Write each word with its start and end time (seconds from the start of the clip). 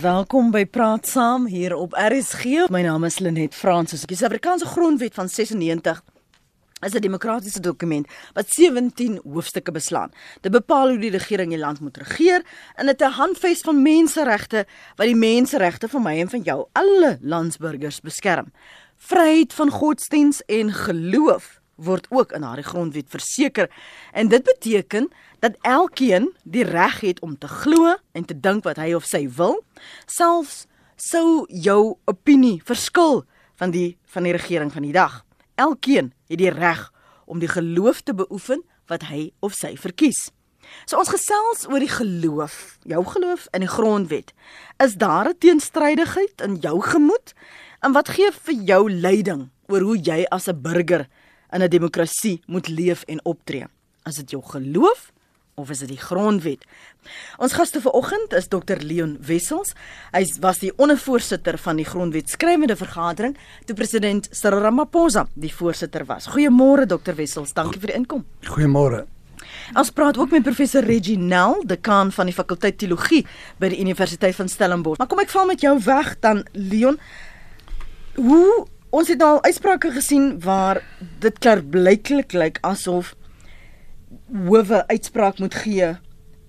Welkom 0.00 0.46
by 0.48 0.62
Praat 0.64 1.04
Saam 1.04 1.42
hier 1.44 1.74
op 1.76 1.92
RSG. 1.92 2.70
My 2.72 2.80
naam 2.80 3.02
is 3.04 3.18
Lenet 3.20 3.52
Fransis. 3.52 4.06
Die 4.08 4.16
Suid-Afrikaanse 4.16 4.64
Grondwet 4.70 5.12
van 5.14 5.28
96 5.28 6.00
is 6.80 6.94
'n 6.94 7.00
demokratiese 7.04 7.60
dokument 7.60 8.08
wat 8.32 8.48
17 8.48 9.20
hoofstukke 9.24 9.72
beslaan. 9.72 10.10
Dit 10.40 10.52
bepaal 10.52 10.88
hoe 10.88 10.98
die 10.98 11.10
regering 11.10 11.50
die 11.50 11.58
land 11.58 11.80
moet 11.80 11.96
regeer 11.96 12.42
en 12.76 12.86
dit 12.86 13.02
'n 13.02 13.10
handves 13.10 13.60
van 13.60 13.82
menseregte 13.82 14.66
wat 14.96 15.06
die 15.06 15.16
menseregte 15.16 15.88
van 15.88 16.02
my 16.02 16.20
en 16.20 16.28
van 16.28 16.42
jou, 16.42 16.66
alle 16.72 17.18
landsburgers 17.20 18.00
beskerm. 18.00 18.52
Vryheid 18.96 19.52
van 19.52 19.70
godsdiens 19.70 20.42
en 20.44 20.72
geloof 20.72 21.60
word 21.74 22.06
ook 22.08 22.32
in 22.32 22.40
daardie 22.40 22.64
grondwet 22.64 23.08
verseker 23.08 23.70
en 24.12 24.28
dit 24.28 24.42
beteken 24.42 25.10
dat 25.40 25.56
elkeen 25.66 26.30
die 26.44 26.64
reg 26.64 27.00
het 27.00 27.20
om 27.20 27.38
te 27.38 27.48
glo 27.48 27.96
en 28.12 28.24
te 28.24 28.36
dink 28.36 28.64
wat 28.64 28.76
hy 28.76 28.92
of 28.94 29.04
sy 29.08 29.26
wil 29.36 29.60
selfs 30.06 30.66
sou 30.96 31.44
jou 31.48 31.96
opinie 32.10 32.60
verskil 32.64 33.24
van 33.60 33.72
die 33.74 33.96
van 34.12 34.28
die 34.28 34.36
regering 34.36 34.72
van 34.72 34.86
die 34.88 34.96
dag 34.96 35.22
elkeen 35.54 36.12
het 36.28 36.38
die 36.38 36.52
reg 36.52 36.90
om 37.24 37.40
die 37.40 37.50
geloof 37.50 38.02
te 38.02 38.14
beoefen 38.14 38.62
wat 38.90 39.08
hy 39.08 39.30
of 39.40 39.56
sy 39.56 39.76
verkies 39.76 40.28
So 40.84 40.98
ons 41.00 41.10
gesels 41.10 41.64
oor 41.70 41.82
die 41.82 41.90
geloof, 41.90 42.78
jou 42.88 43.00
geloof 43.14 43.46
in 43.56 43.64
die 43.64 43.70
grondwet. 43.70 44.32
Is 44.78 44.94
daar 45.00 45.28
'n 45.28 45.38
teenstrydigheid 45.38 46.40
in 46.40 46.56
jou 46.56 46.80
gemoed? 46.80 47.32
En 47.80 47.92
wat 47.92 48.08
gee 48.08 48.30
vir 48.32 48.54
jou 48.54 48.90
leiding 48.90 49.48
oor 49.68 49.80
hoe 49.80 49.98
jy 49.98 50.26
as 50.30 50.48
'n 50.48 50.60
burger 50.62 51.08
in 51.50 51.62
'n 51.62 51.68
demokrasie 51.68 52.42
moet 52.46 52.68
leef 52.68 53.02
en 53.06 53.24
optree. 53.24 53.66
Is 54.04 54.16
dit 54.16 54.30
jou 54.30 54.42
geloof 54.42 55.12
of 55.54 55.70
is 55.70 55.82
dit 55.84 55.92
die 55.92 56.00
grondwet? 56.00 56.64
Ons 57.42 57.54
gaste 57.56 57.80
vanoggend 57.82 58.34
is 58.36 58.48
Dr 58.52 58.80
Leon 58.80 59.16
Wessels. 59.26 59.74
Hy 60.14 60.24
was 60.44 60.60
die 60.62 60.72
ondervoorsitter 60.76 61.58
van 61.60 61.80
die 61.80 61.86
grondwet 61.88 62.32
skrywende 62.32 62.76
vergadering 62.76 63.36
toe 63.68 63.76
president 63.76 64.28
Cyril 64.32 64.64
Ramaphosa 64.64 65.26
die 65.34 65.52
voorsitter 65.54 66.06
was. 66.08 66.30
Goeiemôre 66.32 66.88
Dr 66.90 67.16
Wessels, 67.18 67.54
dankie 67.56 67.80
vir 67.82 67.94
die 67.94 67.98
inkom. 68.00 68.26
Goeiemôre. 68.48 69.06
Ons 69.74 69.92
praat 69.94 70.18
ook 70.20 70.32
met 70.34 70.44
professor 70.46 70.84
Reginald, 70.84 71.66
dekaan 71.68 72.10
van 72.14 72.28
die 72.28 72.34
fakulteit 72.36 72.78
teologie 72.78 73.24
by 73.58 73.70
die 73.72 73.80
Universiteit 73.82 74.36
van 74.36 74.50
Stellenbosch. 74.50 75.00
Maar 75.00 75.08
kom 75.10 75.22
ek 75.22 75.32
val 75.32 75.48
met 75.50 75.64
jou 75.64 75.76
weg 75.86 76.14
dan 76.24 76.44
Leon. 76.52 77.00
Hoe 78.18 78.66
Ons 78.90 79.06
het 79.06 79.20
al 79.22 79.38
uitsprake 79.46 79.92
gesien 79.94 80.32
waar 80.42 80.80
dit 81.22 81.36
klaarblyklik 81.38 82.32
lyk 82.34 82.56
asof 82.66 83.12
howe 84.32 84.86
uitspraak 84.86 85.38
moet 85.38 85.54
gee 85.54 85.96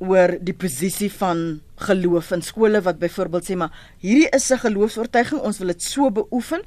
oor 0.02 0.34
die 0.42 0.56
posisie 0.58 1.12
van 1.14 1.62
geloof 1.86 2.32
in 2.34 2.42
skole 2.42 2.82
wat 2.82 3.00
byvoorbeeld 3.02 3.46
sê 3.46 3.58
maar 3.58 3.74
hierdie 4.02 4.30
is 4.34 4.50
'n 4.52 4.64
geloofs-oortuiging 4.66 5.42
ons 5.42 5.58
wil 5.58 5.68
dit 5.68 5.82
so 5.82 6.12
beoefen. 6.12 6.62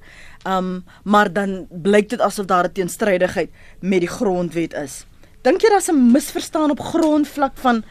Um 0.47 0.85
maar 1.05 1.33
dan 1.33 1.67
blyk 1.71 2.09
dit 2.09 2.21
asof 2.21 2.47
daar 2.47 2.65
'n 2.65 2.73
teenstrydigheid 2.73 3.51
met 3.81 4.01
die 4.01 4.09
grondwet 4.09 4.75
is. 4.75 5.07
Dink 5.43 5.61
jy 5.61 5.69
daar's 5.69 5.91
'n 5.91 6.13
misverstaan 6.13 6.71
op 6.71 6.81
grondvlak 6.81 7.57
van 7.57 7.85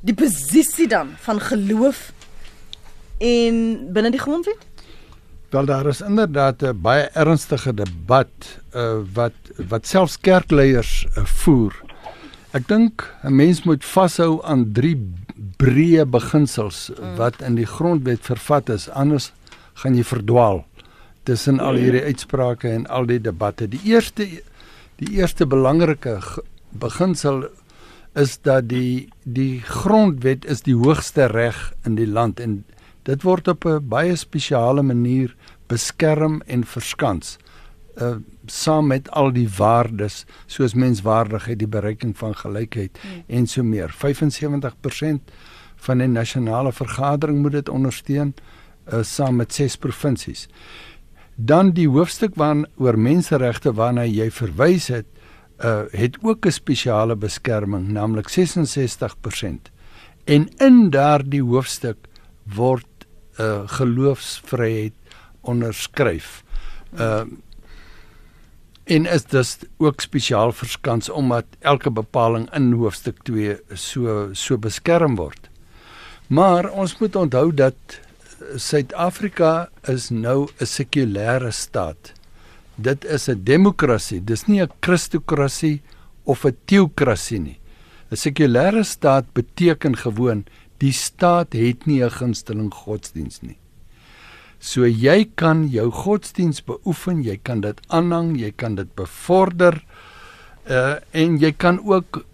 die 0.00 0.14
posisie 0.14 0.88
dan 0.88 1.08
van 1.16 1.40
geloof 1.40 2.12
in 3.18 3.92
binne 3.92 4.10
die 4.10 4.20
grondwet? 4.20 4.66
Wel 5.50 5.64
daar 5.64 5.86
is 5.86 6.00
inderdaad 6.00 6.62
'n 6.62 6.80
baie 6.80 7.08
ernstige 7.12 7.74
debat 7.74 8.60
uh, 8.74 8.98
wat 9.14 9.32
wat 9.68 9.86
selfs 9.86 10.20
kerkleiers 10.20 11.06
uh, 11.16 11.24
voer. 11.24 11.87
Ek 12.56 12.68
dink 12.68 13.04
'n 13.22 13.34
mens 13.36 13.62
moet 13.64 13.84
vashou 13.84 14.40
aan 14.44 14.72
drie 14.72 14.96
breë 15.58 16.04
beginsels 16.04 16.90
mm. 16.90 17.16
wat 17.16 17.42
in 17.42 17.54
die 17.54 17.66
grondwet 17.66 18.20
vervat 18.22 18.68
is, 18.68 18.88
anders 18.88 19.32
gaan 19.74 19.94
jy 19.94 20.04
verdwaal 20.04 20.64
tussen 21.24 21.60
al 21.60 21.76
hierdie 21.76 22.04
uitsprake 22.04 22.70
en 22.70 22.86
al 22.86 23.06
die 23.06 23.20
debatte. 23.20 23.68
Die 23.68 23.80
eerste 23.84 24.24
die 24.98 25.12
eerste 25.20 25.46
belangrike 25.46 26.20
beginsel 26.70 27.48
is 28.14 28.38
dat 28.42 28.68
die 28.68 29.08
die 29.22 29.60
grondwet 29.60 30.44
is 30.44 30.62
die 30.62 30.74
hoogste 30.74 31.26
reg 31.26 31.72
in 31.84 31.94
die 31.94 32.08
land 32.08 32.40
en 32.40 32.64
Dit 33.08 33.22
word 33.24 33.48
op 33.48 33.64
'n 33.64 33.88
baie 33.88 34.16
spesiale 34.16 34.82
manier 34.82 35.34
beskerm 35.66 36.42
en 36.46 36.64
verskans. 36.64 37.38
Uh 37.98 38.16
saam 38.48 38.86
met 38.88 39.10
al 39.10 39.32
die 39.32 39.48
waardes 39.58 40.22
soos 40.46 40.72
menswaardigheid, 40.74 41.58
die 41.58 41.68
bereiking 41.68 42.14
van 42.16 42.32
gelykheid 42.34 42.98
hmm. 43.02 43.24
en 43.26 43.46
so 43.46 43.62
meer. 43.62 43.92
75% 43.92 45.32
van 45.76 45.98
die 45.98 46.08
nasionale 46.08 46.72
vergadering 46.72 47.42
moet 47.42 47.58
dit 47.58 47.68
ondersteun 47.68 48.34
uh 48.92 49.02
saam 49.02 49.36
met 49.36 49.52
ses 49.52 49.76
provinsies. 49.76 50.46
Dan 51.34 51.70
die 51.76 51.88
hoofstuk 51.88 52.34
waaroor 52.34 52.98
menseregte 52.98 53.72
waarna 53.72 54.06
jy 54.08 54.30
verwys 54.30 54.88
het, 54.88 55.06
uh 55.64 55.84
het 55.92 56.16
ook 56.22 56.46
'n 56.46 56.50
spesiale 56.50 57.16
beskerming, 57.16 57.88
naamlik 57.88 58.28
66%. 58.28 59.70
En 60.24 60.48
in 60.58 60.90
daardie 60.90 61.42
hoofstuk 61.42 61.96
word 62.44 62.86
uh 63.40 63.62
geloofsvryheid 63.66 64.94
onderskryf. 65.40 66.42
Uh 66.98 67.22
en 68.88 69.06
is 69.06 69.24
dus 69.28 69.56
ook 69.76 70.00
spesiaal 70.00 70.52
verskans 70.52 71.10
omdat 71.12 71.44
elke 71.60 71.90
bepaling 71.90 72.48
in 72.56 72.72
hoofstuk 72.72 73.20
2 73.28 73.56
so 73.74 74.28
so 74.32 74.56
beskerm 74.58 75.16
word. 75.16 75.48
Maar 76.28 76.70
ons 76.70 76.96
moet 76.98 77.16
onthou 77.16 77.52
dat 77.54 78.00
Suid-Afrika 78.56 79.68
is 79.92 80.08
nou 80.10 80.48
'n 80.60 80.66
sekulêre 80.66 81.50
staat. 81.52 82.12
Dit 82.74 83.04
is 83.04 83.28
'n 83.28 83.44
demokrasie, 83.44 84.24
dis 84.24 84.46
nie 84.46 84.62
'n 84.62 84.72
kristokrasie 84.80 85.82
of 86.24 86.44
'n 86.44 86.56
teokrasie 86.64 87.40
nie. 87.40 87.58
'n 88.10 88.16
Sekulêre 88.16 88.84
staat 88.84 89.32
beteken 89.32 89.96
gewoon 89.96 90.44
die 90.78 90.92
staat 90.92 91.52
het 91.52 91.86
nie 91.86 92.04
'n 92.04 92.10
gunsteling 92.10 92.74
godsdiens 92.74 93.40
nie. 93.40 93.58
So 94.58 94.86
jy 94.86 95.28
kan 95.38 95.68
jou 95.70 95.90
godsdiens 95.94 96.64
beoefen, 96.66 97.22
jy 97.22 97.38
kan 97.42 97.60
dit 97.62 97.78
aanhang, 97.94 98.34
jy 98.38 98.50
kan 98.50 98.74
dit 98.74 98.90
bevorder 98.98 99.82
uh 100.68 100.98
en 101.16 101.38
jy 101.40 101.52
kan 101.56 101.78
ook 101.80 102.24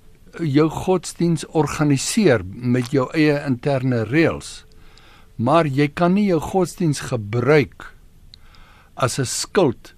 jou 0.41 0.69
godsdiens 0.69 1.45
organiseer 1.55 2.43
met 2.45 2.91
jou 2.91 3.07
eie 3.15 3.37
interne 3.47 4.03
reëls. 4.09 4.65
Maar 5.37 5.67
jy 5.67 5.89
kan 5.89 6.15
nie 6.15 6.27
jou 6.27 6.41
godsdiens 6.41 7.01
gebruik 7.11 7.93
as 8.97 9.19
'n 9.19 9.27
skild 9.27 9.95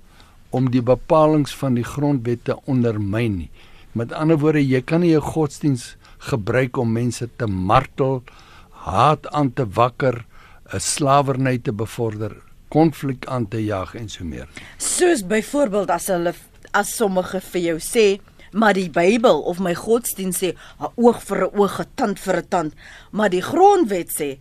om 0.51 0.71
die 0.71 0.83
bepalinge 0.83 1.53
van 1.61 1.75
die 1.75 1.85
grondwet 1.85 2.45
te 2.45 2.57
ondermyn 2.67 3.37
nie. 3.37 3.51
Met 3.93 4.13
ander 4.13 4.39
woorde, 4.39 4.61
jy 4.61 4.81
kan 4.83 5.01
nie 5.01 5.11
jou 5.11 5.21
godsdiens 5.21 5.97
gebruik 6.19 6.77
om 6.77 6.93
mense 6.93 7.29
te 7.37 7.47
martel, 7.47 8.23
haat 8.71 9.27
aan 9.27 9.53
te 9.53 9.67
wakker, 9.67 10.25
'n 10.73 10.81
slawerny 10.81 11.59
te 11.59 11.73
bevorder, 11.73 12.37
konflik 12.69 13.27
aan 13.27 13.49
te 13.49 13.65
jag 13.65 13.95
en 13.95 14.09
so 14.09 14.25
meer. 14.25 14.49
Soos 14.77 15.27
byvoorbeeld 15.27 15.91
as 15.91 16.07
hulle 16.07 16.35
as 16.73 16.97
sommige 16.97 17.41
vir 17.41 17.61
jou 17.61 17.79
sê 17.79 18.21
maar 18.57 18.75
die 18.75 18.91
Bybel 18.91 19.43
of 19.43 19.59
my 19.61 19.75
godsdienst 19.75 20.43
sê 20.43 20.55
'n 20.81 20.91
oog 20.97 21.23
vir 21.23 21.45
'n 21.45 21.51
oog, 21.59 21.81
'n 21.81 21.87
tand 21.95 22.19
vir 22.19 22.37
'n 22.37 22.49
tand, 22.49 22.73
maar 23.11 23.31
die 23.31 23.43
grondwet 23.43 24.11
sê 24.11 24.39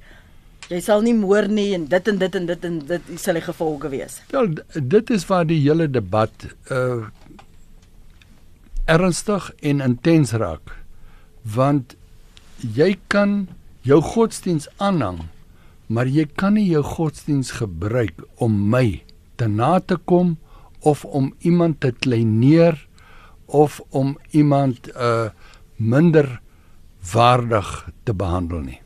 jy 0.69 0.79
sal 0.79 1.01
nie 1.01 1.13
moord 1.13 1.49
nie 1.49 1.73
en 1.73 1.85
dit 1.85 2.07
en 2.07 2.17
dit 2.17 2.35
en 2.35 2.45
dit 2.45 2.65
en 2.65 2.79
dit 2.79 3.01
sal 3.15 3.33
die 3.33 3.41
gevolge 3.41 3.89
wees. 3.89 4.21
Wel 4.31 4.55
dit 4.73 5.09
is 5.09 5.25
waar 5.25 5.45
die 5.45 5.61
hele 5.61 5.87
debat 5.89 6.31
uh 6.69 7.05
ernstig 8.85 9.51
en 9.61 9.81
intens 9.81 10.31
raak 10.31 10.75
want 11.41 11.95
jy 12.57 12.97
kan 13.07 13.47
jou 13.81 14.01
godsdiens 14.01 14.67
aanhang, 14.77 15.25
maar 15.88 16.07
jy 16.07 16.25
kan 16.25 16.56
nie 16.57 16.68
jou 16.69 16.84
godsdiens 16.84 17.51
gebruik 17.59 18.23
om 18.41 18.55
my 18.70 19.03
te 19.37 19.47
na 19.47 19.79
te 19.79 19.97
kom 19.97 20.37
of 20.85 21.05
om 21.05 21.34
iemand 21.40 21.79
te 21.82 21.91
kleineer 21.91 22.79
of 23.46 23.82
om 23.90 24.17
iemand 24.32 24.90
uh 24.96 25.29
minder 25.76 26.40
waardig 27.11 27.90
te 28.03 28.14
behandel 28.14 28.61
nie. 28.64 28.78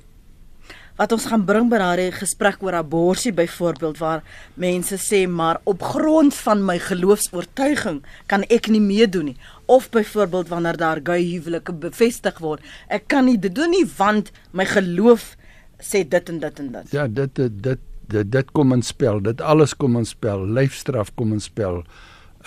Wat 1.00 1.12
ons 1.16 1.28
gaan 1.30 1.46
bring 1.48 1.69
by 1.72 1.78
daardie 1.80 2.10
gesprek 2.12 2.63
oor 2.66 2.75
abortus 2.75 3.30
byvoorbeeld 3.38 4.00
waar 4.02 4.24
mense 4.60 4.98
sê 5.00 5.22
maar 5.30 5.62
op 5.69 5.84
grond 5.94 6.36
van 6.36 6.66
my 6.66 6.80
geloofs-oortuiging 6.81 8.02
kan 8.28 8.44
ek 8.50 8.68
nie 8.68 8.81
meedoen 8.84 9.30
nie 9.31 9.38
of 9.72 9.88
byvoorbeeld 9.94 10.50
wanneer 10.50 10.81
daar 10.81 11.00
gay 11.04 11.22
huwelike 11.24 11.72
bevestig 11.72 12.42
word. 12.44 12.66
Ek 12.90 13.07
kan 13.07 13.30
nie 13.30 13.38
dit 13.40 13.56
doen 13.56 13.72
nie 13.72 13.86
want 13.95 14.34
my 14.52 14.66
geloof 14.66 15.38
sê 15.80 16.04
dit 16.08 16.30
en 16.30 16.40
dit 16.40 16.60
en 16.60 16.72
dit. 16.72 16.92
Ja, 16.92 17.08
dit 17.08 17.36
dit 17.36 17.64
dit 17.64 17.80
dit, 18.08 18.31
dit 18.31 18.52
kom 18.52 18.74
in 18.74 18.81
spel. 18.81 19.22
Dit 19.22 19.42
alles 19.42 19.76
kom 19.78 19.98
in 19.98 20.06
spel. 20.06 20.46
Lyfstraf 20.46 21.14
kom 21.16 21.34
in 21.34 21.40
spel. 21.40 21.84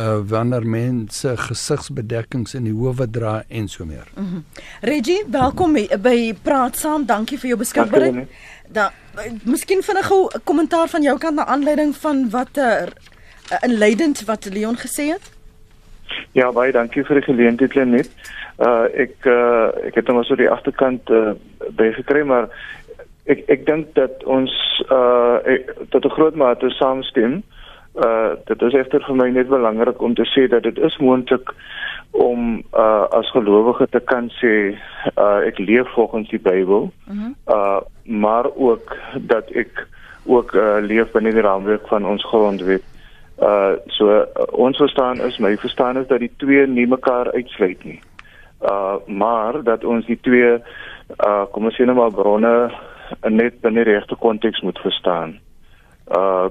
uh 0.00 0.19
wanneer 0.25 0.64
mense 0.64 1.34
gesigsbedekkings 1.37 2.55
in 2.55 2.64
die 2.64 2.73
howe 2.73 3.06
dra 3.11 3.43
en 3.49 3.69
so 3.69 3.84
meer. 3.84 4.08
Mm 4.14 4.26
-hmm. 4.31 4.44
Reggie, 4.81 5.25
welkom 5.31 5.73
by 6.02 6.34
Praat 6.43 6.76
Saam. 6.76 7.06
Dankie 7.06 7.38
vir 7.38 7.49
jou 7.49 7.58
beskikbaarheid. 7.58 8.29
Da 8.73 8.93
miskien 9.44 9.82
vinnig 9.82 10.11
'n 10.11 10.40
kommentaar 10.44 10.88
van 10.88 11.02
jou 11.02 11.19
kant 11.19 11.34
na 11.34 11.44
aanleiding 11.44 11.96
van 11.96 12.31
wat 12.31 12.56
uh, 12.56 12.87
inleidend 13.61 14.25
wat 14.25 14.44
Leon 14.44 14.76
gesê 14.76 15.12
het. 15.12 15.31
Ja, 16.32 16.52
baie 16.52 16.73
dankie 16.73 17.05
vir 17.05 17.14
die 17.14 17.25
geleentheid 17.25 17.75
net. 17.84 18.11
Uh 18.58 18.84
ek 18.94 19.25
uh 19.25 19.87
ek 19.87 19.94
het 19.94 20.08
hom 20.08 20.25
so 20.25 20.34
die 20.34 20.50
agterkant 20.50 21.11
uh 21.11 21.32
bygekry 21.76 22.25
maar 22.25 22.49
ek 23.30 23.44
ek 23.46 23.66
dink 23.66 23.94
dat 23.98 24.24
ons 24.24 24.52
uh 24.90 25.38
ek, 25.46 25.70
tot 25.90 26.04
'n 26.04 26.16
groot 26.16 26.34
mate 26.34 26.70
saamstem. 26.70 27.42
Uh 27.94 28.34
dit 28.46 28.62
is 28.62 28.74
egter 28.74 29.04
vir 29.06 29.16
my 29.16 29.28
net 29.30 29.48
belangrik 29.48 30.02
om 30.02 30.14
te 30.14 30.24
sê 30.24 30.48
dat 30.48 30.62
dit 30.62 30.78
is 30.78 30.96
moontlik 30.96 31.54
om 32.10 32.62
uh 32.72 33.06
as 33.10 33.30
gelowige 33.30 33.86
te 33.90 34.00
kan 34.00 34.30
sê 34.40 34.74
uh 35.16 35.40
ek 35.46 35.58
leef 35.58 35.88
volgens 35.94 36.28
die 36.28 36.40
Bybel. 36.40 36.90
Uh, 37.08 37.14
-huh. 37.14 37.32
uh 37.56 37.80
maar 38.04 38.46
ook 38.56 38.96
dat 39.20 39.50
ek 39.50 39.86
ook 40.26 40.54
uh 40.54 40.78
leef 40.80 41.12
binne 41.12 41.32
die 41.32 41.40
raamwerk 41.40 41.86
van 41.88 42.06
ons 42.06 42.24
grondwet. 42.24 42.82
Uh 43.38 43.72
so 43.86 44.08
uh, 44.10 44.26
ons 44.50 44.76
verstaan 44.76 45.20
is 45.20 45.38
my 45.38 45.56
verstaan 45.56 45.96
is 45.96 46.06
dat 46.06 46.19
die 46.19 46.32
twee 46.36 46.66
nie 46.66 46.86
mekaar 46.86 47.32
uitsluit 47.32 47.84
nie. 47.84 48.00
Uh 48.60 48.94
maar 49.06 49.62
dat 49.62 49.84
ons 49.84 50.06
die 50.06 50.19
twee 50.20 50.58
uh 51.26 51.44
kom 51.50 51.64
ons 51.64 51.76
sê 51.80 51.84
nou 51.84 51.96
maar 51.96 52.10
bronne 52.10 52.70
net 53.28 53.60
binne 53.60 53.84
die 53.84 53.92
regte 53.92 54.16
konteks 54.16 54.60
moet 54.60 54.78
verstaan. 54.78 55.38
Uh 56.10 56.48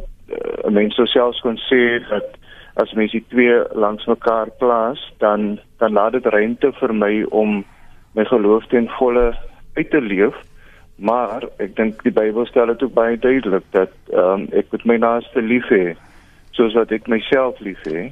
mense 0.71 0.95
sou 0.95 1.07
selfs 1.11 1.41
kon 1.43 1.57
sê 1.67 1.99
dat 2.07 2.37
as 2.79 2.93
mens 2.95 3.11
die 3.11 3.23
twee 3.33 3.57
langs 3.75 4.05
mekaar 4.07 4.49
plaas, 4.59 5.01
dan 5.19 5.59
dan 5.77 5.93
laat 5.93 6.15
dit 6.15 6.25
ruimte 6.25 6.71
vir 6.79 6.93
my 6.95 7.11
om 7.29 7.65
my 8.15 8.25
geloof 8.25 8.67
ten 8.71 8.87
volle 8.99 9.33
uit 9.73 9.89
te 9.91 10.01
leef. 10.01 10.37
Maar 10.95 11.47
ek 11.57 11.75
dink 11.75 12.03
die 12.05 12.13
Bybel 12.13 12.45
stel 12.45 12.71
dit 12.71 12.83
ook 12.83 12.93
baie 12.93 13.17
duidelik 13.17 13.67
dat 13.75 13.93
ehm 14.13 14.45
um, 14.45 14.47
ek 14.55 14.71
moet 14.71 14.85
my 14.85 14.97
naaste 15.01 15.41
lief 15.41 15.67
hê 15.73 15.95
soos 16.55 16.75
wat 16.77 16.91
ek 16.91 17.07
myself 17.07 17.59
lief 17.59 17.81
hê. 17.89 18.11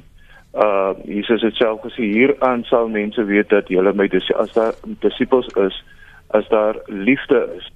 Uh 0.52 0.92
Jesus 1.04 1.42
het 1.46 1.56
self 1.56 1.80
gesê 1.86 2.10
hier 2.10 2.34
aan 2.44 2.64
sal 2.68 2.88
mense 2.88 3.24
weet 3.24 3.48
dat 3.48 3.68
julle 3.68 3.92
my 3.94 4.08
dis 4.08 4.32
as 4.34 4.52
daar 4.52 4.74
disippels 5.04 5.48
is 5.66 5.84
as 6.30 6.48
daar 6.48 6.76
liefde 6.86 7.48
is. 7.56 7.70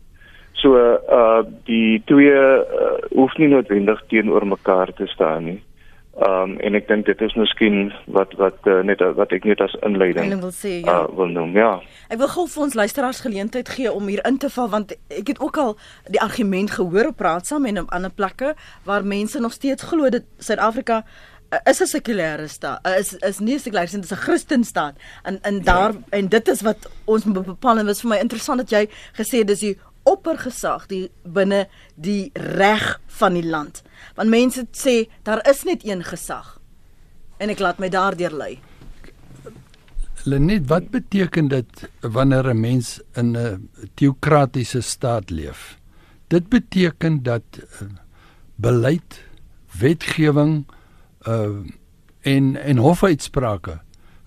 So 0.64 0.81
uh 0.81 1.44
die 1.69 2.00
twee 2.08 2.32
uh, 2.32 2.96
hoef 3.12 3.37
nie 3.37 3.50
noodwendig 3.52 4.00
teenoor 4.08 4.46
mekaar 4.49 4.93
te 4.96 5.06
staan 5.12 5.44
nie. 5.50 5.58
Um 6.25 6.55
en 6.62 6.78
ek 6.78 6.87
dink 6.88 7.05
dit 7.11 7.22
is 7.26 7.34
miskien 7.37 7.90
wat 8.16 8.32
wat 8.40 8.64
uh, 8.70 8.78
net 8.87 9.02
wat 9.19 9.34
ek 9.37 9.44
net 9.50 9.61
as 9.61 9.75
inleiding 9.84 10.32
wil 10.40 10.55
sê 10.56 10.78
ja. 10.78 11.02
Uh, 11.02 11.11
wil 11.19 11.28
noem 11.34 11.52
ja. 11.58 11.72
Ek 12.08 12.22
wil 12.22 12.31
gou 12.32 12.46
vir 12.49 12.64
ons 12.69 12.78
luisteraars 12.81 13.20
geleentheid 13.26 13.69
gee 13.76 13.93
om 13.93 14.08
hier 14.08 14.22
in 14.25 14.38
te 14.40 14.49
val 14.56 14.70
want 14.72 14.94
ek 15.12 15.34
het 15.34 15.43
ook 15.44 15.61
al 15.61 15.76
die 16.14 16.22
argument 16.22 16.72
gehoor 16.78 17.10
op 17.10 17.20
praat 17.20 17.50
saam 17.50 17.69
en 17.69 17.82
op 17.82 17.93
ander 17.93 18.14
plekke 18.14 18.55
waar 18.88 19.05
mense 19.05 19.43
nog 19.43 19.52
steeds 19.52 19.84
glo 19.90 20.08
dat 20.08 20.25
Suid-Afrika 20.38 21.02
uh, 21.52 21.58
is 21.70 21.82
'n 21.82 21.90
sekulêre 21.93 22.49
staat. 22.49 22.81
Uh, 22.87 22.99
is 22.99 23.12
is 23.20 23.38
nie 23.38 23.58
'n 23.58 23.60
sekulêre 23.60 23.90
staat, 23.90 24.02
dit 24.02 24.10
is 24.10 24.17
'n 24.17 24.25
Christenstaat. 24.26 24.94
En 25.22 25.38
en 25.43 25.60
daar 25.62 25.93
ja. 25.93 25.99
en 26.10 26.28
dit 26.28 26.49
is 26.49 26.62
wat 26.62 26.88
ons 27.05 27.25
bepaal 27.25 27.78
en 27.78 27.87
was 27.87 28.00
vir 28.00 28.10
my 28.10 28.17
interessant 28.17 28.58
dat 28.58 28.70
jy 28.70 28.88
gesê 29.12 29.44
dis 29.44 29.60
die 29.60 29.76
oppergesag 30.04 30.86
die 30.90 31.10
binne 31.24 31.64
die 31.94 32.30
reg 32.34 33.00
van 33.18 33.34
die 33.34 33.46
land. 33.46 33.82
Want 34.16 34.30
mense 34.30 34.66
sê 34.72 35.08
daar 35.22 35.42
is 35.48 35.64
net 35.64 35.84
een 35.84 36.04
gesag. 36.04 36.58
En 37.38 37.50
ek 37.50 37.58
laat 37.58 37.80
my 37.82 37.88
daardeur 37.88 38.32
lei. 38.32 38.60
Lenet, 40.24 40.68
wat 40.68 40.88
beteken 40.90 41.48
dit 41.48 41.88
wanneer 42.00 42.48
'n 42.54 42.60
mens 42.60 43.00
in 43.12 43.36
'n 43.36 43.68
teokratiese 43.94 44.80
staat 44.80 45.30
leef? 45.30 45.78
Dit 46.28 46.48
beteken 46.48 47.22
dat 47.22 47.42
uh, 47.60 47.88
beleid, 48.56 49.20
wetgewing 49.78 50.66
uh 51.28 51.64
en 52.24 52.56
en 52.56 52.76
hofuitsprake 52.76 53.80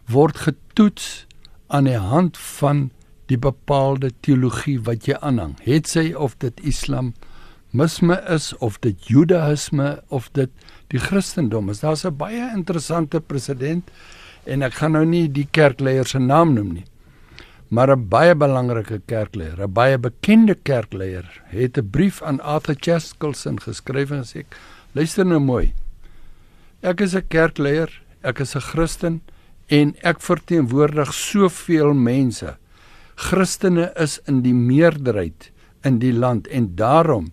word 0.06 0.38
getoets 0.38 1.26
aan 1.68 1.84
die 1.84 1.98
hand 1.98 2.38
van 2.38 2.92
die 3.28 3.38
bepaalde 3.38 4.12
teologie 4.24 4.78
wat 4.88 5.08
jy 5.08 5.18
aanhang. 5.22 5.56
Het 5.66 5.88
sy 5.88 6.06
of 6.16 6.38
dit 6.44 6.60
islamisme 6.64 8.18
is 8.34 8.54
of 8.64 8.80
dit 8.84 9.10
judaïsme 9.12 9.98
of 10.08 10.30
dit 10.38 10.52
die 10.94 11.02
christendom 11.02 11.70
is. 11.70 11.84
Daar's 11.84 12.06
'n 12.06 12.18
baie 12.18 12.52
interessante 12.56 13.20
president 13.20 13.90
en 14.46 14.62
ek 14.62 14.74
gaan 14.74 14.92
nou 14.92 15.06
nie 15.06 15.28
die 15.28 15.48
kerkleier 15.52 16.08
se 16.08 16.20
naam 16.20 16.54
noem 16.54 16.74
nie. 16.74 16.86
Maar 17.70 17.92
'n 17.92 18.08
baie 18.08 18.36
belangrike 18.36 19.02
kerkleier, 19.06 19.60
'n 19.62 19.74
baie 19.74 19.98
bekende 19.98 20.56
kerkleier, 20.56 21.26
het 21.48 21.78
'n 21.78 21.90
brief 21.90 22.22
aan 22.22 22.40
Arthur 22.40 22.78
Chaskelson 22.80 23.60
geskryf 23.60 24.12
en 24.12 24.24
sê: 24.24 24.46
"Luister 24.94 25.26
nou 25.26 25.40
mooi. 25.40 25.74
Ek 26.82 27.02
is 27.02 27.16
'n 27.16 27.28
kerkleier, 27.28 28.02
ek 28.24 28.40
is 28.40 28.56
'n 28.56 28.62
Christen 28.62 29.22
en 29.68 29.96
ek 30.02 30.22
verteenwoordig 30.22 31.14
soveel 31.14 31.94
mense." 31.94 32.58
Christene 33.18 33.90
is 33.98 34.20
in 34.30 34.44
die 34.46 34.54
meerderheid 34.54 35.50
in 35.86 35.98
die 36.02 36.14
land 36.14 36.48
en 36.54 36.76
daarom 36.78 37.32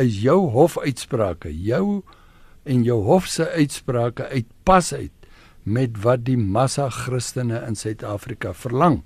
is 0.00 0.20
jou 0.20 0.50
hofuitsprake, 0.52 1.48
jou 1.48 2.02
en 2.68 2.82
jou 2.84 2.98
hof 3.06 3.28
se 3.30 3.46
uitsprake 3.56 4.26
uitpas 4.28 4.92
uit 4.92 5.28
met 5.64 5.96
wat 6.04 6.26
die 6.26 6.36
massa 6.36 6.90
Christene 6.92 7.62
in 7.64 7.76
Suid-Afrika 7.78 8.52
verlang, 8.52 9.00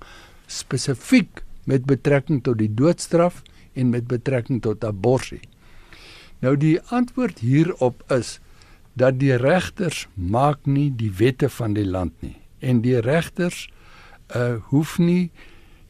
spesifiek 0.50 1.44
met 1.70 1.87
betrekking 1.87 2.43
tot 2.43 2.59
die 2.59 2.70
doodstraf 2.75 3.44
en 3.79 3.93
met 3.94 4.09
betrekking 4.11 4.62
tot 4.65 4.85
abortus. 4.85 5.44
Nou 6.43 6.56
die 6.59 6.79
antwoord 6.94 7.43
hierop 7.43 8.03
is 8.15 8.38
dat 8.99 9.19
die 9.23 9.37
regters 9.38 10.06
maak 10.15 10.67
nie 10.67 10.88
die 10.94 11.11
wette 11.19 11.50
van 11.50 11.75
die 11.79 11.87
land 11.87 12.15
nie 12.23 12.38
en 12.59 12.82
die 12.82 12.99
regters 13.03 13.69
uh 14.35 14.59
hoef 14.70 14.99
nie 14.99 15.31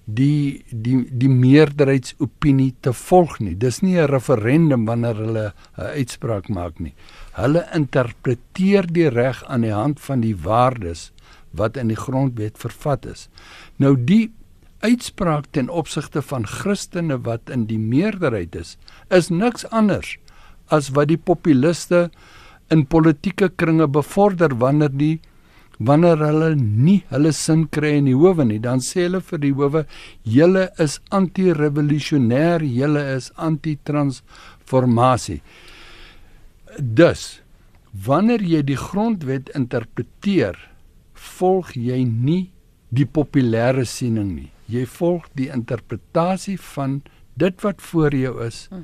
die 0.08 0.64
die 0.70 1.02
die 1.20 1.28
meerderheidsopinie 1.28 2.72
te 2.80 2.94
volg 2.96 3.38
nie. 3.44 3.54
Dis 3.54 3.82
nie 3.82 3.98
'n 3.98 4.08
referendum 4.08 4.86
wanneer 4.86 5.16
hulle 5.16 5.52
'n 5.76 5.92
uitspraak 6.00 6.48
maak 6.48 6.80
nie. 6.80 6.94
Hulle 7.32 7.68
interpreteer 7.74 8.86
die 8.86 9.08
reg 9.08 9.44
aan 9.44 9.60
die 9.60 9.72
hand 9.72 10.00
van 10.00 10.20
die 10.20 10.34
waardes 10.34 11.12
wat 11.52 11.76
in 11.76 11.88
die 11.88 11.96
grondwet 11.96 12.58
vervat 12.58 13.06
is. 13.06 13.28
Nou 13.76 13.96
die 13.96 14.32
uitspraak 14.80 15.46
ten 15.50 15.68
opsigte 15.68 16.22
van 16.22 16.46
Christene 16.46 17.18
wat 17.18 17.50
in 17.50 17.66
die 17.66 17.78
meerderheid 17.78 18.54
is, 18.54 18.78
is 19.10 19.28
niks 19.28 19.66
anders 19.70 20.16
as 20.68 20.90
wat 20.90 21.08
die 21.08 21.18
populiste 21.18 22.10
in 22.70 22.86
politieke 22.86 23.48
kringe 23.48 23.88
bevorder 23.88 24.54
wanneer 24.58 24.92
die 24.92 25.20
wanneer 25.78 26.18
hulle 26.18 26.54
nie 26.58 27.04
hulle 27.10 27.32
sin 27.32 27.68
kry 27.70 27.98
in 28.00 28.06
die 28.10 28.18
howe 28.18 28.44
nie, 28.44 28.58
dan 28.58 28.80
sê 28.82 29.06
hulle 29.06 29.20
vir 29.22 29.38
die 29.38 29.54
howe: 29.54 29.86
"Julle 30.24 30.70
is 30.78 31.00
anti-revolusionêr, 31.10 32.62
julle 32.62 33.16
is 33.16 33.30
anti-transformasie." 33.36 35.42
Dus 36.78 37.40
wanneer 37.92 38.42
jy 38.42 38.62
die 38.62 38.76
grondwet 38.76 39.48
interpreteer, 39.54 40.58
volg 41.14 41.74
jy 41.74 42.04
nie 42.04 42.50
die 42.90 43.06
populêre 43.06 43.86
siening 43.86 44.34
nie. 44.34 44.50
Jy 44.68 44.86
volg 44.86 45.28
die 45.34 45.50
interpretasie 45.52 46.58
van 46.74 47.02
dit 47.38 47.62
wat 47.62 47.82
voor 47.82 48.14
jou 48.14 48.44
is 48.44 48.66
hm. 48.70 48.82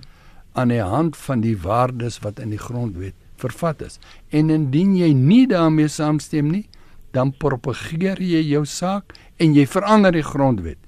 aan 0.55 0.69
die 0.69 0.83
hand 0.83 1.17
van 1.17 1.41
die 1.41 1.57
waardes 1.59 2.21
wat 2.23 2.39
in 2.39 2.51
die 2.55 2.59
grondwet 2.59 3.15
vervat 3.37 3.83
is. 3.83 3.99
En 4.31 4.51
indien 4.51 4.95
jy 4.97 5.11
nie 5.13 5.47
daarmee 5.51 5.89
saamstem 5.91 6.53
nie, 6.53 6.67
dan 7.15 7.33
propageer 7.33 8.21
jy 8.23 8.43
jou 8.51 8.65
saak 8.67 9.15
en 9.39 9.55
jy 9.55 9.67
verander 9.71 10.15
die 10.15 10.27
grondwet. 10.27 10.79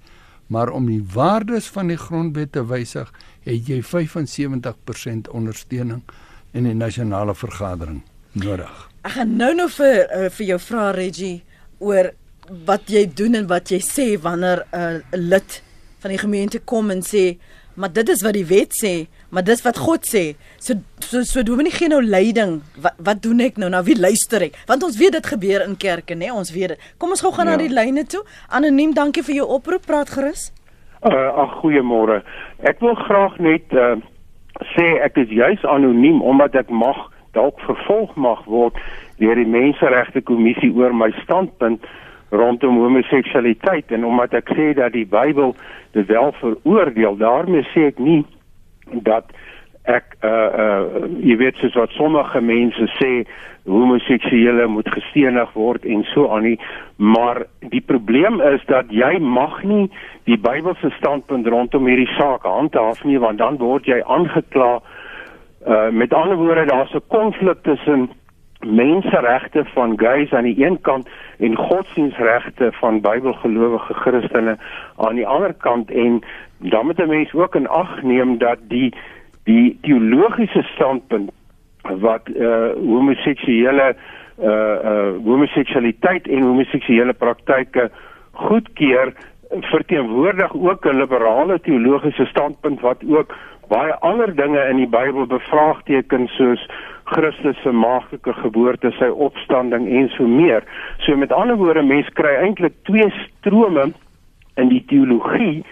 Maar 0.47 0.71
om 0.75 0.87
die 0.87 1.03
waardes 1.15 1.67
van 1.75 1.91
die 1.91 1.99
grondwet 1.99 2.53
te 2.55 2.63
wysig, 2.67 3.11
het 3.47 3.71
jy 3.71 3.81
75% 3.83 5.31
ondersteuning 5.35 6.03
in 6.55 6.69
die 6.69 6.75
nasionale 6.75 7.35
vergadering 7.35 8.03
nodig. 8.39 8.75
Ek 9.07 9.17
gaan 9.19 9.37
nou 9.39 9.53
nou 9.55 9.69
vir 9.71 9.99
uh, 10.05 10.29
vir 10.35 10.47
jou 10.53 10.59
vra 10.63 10.91
Reggie 10.95 11.43
oor 11.79 12.11
wat 12.67 12.91
jy 12.91 13.05
doen 13.11 13.39
en 13.41 13.49
wat 13.51 13.71
jy 13.75 13.81
sê 13.83 14.07
wanneer 14.23 14.63
eh, 14.71 14.81
'n 14.81 15.03
uh, 15.15 15.19
lid 15.19 15.63
van 15.99 16.11
die 16.11 16.19
gemeente 16.19 16.59
kom 16.59 16.91
en 16.91 17.03
sê, 17.03 17.39
"Maar 17.75 17.93
dit 17.93 18.09
is 18.09 18.23
wat 18.23 18.35
die 18.35 18.47
wet 18.47 18.73
sê." 18.85 19.07
Maar 19.37 19.45
dis 19.45 19.61
wat 19.67 19.77
God 19.77 20.07
sê. 20.09 20.25
So 20.57 20.79
so 21.05 21.21
so 21.29 21.43
Dominee 21.45 21.75
gee 21.75 21.91
nou 21.93 22.01
leiding. 22.01 22.63
Wat 22.81 22.97
wat 23.05 23.21
doen 23.21 23.43
ek 23.45 23.59
nou? 23.61 23.69
Na 23.69 23.83
wie 23.85 23.99
luister 24.01 24.41
ek? 24.47 24.57
Want 24.71 24.87
ons 24.87 24.97
weet 24.97 25.13
dit 25.13 25.27
gebeur 25.29 25.65
in 25.67 25.75
kerke, 25.77 26.17
nê? 26.17 26.31
Ons 26.33 26.55
weet 26.55 26.73
dit. 26.73 26.87
Kom 26.97 27.13
ons 27.13 27.21
gou 27.21 27.35
gaan 27.37 27.51
ja. 27.51 27.59
na 27.59 27.61
die 27.61 27.73
lyne 27.73 28.07
toe. 28.09 28.23
Anoniem, 28.49 28.95
dankie 28.97 29.25
vir 29.27 29.43
jou 29.43 29.49
oproep. 29.59 29.85
Praat 29.85 30.15
gerus. 30.17 30.49
Uh 31.05 31.29
ag 31.45 31.59
goeiemôre. 31.61 32.23
Ek 32.65 32.81
wil 32.81 32.97
graag 33.05 33.37
net 33.45 33.77
uh 33.77 33.99
sê 34.73 34.87
ek 35.05 35.21
is 35.21 35.29
juis 35.29 35.69
anoniem 35.69 36.23
omdat 36.25 36.57
ek 36.57 36.73
mag 36.73 36.97
dalk 37.37 37.61
vervolg 37.69 38.15
mag 38.17 38.41
word 38.49 38.79
deur 39.21 39.37
die 39.37 39.45
Menseregte 39.45 40.23
Kommissie 40.25 40.73
oor 40.73 40.97
my 40.97 41.11
standpunt 41.27 41.85
rondom 42.33 42.81
homoseksualiteit 42.81 43.93
en 43.93 44.09
omdat 44.09 44.39
ek 44.41 44.49
sê 44.57 44.71
dat 44.79 44.97
die 44.97 45.05
Bybel 45.05 45.53
dit 45.93 46.09
wel 46.09 46.33
veroordeel, 46.41 47.21
daarmee 47.21 47.69
sê 47.75 47.91
ek 47.93 48.01
nie 48.01 48.23
dat 48.93 49.31
ek 49.87 50.17
uh 50.27 50.31
uh 50.31 51.07
jy 51.23 51.37
weet 51.39 51.59
soos 51.63 51.77
wat 51.79 51.95
sommige 51.95 52.41
mense 52.41 52.89
sê 52.99 53.27
homoseksuele 53.67 54.67
moet 54.71 54.89
gestenig 54.91 55.53
word 55.55 55.87
en 55.87 56.03
so 56.13 56.27
aan 56.35 56.43
nie 56.43 56.59
maar 56.97 57.45
die 57.71 57.83
probleem 57.83 58.41
is 58.41 58.63
dat 58.67 58.91
jy 58.91 59.19
mag 59.19 59.63
nie 59.63 59.87
die 60.27 60.39
Bybelse 60.39 60.91
standpunt 60.99 61.47
rondom 61.47 61.87
hierdie 61.87 62.11
saak 62.17 62.47
handhaaf 62.47 63.05
nie 63.05 63.19
want 63.23 63.39
dan 63.39 63.59
word 63.63 63.87
jy 63.87 64.03
aangekla 64.03 64.71
uh 65.67 65.89
met 65.91 66.15
ander 66.15 66.39
woorde 66.39 66.67
daar's 66.67 66.95
'n 66.95 67.07
konflik 67.09 67.63
tussen 67.63 68.11
menseregte 68.67 69.65
van 69.65 69.99
gays 69.99 70.33
aan 70.33 70.45
die 70.45 70.67
een 70.67 70.81
kant 70.81 71.09
en 71.39 71.57
godsdienstregte 71.57 72.73
van 72.73 73.01
Bybelgelowige 73.01 73.95
Christene 73.95 74.57
aan 74.97 75.15
die 75.15 75.27
ander 75.27 75.55
kant. 75.55 75.91
En 75.91 76.23
dan 76.59 76.87
moet 76.87 76.99
'n 76.99 77.09
mens 77.09 77.33
ook 77.35 77.55
in 77.55 77.69
ag 77.69 78.03
neem 78.03 78.39
dat 78.39 78.59
die 78.69 78.95
die 79.45 79.79
teologiese 79.81 80.63
standpunt 80.63 81.31
wat 81.83 82.29
uh 82.29 82.73
homoseksuele 82.75 83.97
uh 84.43 84.49
uh 84.49 85.25
homoseksualiteit 85.25 86.29
en 86.29 86.43
homoseksuele 86.43 87.13
praktyke 87.13 87.91
goedkeur 88.33 89.13
verteenwoordig 89.51 90.55
ook 90.55 90.85
'n 90.85 90.97
liberale 90.97 91.61
teologiese 91.61 92.25
standpunt 92.25 92.81
wat 92.81 93.03
ook 93.09 93.35
baie 93.69 93.95
ander 94.07 94.35
dinge 94.35 94.63
in 94.71 94.81
die 94.83 94.91
Bybel 94.91 95.27
bevraagteken 95.27 96.29
soos 96.37 96.63
Christus 97.07 97.59
se 97.63 97.71
maagtelike 97.71 98.33
geboorte, 98.41 98.91
sy 98.99 99.09
opstanding 99.11 99.87
en 99.87 100.09
so 100.17 100.27
meer. 100.27 100.67
So 101.07 101.17
met 101.17 101.33
ander 101.33 101.59
woorde, 101.61 101.85
mense 101.87 102.11
kry 102.19 102.35
eintlik 102.43 102.75
twee 102.89 103.07
strome 103.23 103.93
in 104.59 104.73
die 104.73 104.83
teologie 104.91 105.65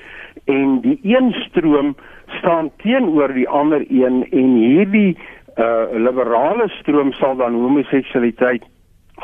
en 0.50 0.80
die 0.84 0.98
een 1.02 1.32
stroom 1.46 1.94
staan 2.38 2.70
teenoor 2.82 3.32
die 3.34 3.48
ander 3.48 3.84
een 3.88 4.22
en 4.30 4.54
hierdie 4.60 5.16
uh 5.54 5.86
liberale 5.94 6.66
stroom 6.80 7.12
sal 7.12 7.36
dan 7.38 7.54
homoseksualiteit 7.54 8.64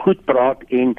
goed 0.05 0.25
praat 0.25 0.63
en 0.69 0.95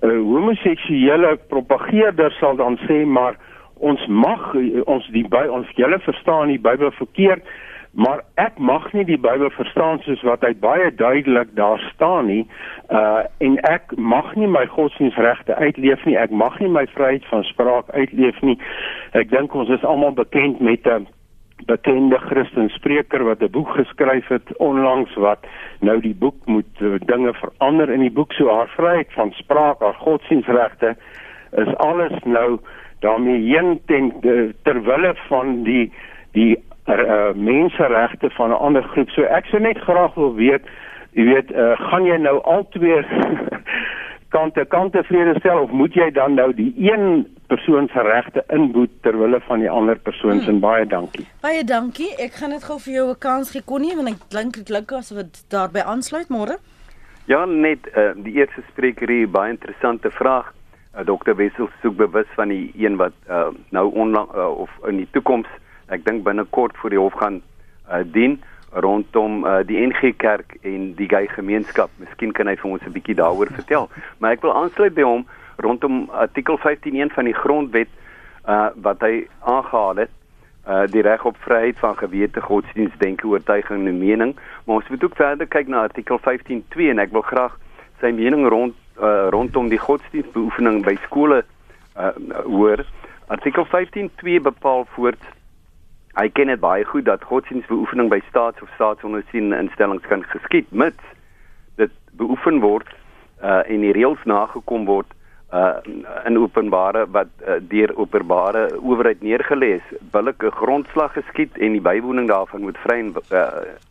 uh 0.00 0.16
homoseksuele 0.24 1.36
propageerders 1.52 2.38
sal 2.40 2.56
dan 2.56 2.78
sê 2.88 3.04
maar 3.04 3.36
ons 3.80 4.06
mag 4.06 4.54
ons 4.86 5.10
die 5.14 5.26
by 5.28 5.46
ons 5.48 5.68
julle 5.76 5.98
verstaan 6.04 6.52
die 6.52 6.60
Bybel 6.60 6.90
verkeerd 6.90 7.44
maar 7.90 8.22
ek 8.34 8.58
mag 8.58 8.92
nie 8.92 9.04
die 9.04 9.18
Bybel 9.18 9.50
verstaan 9.50 9.98
soos 10.04 10.22
wat 10.22 10.44
hy 10.46 10.52
baie 10.62 10.90
duidelik 10.94 11.50
daar 11.58 11.80
staan 11.90 12.28
nie. 12.30 12.44
Uh 12.88 13.26
en 13.42 13.58
ek 13.66 13.96
mag 13.96 14.34
nie 14.38 14.46
my 14.46 14.66
godsdienstregte 14.70 15.56
uitleef 15.58 16.04
nie. 16.06 16.16
Ek 16.18 16.30
mag 16.30 16.58
nie 16.60 16.70
my 16.70 16.86
vryheid 16.94 17.26
van 17.32 17.42
spraak 17.50 17.90
uitleef 17.90 18.38
nie. 18.46 18.58
Ek 19.18 19.30
dink 19.30 19.54
ons 19.54 19.72
is 19.74 19.84
almal 19.84 20.14
bekend 20.14 20.60
met 20.60 20.86
'n 20.86 21.08
bekende 21.66 22.18
Christen 22.18 22.68
spreker 22.68 23.24
wat 23.24 23.42
'n 23.42 23.50
boek 23.50 23.74
geskryf 23.74 24.28
het 24.28 24.56
onlangs 24.56 25.14
wat 25.14 25.46
nou 25.80 26.00
die 26.00 26.14
boek 26.14 26.46
moet 26.46 26.74
uh, 26.80 26.94
dinge 27.06 27.34
verander 27.34 27.90
in 27.90 28.00
die 28.00 28.14
boek. 28.14 28.32
So 28.32 28.48
haar 28.48 28.70
vryheid 28.76 29.12
van 29.12 29.32
spraak 29.32 29.80
haar 29.80 29.98
godsdienstregte 29.98 30.96
is 31.50 31.76
alles 31.76 32.14
nou 32.24 32.60
daarmee 33.00 33.40
heen 33.40 33.80
ten 33.86 34.12
ter 34.62 34.82
wille 34.82 35.14
van 35.28 35.62
die 35.62 35.92
die 36.32 36.56
uh, 36.86 37.32
menseregte 37.34 38.30
van 38.30 38.50
'n 38.50 38.58
ander 38.66 38.82
groep. 38.82 39.08
So 39.08 39.22
ek 39.22 39.44
sou 39.44 39.62
net 39.62 39.78
graag 39.78 40.14
wil 40.14 40.34
weet, 40.34 40.62
jy 41.12 41.24
weet, 41.24 41.50
uh, 41.52 41.78
gaan 41.90 42.04
jy 42.04 42.16
nou 42.16 42.40
al 42.42 42.68
twee 42.68 43.04
kante 44.34 44.64
kante 44.64 45.02
vrede 45.02 45.38
stel 45.38 45.58
of 45.58 45.70
moet 45.70 45.94
jy 45.94 46.10
dan 46.10 46.34
nou 46.34 46.54
die 46.54 46.74
een 46.76 47.26
persoon 47.46 47.88
se 47.92 48.02
regte 48.02 48.44
inboet 48.48 48.90
ter 49.02 49.18
wille 49.18 49.40
van 49.40 49.58
die 49.58 49.70
ander 49.70 49.98
persoon 49.98 50.40
se 50.40 50.50
hmm. 50.50 50.60
baie 50.60 50.86
dankie. 50.86 51.26
Baie 51.42 51.64
dankie. 51.64 52.14
Ek 52.18 52.32
gaan 52.32 52.50
dit 52.50 52.64
gou 52.64 52.78
vir 52.78 52.92
jou 52.92 53.08
'n 53.10 53.18
kans 53.18 53.50
gee 53.50 53.64
Connie 53.64 53.96
want 53.96 54.08
ek 54.08 54.22
dink 54.28 54.54
dit 54.54 54.66
klink 54.66 54.92
asof 54.92 55.18
dit 55.18 55.44
daarbey 55.48 55.82
aansluit 55.82 56.28
môre. 56.28 56.58
Ja, 57.26 57.44
net 57.44 57.86
uh, 57.96 58.10
die 58.14 58.32
eerste 58.32 58.62
spreker 58.70 59.08
hier 59.08 59.28
baie 59.28 59.50
interessante 59.50 60.10
vraag. 60.10 60.54
Uh, 60.90 61.04
Dr. 61.06 61.36
Wessel 61.38 61.68
soek 61.82 61.96
bewus 61.96 62.26
van 62.34 62.48
die 62.48 62.72
een 62.74 62.96
wat 62.96 63.14
uh, 63.28 63.48
nou 63.70 63.92
onlang 63.94 64.28
uh, 64.34 64.48
of 64.58 64.70
in 64.88 64.96
die 64.96 65.08
toekoms 65.14 65.46
ek 65.86 66.04
dink 66.04 66.24
binnekort 66.26 66.76
voor 66.78 66.90
die 66.90 66.98
hof 66.98 67.14
gaan 67.18 67.40
uh, 67.90 68.02
dien 68.02 68.40
rondom 68.72 69.44
uh, 69.44 69.60
die 69.66 69.78
NG 69.86 70.14
Kerk 70.16 70.56
en 70.62 70.92
die 70.94 71.08
gay 71.10 71.26
gemeenskap. 71.26 71.90
Miskien 71.98 72.32
kan 72.32 72.46
hy 72.46 72.56
vir 72.58 72.70
ons 72.70 72.82
'n 72.86 72.94
bietjie 72.94 73.18
daaroor 73.18 73.50
vertel. 73.54 73.90
Maar 74.18 74.38
ek 74.38 74.42
wil 74.42 74.54
aansluit 74.54 74.94
by 74.94 75.02
hom 75.02 75.26
rondom 75.58 76.08
artikel 76.10 76.58
15.1 76.58 77.14
van 77.14 77.24
die 77.24 77.34
grondwet 77.34 77.90
uh, 78.46 78.70
wat 78.74 79.00
hy 79.00 79.26
aangehaal 79.40 80.06
het 80.06 80.14
uh 80.68 80.84
die 80.92 81.02
reg 81.02 81.24
op 81.24 81.36
vryheid 81.40 81.78
van 81.78 81.96
gewete, 81.96 82.40
godsdienst, 82.40 82.98
denke, 83.00 83.26
oortuiging 83.26 83.86
en 83.88 83.98
mening. 83.98 84.36
Maar 84.64 84.76
ons 84.76 84.88
moet 84.88 85.04
ook 85.04 85.16
verder 85.16 85.46
kyk 85.46 85.68
na 85.68 85.86
artikel 85.88 86.20
15.2 86.20 86.90
en 86.92 86.98
ek 86.98 87.12
wil 87.12 87.24
graag 87.24 87.56
sy 88.00 88.12
mening 88.12 88.46
rond 88.48 88.74
uh, 89.00 89.28
rondom 89.34 89.68
die 89.68 89.80
godsdienstbeoefening 89.80 90.84
by 90.84 90.96
skole 91.06 91.44
uh 91.96 92.12
hoor. 92.44 92.84
Artikel 93.26 93.66
15.2 93.66 94.40
bepaal 94.42 94.86
voorts 94.94 95.26
Hy 96.18 96.26
ken 96.34 96.50
dit 96.50 96.58
baie 96.60 96.84
goed 96.84 97.06
dat 97.06 97.22
godsdienstbeoefening 97.22 98.08
by 98.10 98.18
staats- 98.28 98.62
of 98.62 98.68
staatsondersteunende 98.74 99.58
instellings 99.62 100.06
kan 100.10 100.24
geskied 100.32 100.66
mits 100.70 101.02
dit 101.78 101.92
beoefen 102.18 102.60
word 102.60 102.88
uh 103.42 103.62
en 103.70 103.86
die 103.86 103.94
reëls 103.94 104.24
nagekom 104.24 104.84
word 104.90 105.06
uh 105.54 105.78
in 106.26 106.38
openbare 106.38 107.06
wat 107.14 107.30
uh, 107.46 107.56
deur 107.70 107.94
openbare 107.96 108.66
owerheid 108.82 109.22
neergelê 109.22 109.70
is, 109.78 109.86
billike 110.12 110.50
grondslag 110.50 111.14
geskied 111.14 111.56
en 111.58 111.78
die 111.78 111.82
bywoning 111.82 112.28
daarvan 112.28 112.66
moet 112.66 112.78
vry 112.82 112.98
en 112.98 113.14
uh, 113.30 113.46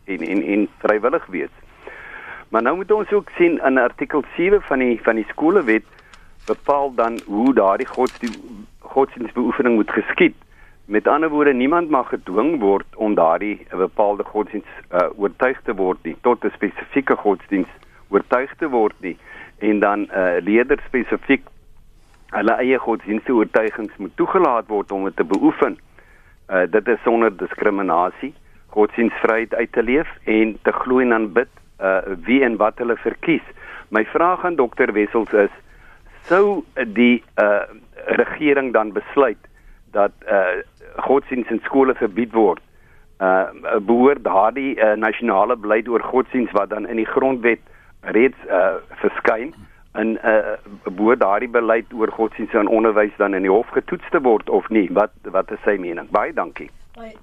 en, 0.06 0.22
en 0.34 0.44
en 0.44 0.68
vrywillig 0.84 1.26
wees. 1.26 1.56
Maar 2.50 2.62
nou 2.62 2.76
moet 2.76 2.92
ons 2.92 3.12
ook 3.12 3.30
sien 3.38 3.62
in 3.66 3.78
artikel 3.78 4.24
7 4.36 4.62
van 4.62 4.80
die 4.80 5.00
van 5.02 5.16
die 5.16 5.26
skolewet 5.30 5.84
bepaal 6.46 6.94
dan 6.96 7.20
hoe 7.26 7.54
daardie 7.54 7.88
godsdienst 7.88 8.40
godsdienstbeoefening 8.80 9.76
moet 9.76 9.92
geskied. 9.92 10.36
Met 10.86 11.08
ander 11.08 11.30
woorde, 11.30 11.54
niemand 11.54 11.90
mag 11.90 12.08
gedwing 12.10 12.60
word 12.60 12.96
om 12.96 13.14
daardie 13.14 13.68
bepaalde 13.70 14.24
godsdiens 14.24 14.66
uh, 14.92 15.06
oortuig 15.16 15.62
te 15.64 15.76
word 15.76 15.98
nie 16.04 16.16
tot 16.22 16.44
'n 16.44 16.52
spesifieke 16.56 17.16
godsdiens 17.16 17.70
oortuig 18.08 18.56
te 18.56 18.70
word 18.70 18.96
nie 19.00 19.18
en 19.58 19.80
dan 19.80 20.00
uh, 20.10 20.42
leerders 20.42 20.84
spesifiek 20.84 21.46
hulle 22.30 22.54
eie 22.54 22.78
godsdienste 22.78 23.34
oortuigings 23.34 23.94
moet 23.98 24.16
toegelaat 24.16 24.68
word 24.68 24.92
om 24.92 25.04
dit 25.04 25.16
te 25.16 25.24
beoefen. 25.24 25.78
Uh, 26.50 26.66
dit 26.70 26.88
is 26.88 27.02
sonder 27.04 27.38
diskriminasie, 27.38 28.34
godsdienstvryheid 28.68 29.54
uit 29.54 29.72
te 29.72 29.84
leef 29.84 30.10
en 30.24 30.58
te 30.62 30.72
glo 30.72 31.00
en 31.00 31.14
aanbid 31.14 31.50
uh, 31.82 32.16
wie 32.26 32.44
en 32.44 32.58
wat 32.58 32.78
hulle 32.78 32.98
verkies. 32.98 33.46
My 33.90 34.06
vraag 34.06 34.46
aan 34.46 34.56
dokter 34.56 34.94
Wessels 34.94 35.34
is 35.34 35.54
sou 36.30 36.64
die 36.96 37.24
uh, 37.42 37.66
regering 38.20 38.74
dan 38.74 38.92
besluit 38.92 39.42
dat 39.92 40.12
uh, 40.28 40.62
godsdienst 40.96 41.50
in 41.50 41.62
skole 41.64 41.96
verbied 41.96 42.34
word. 42.34 42.62
Uh 43.20 43.52
behoort 43.84 44.24
daardie 44.24 44.78
uh, 44.80 44.94
nasionale 44.96 45.58
beleid 45.60 45.88
oor 45.92 46.04
godsdienst 46.04 46.54
wat 46.56 46.70
dan 46.70 46.88
in 46.88 47.02
die 47.02 47.10
grondwet 47.10 47.60
reeds 48.16 48.46
uh 48.48 48.78
verskyn 49.02 49.52
en 50.00 50.16
uh 50.24 50.56
behoort 50.86 51.20
daardie 51.20 51.52
beleid 51.52 51.92
oor 51.94 52.14
godsdienst 52.16 52.56
en 52.56 52.72
onderwys 52.72 53.18
dan 53.18 53.36
in 53.36 53.44
die 53.44 53.52
hof 53.52 53.68
getoets 53.76 54.08
te 54.16 54.22
word 54.24 54.50
of 54.50 54.70
nie? 54.70 54.88
Wat 54.96 55.12
wat 55.36 55.52
is 55.52 55.60
sy 55.68 55.76
mening? 55.76 56.08
Baie 56.16 56.34
dankie. 56.34 56.70
Baie 56.96 57.16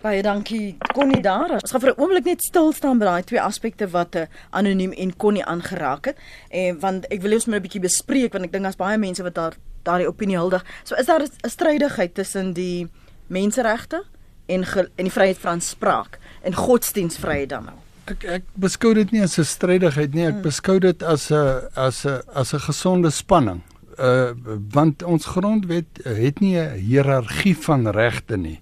Baie 0.00 0.22
dankie 0.24 0.78
Connie 0.94 1.20
daar. 1.20 1.50
Ons 1.58 1.70
gaan 1.70 1.80
vir 1.80 1.90
'n 1.92 2.00
oomblik 2.00 2.24
net 2.24 2.42
stil 2.42 2.72
staan 2.72 2.98
by 2.98 3.04
daai 3.04 3.22
twee 3.22 3.40
aspekte 3.40 3.88
wat 3.88 4.14
'n 4.14 4.18
uh, 4.18 4.26
anoniem 4.50 4.92
en 4.92 5.16
Connie 5.16 5.44
aangeraak 5.44 6.04
het. 6.04 6.16
En 6.48 6.80
want 6.80 7.06
ek 7.06 7.20
wil 7.20 7.32
eers 7.32 7.44
maar 7.44 7.58
'n 7.58 7.62
bietjie 7.62 7.80
bespreek 7.80 8.32
want 8.32 8.44
ek 8.44 8.52
dink 8.52 8.64
daar's 8.64 8.76
baie 8.76 8.98
mense 8.98 9.22
wat 9.22 9.34
daar 9.34 9.56
daardie 9.82 10.08
opinie 10.08 10.36
huldig. 10.36 10.64
So 10.84 10.94
is 10.94 11.06
daar 11.06 11.20
'n 11.20 11.48
strydigheid 11.48 12.14
tussen 12.14 12.52
die 12.52 12.88
menseregte 13.26 14.04
en 14.46 14.64
en 14.96 15.04
die 15.04 15.12
vryheid 15.12 15.38
van 15.38 15.60
spraak 15.60 16.18
en 16.42 16.54
godsdienstvryheid 16.54 17.48
dan 17.48 17.64
nou. 17.64 17.76
Ek 18.04 18.24
ek 18.24 18.42
beskou 18.54 18.94
dit 18.94 19.10
nie 19.10 19.22
as 19.22 19.38
'n 19.38 19.44
strydigheid 19.44 20.14
nie, 20.14 20.26
ek 20.26 20.32
hmm. 20.32 20.42
beskou 20.42 20.78
dit 20.78 21.02
as 21.02 21.30
'n 21.30 21.68
as 21.74 22.06
'n 22.06 22.22
as 22.34 22.54
'n 22.54 22.60
gesonde 22.60 23.10
spanning. 23.10 23.60
Uh 23.98 24.32
want 24.72 25.02
ons 25.02 25.26
grondwet 25.26 26.00
het 26.04 26.40
nie 26.40 26.56
'n 26.56 26.72
hiërargie 26.72 27.56
van 27.56 27.88
regte 27.88 28.36
nie. 28.36 28.60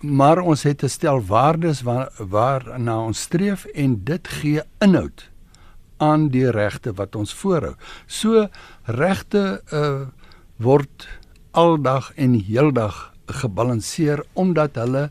Maar 0.00 0.38
ons 0.38 0.62
het 0.62 0.82
'n 0.82 0.88
stel 0.88 1.20
waardes 1.24 1.82
waar 1.82 2.12
waarna 2.18 3.00
ons 3.04 3.20
streef 3.20 3.64
en 3.64 4.04
dit 4.04 4.28
gee 4.28 4.62
inhoud 4.78 5.30
aan 5.96 6.28
die 6.28 6.50
regte 6.50 6.92
wat 6.92 7.16
ons 7.16 7.34
voorhou. 7.34 7.74
So 8.06 8.48
regte 8.84 9.62
uh 9.72 10.06
word 10.56 11.08
aldag 11.50 12.12
en 12.16 12.32
heeldag 12.34 13.14
gebalanseer 13.26 14.24
omdat 14.32 14.74
hulle 14.74 15.10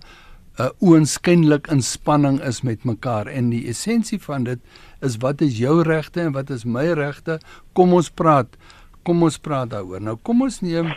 uh, 0.59 0.69
oënskynlik 0.79 1.67
in 1.67 1.81
spanning 1.81 2.41
is 2.41 2.61
met 2.61 2.83
mekaar. 2.83 3.27
En 3.27 3.49
die 3.49 3.67
essensie 3.67 4.19
van 4.19 4.43
dit 4.43 4.59
is 4.99 5.17
wat 5.21 5.41
is 5.41 5.57
jou 5.57 5.81
regte 5.85 6.21
en 6.21 6.33
wat 6.35 6.49
is 6.49 6.65
my 6.65 6.87
regte 6.97 7.39
kom 7.77 7.93
ons 7.93 8.09
praat 8.09 8.57
kom 9.07 9.23
ons 9.23 9.37
praat 9.39 9.71
daaroor 9.71 10.01
nou 10.03 10.17
kom 10.25 10.43
ons 10.47 10.61
neem 10.65 10.91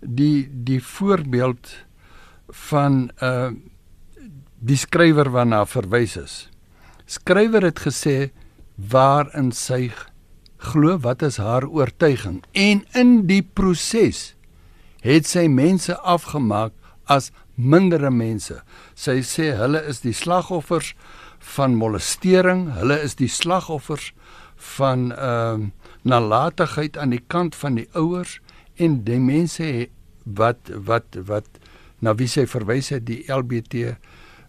die 0.00 0.48
die 0.66 0.80
voorbeeld 0.82 1.70
van 2.70 3.08
uh 3.20 3.52
die 4.64 4.78
skrywer 4.80 5.28
waarna 5.28 5.64
verwys 5.68 6.14
is 6.16 6.34
skrywer 7.04 7.66
het 7.66 7.82
gesê 7.84 8.30
waarin 8.92 9.50
sy 9.52 9.90
glo 10.70 10.96
wat 11.04 11.22
is 11.22 11.36
haar 11.36 11.66
oortuiging 11.68 12.40
en 12.52 12.80
in 12.96 13.12
die 13.28 13.42
proses 13.42 14.32
het 15.04 15.28
sy 15.28 15.44
mense 15.52 15.92
afgemaak 16.00 16.72
as 17.04 17.30
mindere 17.56 18.10
mense. 18.10 18.56
Sy 18.94 19.20
sê 19.26 19.52
hulle 19.58 19.82
is 19.88 20.00
die 20.04 20.14
slagoffers 20.16 20.94
van 21.54 21.76
molestering, 21.76 22.70
hulle 22.78 22.96
is 23.04 23.16
die 23.20 23.30
slagoffers 23.30 24.12
van 24.76 25.10
ehm 25.12 25.68
uh, 25.68 25.72
nalatigheid 26.04 26.98
aan 27.00 27.14
die 27.14 27.22
kant 27.32 27.54
van 27.56 27.78
die 27.78 27.86
ouers 27.96 28.34
en 28.76 28.98
die 29.06 29.16
mense 29.16 29.68
wat 30.24 30.68
wat 30.68 31.16
wat 31.30 31.48
na 31.98 32.14
wie 32.14 32.28
sy 32.28 32.46
verwys 32.46 32.88
het 32.94 33.06
die 33.06 33.24
LBT 33.28 33.74
uh, 33.74 33.94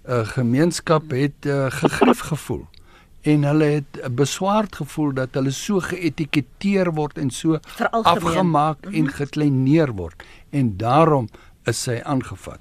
eh, 0.06 0.26
gemeenskap 0.36 1.12
het 1.12 1.46
uh, 1.46 1.68
gegrief 1.74 2.20
gevoel 2.30 2.66
en 3.26 3.44
hulle 3.44 3.66
het 3.80 4.00
beswaard 4.16 4.76
gevoel 4.76 5.14
dat 5.18 5.34
hulle 5.34 5.52
so 5.52 5.82
geetiketeer 5.82 6.92
word 6.94 7.18
en 7.18 7.32
so 7.34 7.58
afgemaak 7.90 8.86
mm 8.86 8.92
-hmm. 8.92 8.96
en 9.00 9.10
gekleineer 9.10 9.94
word 9.98 10.24
en 10.50 10.78
daarom 10.78 11.28
is 11.66 11.82
sy 11.84 12.00
aangevat. 12.04 12.60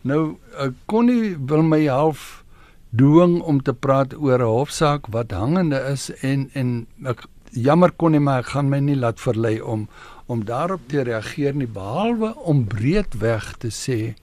Nou 0.00 0.36
uh, 0.58 0.70
Connie 0.86 1.36
wil 1.38 1.62
my 1.62 1.86
half 1.86 2.44
dwing 2.90 3.40
om 3.42 3.62
te 3.62 3.74
praat 3.74 4.14
oor 4.14 4.38
'n 4.38 4.52
hofsaak 4.58 5.06
wat 5.10 5.30
hangende 5.30 5.78
is 5.92 6.10
en 6.20 6.50
en 6.52 6.86
ek 7.04 7.26
jammer 7.50 7.92
Connie 7.96 8.20
maar 8.20 8.38
ek 8.38 8.46
gaan 8.54 8.68
my 8.68 8.78
nie 8.78 8.96
laat 8.96 9.20
verlei 9.20 9.60
om 9.60 9.88
om 10.26 10.44
daarop 10.44 10.88
te 10.90 11.04
reageer 11.06 11.54
nie 11.54 11.70
behalwe 11.70 12.34
om 12.50 12.64
breedweg 12.66 13.52
te 13.62 13.70
sê 13.70 14.14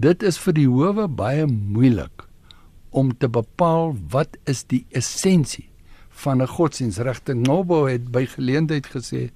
dit 0.00 0.22
is 0.22 0.38
vir 0.40 0.56
die 0.56 0.68
howe 0.68 1.08
baie 1.08 1.46
moeilik 1.46 2.24
om 2.90 3.12
te 3.12 3.28
bepaal 3.28 3.92
wat 4.12 4.38
is 4.50 4.64
die 4.72 4.84
essensie 4.96 5.68
van 6.22 6.42
'n 6.42 6.46
godsdienstregte. 6.46 7.34
Nobo 7.34 7.86
het 7.86 8.10
by 8.12 8.26
geleentheid 8.26 8.86
gesê 8.86 9.30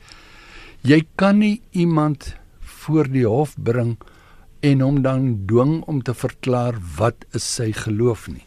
jy 0.82 1.06
kan 1.16 1.38
nie 1.38 1.60
iemand 1.70 2.36
voor 2.60 3.08
die 3.08 3.26
hof 3.26 3.54
bring 3.56 3.96
en 4.60 4.80
hom 4.80 5.02
dan 5.02 5.46
dwing 5.46 5.82
om 5.82 6.02
te 6.02 6.14
verklaar 6.14 6.76
wat 6.96 7.24
is 7.32 7.54
sy 7.54 7.72
geloof 7.72 8.28
nie. 8.28 8.46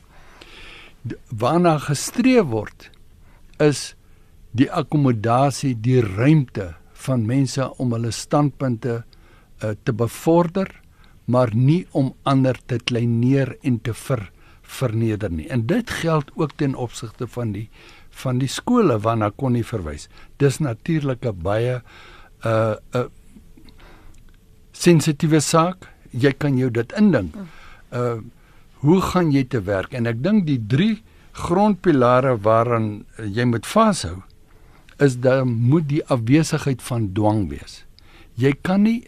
Waarna 1.29 1.77
gestreef 1.77 2.45
word 2.45 2.91
is 3.59 3.95
die 4.51 4.71
akkommodasie, 4.71 5.75
die 5.81 6.01
ruimte 6.01 6.75
van 7.07 7.25
mense 7.25 7.65
om 7.81 7.93
hulle 7.95 8.11
standpunte 8.11 9.01
uh, 9.01 9.73
te 9.83 9.93
bevorder, 9.93 10.69
maar 11.25 11.51
nie 11.55 11.85
om 11.91 12.13
ander 12.23 12.57
te 12.65 12.79
kleineer 12.79 13.55
en 13.67 13.79
te 13.83 13.93
ver, 13.93 14.29
verneder 14.61 15.31
nie. 15.31 15.47
En 15.51 15.65
dit 15.67 15.89
geld 16.01 16.31
ook 16.35 16.55
ten 16.55 16.75
opsigte 16.75 17.27
van 17.27 17.55
die 17.55 17.69
van 18.17 18.39
die 18.41 18.49
skole 18.49 18.95
waarna 18.97 19.27
kon 19.29 19.53
nie 19.53 19.65
verwys. 19.65 20.07
Dis 20.41 20.57
natuurlik 20.57 21.25
'n 21.25 21.37
baie 21.43 21.75
'n 21.75 22.47
uh, 22.47 22.75
'n 22.93 22.97
uh, 22.97 23.05
sensitiewe 24.71 25.39
saak 25.39 25.87
jy 26.11 26.31
kan 26.37 26.57
jou 26.57 26.69
dit 26.69 26.93
indink. 26.97 27.35
Uh 27.91 28.19
hoe 28.77 29.01
gaan 29.01 29.31
jy 29.33 29.41
te 29.49 29.57
werk? 29.65 29.93
En 29.97 30.05
ek 30.05 30.19
dink 30.21 30.45
die 30.45 30.59
drie 30.61 31.01
grondpilare 31.33 32.35
waaraan 32.45 33.05
jy 33.17 33.45
moet 33.49 33.65
vashou 33.65 34.21
is 34.97 35.19
dat 35.19 35.45
moet 35.45 35.89
die 35.89 36.05
afwesigheid 36.05 36.81
van 36.81 37.11
dwang 37.13 37.49
wees. 37.49 37.85
Jy 38.33 38.53
kan 38.61 38.81
nie 38.81 39.03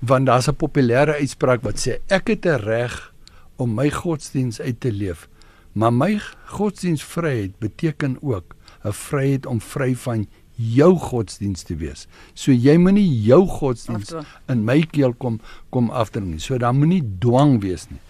want 0.00 0.26
daar's 0.26 0.48
'n 0.48 0.56
populêre 0.56 1.14
uitspraak 1.20 1.62
wat 1.62 1.76
sê 1.76 2.00
ek 2.08 2.28
het 2.28 2.46
'n 2.46 2.60
reg 2.64 3.12
om 3.56 3.74
my 3.74 3.90
godsdiens 3.90 4.60
uit 4.60 4.80
te 4.80 4.92
leef. 4.92 5.28
Maar 5.72 5.92
my 5.92 6.20
godsdienstvryheid 6.44 7.58
beteken 7.58 8.16
ook 8.22 8.56
'n 8.84 8.92
vryheid 8.92 9.46
om 9.46 9.60
vry 9.60 9.94
van 9.96 10.26
jou 10.54 10.96
godsdiens 10.96 11.62
te 11.62 11.76
wees. 11.76 12.06
So 12.34 12.52
jy 12.52 12.76
moenie 12.76 13.22
jou 13.24 13.46
godsdiens 13.46 14.12
in 14.48 14.64
my 14.64 14.80
keel 14.90 15.12
kom 15.12 15.40
kom 15.70 15.90
afdring 15.90 16.30
nie. 16.30 16.38
So 16.38 16.58
daar 16.58 16.74
moenie 16.74 17.02
dwang 17.18 17.60
wees 17.60 17.88
nie. 17.90 18.00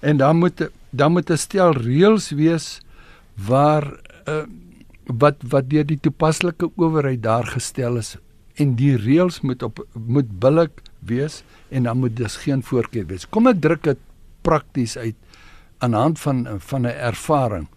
En 0.00 0.16
dan 0.16 0.36
moet 0.36 0.70
dan 0.90 1.12
moet 1.12 1.30
'n 1.30 1.36
stel 1.36 1.72
reëls 1.72 2.30
wees 2.30 2.80
waar 3.34 4.00
uh, 4.28 4.44
wat 5.18 5.42
wat 5.52 5.70
deur 5.70 5.86
die 5.86 5.98
toepaslike 6.00 6.70
owerheid 6.76 7.22
daar 7.22 7.46
gestel 7.46 7.96
is 7.96 8.16
en 8.60 8.74
die 8.76 8.96
reëls 8.96 9.40
moet 9.40 9.62
op 9.62 9.80
moet 9.94 10.30
billik 10.40 10.82
wees 11.06 11.42
en 11.70 11.88
dan 11.88 11.98
moet 11.98 12.16
dus 12.16 12.36
geen 12.36 12.62
voorkeur 12.62 13.06
wees. 13.06 13.26
Kom 13.28 13.46
ek 13.46 13.60
druk 13.60 13.82
dit 13.84 13.98
prakties 14.42 14.96
uit 14.98 15.16
aan 15.80 15.96
hand 15.96 16.20
van 16.20 16.46
van 16.58 16.82
'n 16.82 16.96
ervaring. 17.10 17.68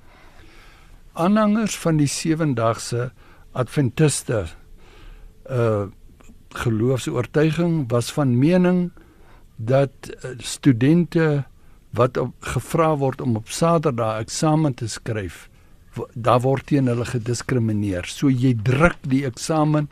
Aanhangers 1.13 1.77
van 1.77 1.97
die 1.97 2.07
sewendagse 2.07 3.11
Adventiste 3.51 4.45
uh 5.49 5.85
geloofs-oortuiging 6.53 7.89
was 7.89 8.11
van 8.13 8.37
mening 8.37 8.91
dat 9.55 9.91
uh, 10.09 10.31
studente 10.37 11.45
wat 11.89 12.17
op, 12.17 12.33
gevra 12.39 12.95
word 12.97 13.21
om 13.21 13.35
op 13.35 13.49
Saterdag 13.49 14.19
eksamen 14.19 14.73
te 14.73 14.87
skryf, 14.87 15.49
daar 16.13 16.41
word 16.41 16.67
teen 16.67 16.87
hulle 16.87 17.05
gediskrimineer. 17.05 18.05
So 18.09 18.29
jy 18.29 18.53
druk 18.63 18.97
die 19.01 19.25
eksamen 19.25 19.89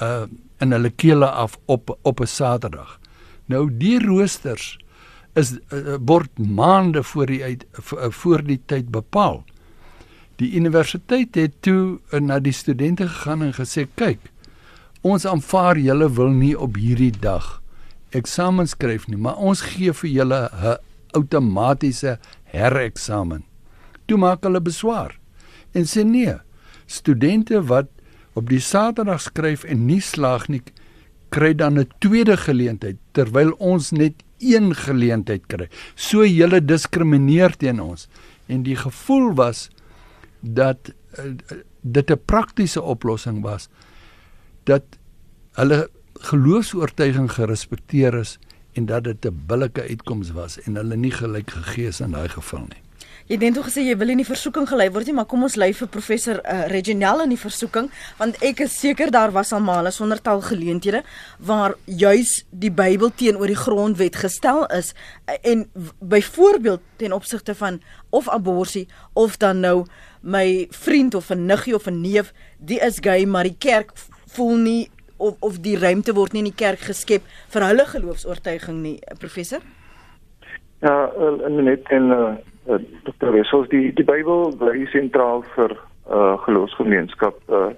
uh 0.00 0.26
in 0.62 0.70
hulle 0.70 0.92
kele 0.94 1.26
af 1.26 1.58
op 1.66 1.98
op 2.02 2.20
'n 2.20 2.26
Saterdag. 2.26 3.00
Nou 3.46 3.70
die 3.70 3.98
roosters 3.98 4.78
is 5.34 5.52
uh, 5.52 5.96
word 6.00 6.38
maande 6.38 7.02
voor 7.02 7.26
die 7.26 7.44
uit, 7.44 7.66
voor 8.08 8.44
die 8.44 8.60
tyd 8.66 8.88
bepaal. 8.88 9.44
Die 10.36 10.54
universiteit 10.56 11.34
het 11.34 11.52
toe 11.60 11.98
eh, 12.10 12.20
na 12.20 12.38
die 12.38 12.52
studente 12.52 13.08
gegaan 13.08 13.42
en 13.42 13.54
gesê: 13.54 13.86
"Kyk, 13.94 14.20
ons 15.00 15.26
aanvaar 15.26 15.78
julle 15.78 16.10
wil 16.12 16.30
nie 16.30 16.58
op 16.58 16.76
hierdie 16.76 17.14
dag 17.20 17.62
eksamen 18.10 18.68
skryf 18.68 19.06
nie, 19.08 19.16
maar 19.16 19.36
ons 19.36 19.60
gee 19.60 19.92
vir 19.92 20.10
julle 20.10 20.50
'n 20.52 20.76
outomatiese 21.12 22.18
hereksamen." 22.44 23.51
Toe 24.06 24.18
maak 24.18 24.44
hulle 24.44 24.60
beswaar 24.60 25.18
en 25.72 25.84
sê: 25.84 26.04
"Nee, 26.04 26.36
studente 26.86 27.62
wat 27.62 27.88
op 28.34 28.48
die 28.48 28.60
Saterdag 28.60 29.20
skryf 29.20 29.64
en 29.64 29.86
nie 29.86 30.00
slaag 30.00 30.48
nie, 30.48 30.62
kry 31.28 31.54
dan 31.54 31.78
'n 31.78 31.88
tweede 31.98 32.36
geleentheid 32.36 32.96
terwyl 33.12 33.52
ons 33.58 33.90
net 33.90 34.14
een 34.38 34.74
geleentheid 34.74 35.46
kry. 35.46 35.68
So 35.94 36.24
julle 36.24 36.64
diskrimineer 36.64 37.56
teen 37.56 37.80
ons." 37.80 38.08
En 38.46 38.62
die 38.62 38.76
gevoel 38.76 39.34
was 39.34 39.70
dat 40.40 40.92
uh, 41.18 41.24
dit 41.80 42.10
'n 42.10 42.20
praktiese 42.24 42.82
oplossing 42.82 43.42
was 43.42 43.68
dat 44.64 44.82
hulle 45.52 45.90
geloofs-oortuiging 46.14 47.32
gerespekteer 47.32 48.14
is 48.14 48.38
en 48.72 48.86
dat 48.86 49.04
dit 49.04 49.26
'n 49.26 49.42
billike 49.46 49.82
uitkoms 49.82 50.30
was 50.30 50.60
en 50.60 50.74
hulle 50.74 50.96
nie 50.96 51.10
gelyk 51.10 51.50
gegee 51.50 51.86
is 51.86 52.00
in 52.00 52.10
daai 52.10 52.28
geval 52.28 52.66
nie. 52.68 52.81
Jy 53.32 53.38
het 53.38 53.54
net 53.56 53.64
gesê 53.64 53.80
jy 53.86 53.94
wil 53.96 54.10
in 54.12 54.20
die 54.20 54.28
versoeking 54.28 54.66
gelei 54.68 54.90
word 54.92 55.08
nie, 55.08 55.14
maar 55.16 55.24
kom 55.24 55.46
ons 55.46 55.54
lei 55.56 55.70
vir 55.72 55.88
professor 55.88 56.42
uh, 56.44 56.66
Reginel 56.68 57.22
in 57.24 57.30
die 57.32 57.38
versoeking 57.40 57.86
want 58.18 58.36
ek 58.44 58.60
is 58.66 58.74
seker 58.76 59.08
daar 59.08 59.32
was 59.32 59.54
al 59.56 59.62
male 59.64 59.88
sonder 59.88 60.20
tal 60.20 60.42
geleenthede 60.44 61.00
waar 61.40 61.72
juis 61.86 62.42
die 62.50 62.68
Bybel 62.68 63.08
teenoor 63.16 63.48
die 63.48 63.56
grondwet 63.56 64.20
gestel 64.20 64.66
is 64.76 64.92
uh, 64.92 65.38
en 65.48 65.64
byvoorbeeld 66.12 66.84
ten 67.00 67.16
opsigte 67.16 67.56
van 67.56 67.80
of 68.12 68.28
abortus 68.28 68.84
of 69.16 69.40
dan 69.40 69.64
nou 69.64 69.86
my 70.20 70.68
vriend 70.84 71.14
of 71.14 71.32
'n 71.32 71.46
niggie 71.46 71.74
of 71.74 71.88
'n 71.88 72.00
neef, 72.04 72.34
die 72.58 72.84
is 72.84 73.00
gay, 73.00 73.24
maar 73.24 73.48
die 73.48 73.56
kerk 73.58 73.96
voel 74.36 74.56
nie 74.56 74.90
of 75.16 75.36
of 75.40 75.58
die 75.58 75.78
ruimte 75.78 76.12
word 76.12 76.32
nie 76.32 76.44
in 76.44 76.52
die 76.52 76.64
kerk 76.64 76.84
geskep 76.84 77.22
vir 77.48 77.62
hulle 77.62 77.86
geloofs-oortuiging 77.86 78.82
nie, 78.82 78.98
professor? 79.18 79.60
Ja, 80.80 81.12
en 81.46 81.64
net 81.64 81.88
en 81.88 82.10
uh, 82.10 82.36
Dr. 82.64 83.32
Wessels 83.32 83.68
die 83.68 83.90
die 83.92 84.06
Bybel 84.06 84.52
bly 84.58 84.84
sentraal 84.92 85.42
vir 85.54 85.74
uh 86.10 86.36
geloofsgemeenskap 86.44 87.38
uh 87.50 87.70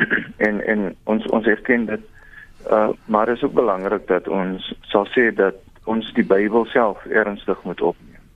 en 0.46 0.62
en 0.66 0.88
ons 1.04 1.26
ons 1.30 1.46
erken 1.46 1.86
dit. 1.86 2.08
Uh 2.70 2.88
maar 3.06 3.26
dit 3.26 3.36
is 3.36 3.44
ook 3.44 3.54
belangrik 3.58 4.06
dat 4.06 4.28
ons 4.28 4.72
sal 4.90 5.06
sê 5.14 5.30
dat 5.34 5.58
ons 5.84 6.12
die 6.18 6.26
Bybel 6.26 6.66
self 6.74 7.04
ernstig 7.06 7.62
moet 7.62 7.80
opneem 7.80 8.26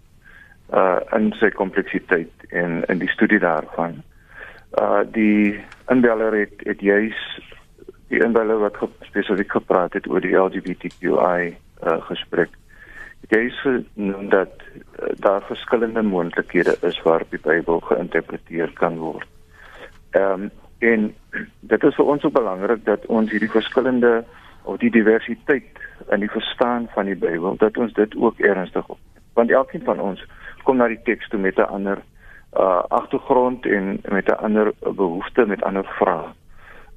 uh 0.75 1.01
in 1.19 1.33
sy 1.41 1.51
kompleksiteit 1.51 2.47
en 2.51 2.85
in 2.87 3.03
die 3.03 3.11
studie 3.11 3.43
daarvan. 3.43 4.03
Uh 4.79 5.03
die 5.13 5.59
inbeller 5.91 6.35
het 6.45 6.63
het 6.67 6.81
juis 6.81 7.19
die 8.09 8.23
inbeller 8.23 8.63
wat 8.63 8.79
spesifiek 9.03 9.51
gepraat 9.51 9.99
het 9.99 10.07
oor 10.07 10.23
die 10.23 10.37
LGBTQI 10.39 11.57
uh 11.83 11.99
gesprek 12.07 12.55
jy 13.29 13.49
sê 13.61 13.73
dat 14.31 14.53
uh, 14.63 15.13
daar 15.23 15.43
verskillende 15.49 16.03
moontlikhede 16.03 16.77
is 16.83 17.03
waarop 17.03 17.31
die 17.31 17.43
Bybel 17.43 17.81
geïnterpreteer 17.81 18.73
kan 18.75 18.99
word. 18.99 19.29
Ehm 20.11 20.47
um, 20.47 20.51
en 20.79 21.07
dit 21.61 21.85
is 21.89 21.95
vir 21.97 22.05
ons 22.05 22.21
so 22.21 22.31
belangrik 22.31 22.83
dat 22.85 23.07
ons 23.07 23.31
hierdie 23.33 23.51
verskillende 23.51 24.25
of 24.69 24.77
die 24.83 24.91
diversiteit 24.93 25.79
in 26.13 26.21
die 26.21 26.31
verstaan 26.31 26.85
van 26.95 27.09
die 27.09 27.17
Bybel 27.17 27.57
dat 27.57 27.79
ons 27.81 27.93
dit 27.97 28.17
ook 28.17 28.39
ernstig 28.45 28.89
op. 28.89 28.99
Want 29.35 29.51
elkeen 29.51 29.85
van 29.85 30.01
ons 30.01 30.21
kom 30.69 30.77
na 30.77 30.89
die 30.93 31.01
teks 31.09 31.29
toe 31.29 31.41
met 31.41 31.59
'n 31.59 31.73
ander 31.79 32.03
uh 32.57 32.83
agtergrond 32.89 33.67
en 33.67 34.01
met 34.09 34.29
'n 34.29 34.43
ander 34.49 34.73
behoefte, 34.81 35.47
met 35.47 35.63
ander 35.63 35.85
vrae. 35.99 36.29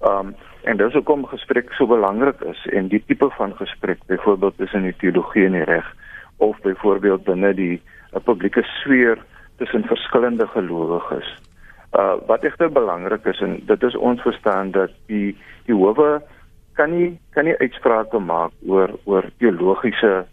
Um 0.02 0.36
en 0.64 0.78
dis 0.78 0.94
hoekom 0.94 1.26
gesprek 1.26 1.72
so 1.74 1.88
belangrik 1.88 2.42
is 2.42 2.66
en 2.66 2.88
die 2.88 3.04
tipe 3.06 3.30
van 3.30 3.56
gesprek, 3.56 4.00
byvoorbeeld 4.06 4.58
tussen 4.58 4.82
die 4.82 4.96
teologie 4.96 5.46
en 5.46 5.52
die 5.52 5.64
reg 5.64 5.96
of 6.40 6.60
byvoorbeeld 6.62 7.24
binne 7.24 7.54
die 7.54 7.82
'n 8.14 8.24
publieke 8.24 8.64
sfeer 8.64 9.18
tussen 9.58 9.84
verskillende 9.84 10.48
gelowiges. 10.48 11.38
Uh 11.92 12.14
wat 12.28 12.44
egter 12.44 12.72
belangrik 12.72 13.26
is 13.26 13.40
en 13.42 13.60
dit 13.66 13.84
is 13.84 13.96
ons 13.96 14.22
verstaan 14.22 14.72
dat 14.72 14.92
die 15.06 15.38
die 15.66 15.76
howe 15.76 16.22
kan 16.74 16.92
nie 16.98 17.20
kan 17.30 17.44
nie 17.44 17.58
uitsprake 17.58 18.20
maak 18.20 18.52
oor 18.68 18.90
oor 19.04 19.26
teologiese 19.38 20.26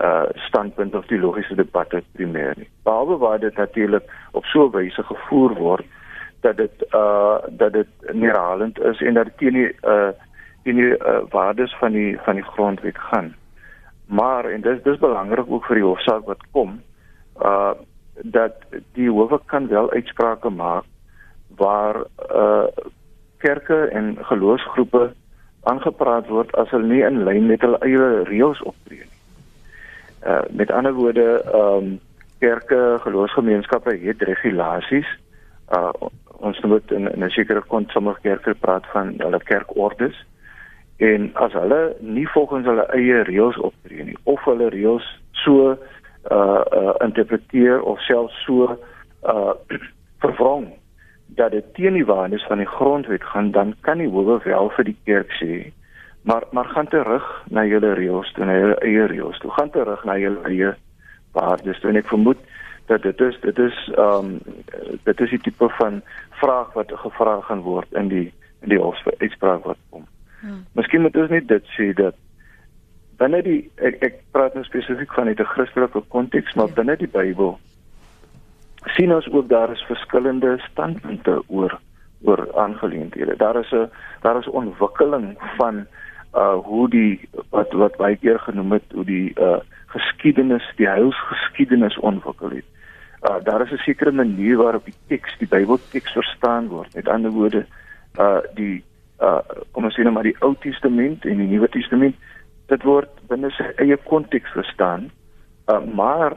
uh 0.00 0.22
standpunt 0.34 0.94
of 0.94 1.06
teologiese 1.06 1.54
debatte 1.54 2.02
primêr 2.12 2.52
nie. 2.56 2.68
Behalwe 2.82 3.16
waar 3.16 3.38
dit 3.40 3.56
natuurlik 3.56 4.02
op 4.32 4.44
so 4.44 4.66
'n 4.66 4.70
wyse 4.70 5.02
gevoer 5.02 5.54
word 5.54 5.86
dat 6.40 6.56
dit 6.56 6.84
uh 6.94 7.38
dat 7.48 7.72
dit 7.72 7.88
neerhalend 8.12 8.80
is 8.80 9.00
en 9.00 9.14
dat 9.14 9.24
dit 9.24 9.38
teen 9.38 9.52
die 9.52 9.72
uh 9.82 10.12
teen 10.62 10.76
die 10.76 10.96
uh, 10.98 11.18
waardes 11.30 11.76
van 11.78 11.92
die 11.92 12.18
van 12.24 12.34
die 12.34 12.44
grondwet 12.44 12.98
gaan. 12.98 13.34
Maar 14.14 14.44
en 14.44 14.60
dis 14.60 14.82
dis 14.82 14.98
belangrik 15.02 15.50
ook 15.50 15.66
vir 15.66 15.80
die 15.80 15.88
hofsaak 15.88 16.26
wat 16.30 16.46
kom 16.52 16.80
uh 17.42 17.74
dat 18.22 18.60
die 18.94 19.08
howe 19.10 19.40
kan 19.50 19.66
wel 19.68 19.90
uitsprake 19.90 20.50
maak 20.50 20.84
waar 21.58 21.96
uh 22.30 22.66
kerke 23.42 23.78
en 23.90 24.16
geloofsgroepe 24.20 25.08
aangepraat 25.62 26.28
word 26.28 26.54
as 26.60 26.70
hulle 26.70 26.86
nie 26.92 27.02
in 27.02 27.24
lyn 27.26 27.48
met 27.50 27.64
hulle 27.66 27.80
eie 27.82 28.10
reëls 28.30 28.62
optree 28.62 29.02
nie. 29.02 29.10
Uh 30.30 30.42
met 30.60 30.70
ander 30.70 30.94
woorde, 30.94 31.26
ehm 31.42 31.88
um, 31.88 31.98
kerke, 32.38 32.98
geloofsgemeenskappe 33.00 33.96
het 34.04 34.22
regulasies. 34.22 35.10
Uh 35.74 35.90
ons 36.44 36.60
moet 36.60 36.92
in, 36.92 37.08
'n 37.08 37.30
sekere 37.30 37.62
kont 37.66 37.90
sommige 37.90 38.20
kerke 38.20 38.54
praat 38.54 38.86
van 38.92 39.14
hulle 39.18 39.42
kerkordes 39.50 40.16
en 40.96 41.30
as 41.34 41.52
hulle 41.52 41.96
nie 42.00 42.28
volgens 42.28 42.66
hulle 42.66 42.86
eie 42.94 43.22
reëls 43.26 43.58
optree 43.58 44.04
nie 44.04 44.18
of 44.30 44.44
hulle 44.44 44.70
reëls 44.70 45.06
so 45.44 45.74
uh 45.74 46.62
uh 46.80 46.94
interpreteer 47.04 47.82
of 47.82 48.00
selfs 48.00 48.44
so 48.46 48.78
uh 49.22 49.52
verwrong 50.24 50.70
dat 51.26 51.50
dit 51.50 51.74
teen 51.74 51.92
die 51.92 52.06
waardes 52.06 52.46
van 52.46 52.58
die 52.58 52.66
grondwet 52.66 53.24
gaan, 53.24 53.50
dan 53.50 53.74
kan 53.80 53.98
die 53.98 54.08
howe 54.08 54.38
wel 54.44 54.70
vir 54.76 54.84
die 54.84 54.96
kerk 55.04 55.32
sê, 55.40 55.72
maar 56.22 56.46
maar 56.50 56.64
gaan 56.64 56.88
terug 56.88 57.24
na 57.50 57.64
julle 57.64 57.94
reëls, 57.94 58.32
na 58.36 58.58
julle 58.58 58.78
eie 58.80 59.06
reëls. 59.06 59.38
Toe 59.38 59.50
gaan 59.50 59.70
terug 59.70 60.04
na 60.04 60.18
julle 60.18 60.44
eie 60.48 60.74
waardes. 61.32 61.82
En 61.82 61.96
ek 61.96 62.08
vermoed 62.08 62.40
dat 62.86 63.02
dit 63.02 63.20
is 63.20 63.38
dit 63.40 63.58
is 63.58 63.76
ehm 63.96 64.32
um, 64.36 64.40
dit 65.04 65.20
is 65.20 65.30
die 65.30 65.42
tipe 65.48 65.68
van 65.78 66.02
vraag 66.40 66.72
wat 66.72 66.92
gevra 67.04 67.40
gaan 67.40 67.64
word 67.66 67.92
in 67.92 68.08
die 68.08 68.26
in 68.62 68.68
die 68.68 68.80
hofsuitspraak 68.80 69.64
wat 69.64 69.80
kom. 69.90 70.06
Hmm. 70.44 70.64
Miskien 70.76 71.00
moet 71.00 71.16
ons 71.16 71.30
net 71.32 71.48
dit 71.48 71.70
sê 71.72 71.92
dat 71.96 72.16
binne 73.16 73.40
die 73.46 73.60
ek, 73.80 74.02
ek 74.04 74.18
praat 74.36 74.54
nou 74.54 74.64
spesifiek 74.66 75.12
van 75.16 75.30
'n 75.32 75.44
Christelike 75.54 76.02
konteks, 76.12 76.54
maar 76.54 76.68
ja. 76.68 76.74
binne 76.74 76.96
die 77.00 77.08
Bybel 77.08 77.56
sien 78.92 79.14
ons 79.14 79.28
ook 79.32 79.48
daar 79.48 79.72
is 79.72 79.84
verskillende 79.88 80.58
standpunte 80.70 81.42
oor 81.46 81.80
oor 82.24 82.48
aangeleenthede. 82.56 83.36
Daar 83.36 83.56
is 83.56 83.72
'n 83.72 83.88
daar 84.20 84.38
is 84.38 84.48
ontwikkeling 84.48 85.36
van 85.56 85.86
uh 86.34 86.56
hoe 86.68 86.88
die 86.90 87.28
wat 87.50 87.72
wat 87.72 87.96
baie 87.96 88.16
keer 88.16 88.38
genoem 88.38 88.72
het 88.72 88.92
hoe 88.92 89.04
die 89.04 89.32
uh 89.40 89.60
geskiedenis, 89.86 90.72
die 90.76 90.88
heilsgeskiedenis 90.88 91.98
ontwikkel 91.98 92.50
het. 92.50 92.68
Uh 93.22 93.44
daar 93.44 93.62
is 93.62 93.70
'n 93.70 93.84
sekere 93.84 94.12
manier 94.12 94.56
waarop 94.56 94.84
die 94.84 94.98
teks, 95.06 95.38
die 95.38 95.48
Bybelteks 95.48 96.12
verstaan 96.12 96.68
word. 96.68 96.94
Met 96.94 97.08
ander 97.08 97.30
woorde, 97.30 97.66
uh 98.18 98.38
die 98.54 98.84
uh 99.22 99.40
kom 99.72 99.84
ons 99.84 99.94
sê 99.94 100.02
nou 100.02 100.14
maar 100.14 100.26
die 100.26 100.36
Ou 100.40 100.54
Testament 100.62 101.24
en 101.24 101.42
die 101.42 101.50
Nuwe 101.50 101.68
Testament, 101.68 102.16
dit 102.72 102.86
word 102.88 103.10
binne 103.30 103.50
sy 103.54 103.68
eie 103.82 103.98
konteks 104.08 104.52
verstaan. 104.56 105.10
Uh 105.70 105.82
maar 105.94 106.36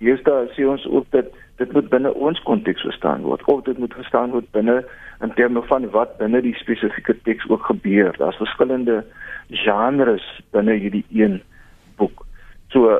deesdae 0.00 0.48
sê 0.56 0.66
ons 0.66 0.86
ook 0.88 1.06
dat 1.14 1.30
dit 1.60 1.72
moet 1.76 1.88
binne 1.92 2.12
ons 2.14 2.40
konteks 2.48 2.82
verstaan 2.88 3.26
word 3.28 3.44
of 3.52 3.62
dit 3.66 3.78
moet 3.78 3.94
verstaan 3.94 4.32
word 4.32 4.48
binne 4.56 4.80
in 5.20 5.32
terme 5.36 5.62
van 5.68 5.84
wat 5.92 6.16
binne 6.18 6.40
die 6.40 6.56
spesifieke 6.56 7.14
teks 7.28 7.48
ook 7.52 7.66
gebeur. 7.68 8.16
Daar's 8.16 8.40
verskillende 8.40 9.02
genres 9.64 10.24
binne 10.56 10.78
hierdie 10.80 11.04
een 11.12 11.42
boek. 12.00 12.24
So 12.72 12.96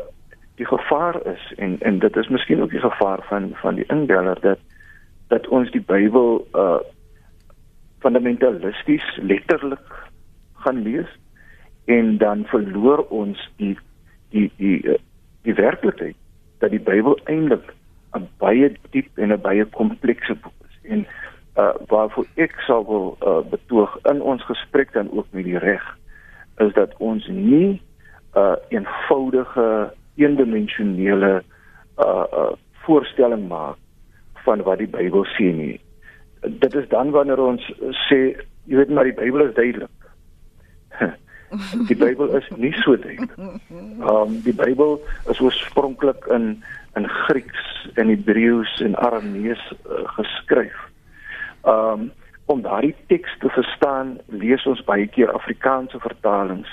die 0.60 0.68
gevaar 0.68 1.16
is 1.26 1.52
en 1.56 1.78
en 1.80 1.98
dit 1.98 2.16
is 2.16 2.28
miskien 2.28 2.62
ook 2.62 2.70
die 2.70 2.84
gevaar 2.84 3.24
van 3.28 3.52
van 3.62 3.80
die 3.80 3.88
indeller 3.88 4.40
dat 4.40 4.58
dat 5.28 5.48
ons 5.48 5.70
die 5.70 5.84
Bybel 5.92 6.46
uh 6.52 6.80
fundamentalisties 8.00 9.04
letterlik 9.22 10.08
gaan 10.64 10.82
lees 10.82 11.08
en 11.84 12.18
dan 12.18 12.44
verloor 12.44 13.04
ons 13.08 13.50
die 13.56 13.76
die 14.30 14.50
die 14.56 14.80
die, 14.82 14.98
die 15.42 15.54
werklikheid 15.54 16.16
dat 16.60 16.70
die 16.70 16.82
Bybel 16.82 17.18
eintlik 17.24 17.74
'n 18.16 18.28
baie 18.38 18.72
diep 18.90 19.18
en 19.18 19.32
'n 19.32 19.40
baie 19.40 19.64
komplekse 19.64 20.34
boek 20.34 20.58
is. 20.68 20.76
En 20.82 21.06
uh 21.56 21.74
waarvoor 21.88 22.26
ek 22.34 22.60
sou 22.66 22.84
wil 22.86 23.16
uh, 23.20 23.50
betoog 23.50 23.98
in 24.12 24.22
ons 24.22 24.42
gesprek 24.44 24.92
dan 24.92 25.10
ook 25.12 25.26
met 25.30 25.44
die 25.44 25.58
reg 25.58 25.98
is 26.56 26.72
dat 26.72 26.94
ons 26.98 27.26
nie 27.26 27.70
'n 27.70 27.80
uh, 28.38 28.54
eenvoudige 28.68 29.92
eendimensionele 30.14 31.42
uh 31.98 32.24
uh 32.32 32.52
voorstelling 32.84 33.48
maak 33.48 33.76
van 34.44 34.62
wat 34.62 34.78
die 34.78 34.88
Bybel 34.88 35.24
sê 35.24 35.52
nie. 35.54 35.80
Dit 36.40 36.74
is 36.74 36.88
dan 36.88 37.10
wanneer 37.10 37.38
ons 37.38 37.64
sê 38.08 38.20
jy 38.64 38.76
weet 38.78 38.92
maar 38.94 39.08
die 39.08 39.16
Bybel 39.16 39.48
is 39.48 39.54
duidelik. 39.54 39.90
die 41.90 41.96
Bybel 41.96 42.36
is 42.38 42.46
nie 42.56 42.72
so 42.82 42.96
duidelik. 42.96 43.34
Um 44.06 44.38
die 44.46 44.54
Bybel 44.54 45.00
is 45.32 45.40
oorspronklik 45.40 46.26
in 46.26 46.62
in 46.98 47.08
Grieks 47.08 47.90
en 47.94 48.08
Hebreëus 48.10 48.80
en 48.82 48.96
Aramees 48.98 49.62
uh, 49.72 50.04
geskryf. 50.16 50.78
Um 51.62 52.10
om 52.50 52.62
daardie 52.62 52.96
teks 53.06 53.36
te 53.38 53.48
verstaan, 53.54 54.16
lees 54.26 54.64
ons 54.66 54.80
baie 54.82 55.06
keer 55.06 55.30
Afrikaanse 55.30 56.00
vertalings 56.02 56.70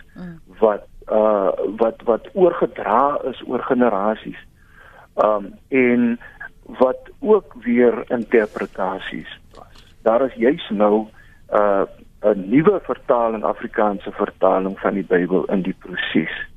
wat 0.62 0.88
uh 1.12 1.51
wat 1.82 2.01
wat 2.08 2.30
oorgedra 2.34 3.19
is 3.30 3.43
oor 3.45 3.62
generasies. 3.63 4.39
Um 5.15 5.53
en 5.69 6.17
wat 6.80 7.10
ook 7.19 7.53
weer 7.63 8.03
interpretasies. 8.12 9.30
Daar 10.08 10.26
is 10.26 10.34
juis 10.34 10.70
nou 10.70 11.08
uh 11.54 11.84
'n 12.22 12.50
nuwe 12.50 12.80
vertaling 12.84 13.43
Afrikaanse 13.43 14.12
vertaling 14.12 14.80
van 14.80 14.93
die 14.93 15.04
Bybel 15.04 15.46
in 15.46 15.62
die 15.62 15.76
proses. 15.80 16.48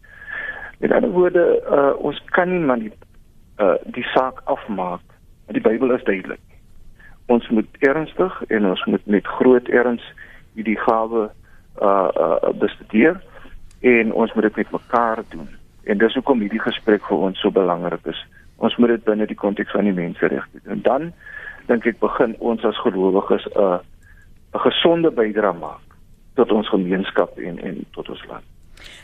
Met 0.78 0.92
ander 0.92 1.10
woorde, 1.10 1.62
uh 1.70 2.04
ons 2.04 2.22
kan 2.24 2.48
nie 2.50 2.64
maar 2.64 2.78
die 2.78 2.92
uh 3.58 3.74
die 3.84 4.06
saak 4.14 4.40
afmaak. 4.44 5.00
Die 5.46 5.60
Bybel 5.60 5.90
is 5.90 6.04
duidelik. 6.04 6.40
Ons 7.26 7.48
moet 7.48 7.66
ernstig 7.78 8.42
en 8.48 8.66
ons 8.66 8.84
moet 8.84 9.06
met 9.06 9.26
groot 9.26 9.68
erns 9.68 10.04
hierdie 10.54 10.78
gawe 10.78 11.30
uh 11.82 12.08
uh 12.24 12.50
bestudeer 12.58 13.20
en 13.80 14.12
ons 14.12 14.32
moet 14.32 14.42
dit 14.42 14.56
met 14.56 14.70
mekaar 14.70 15.22
doen. 15.28 15.48
En 15.84 15.98
dis 15.98 16.14
hoekom 16.14 16.40
hierdie 16.40 16.62
gesprek 16.62 17.04
vir 17.04 17.16
ons 17.16 17.40
so 17.40 17.50
belangrik 17.50 18.06
is. 18.06 18.26
Ons 18.56 18.76
moet 18.76 18.88
dit 18.88 19.04
binne 19.04 19.26
die 19.26 19.42
konteks 19.46 19.70
van 19.70 19.84
die 19.84 19.98
menseregte 20.02 20.60
doen. 20.62 20.72
En 20.72 20.82
dan 20.82 21.12
dink 21.68 21.86
ek 21.86 22.00
begin 22.00 22.36
ons 22.38 22.64
as 22.64 22.78
gelowiges 22.84 23.46
'n 23.46 23.58
uh, 23.60 23.78
'n 24.54 24.58
gesonde 24.58 25.10
bydrae 25.10 25.58
maak 25.58 25.84
tot 26.34 26.52
ons 26.52 26.68
gemeenskap 26.68 27.38
en 27.38 27.58
en 27.58 27.84
tot 27.92 28.08
ons 28.08 28.24
land. 28.28 28.44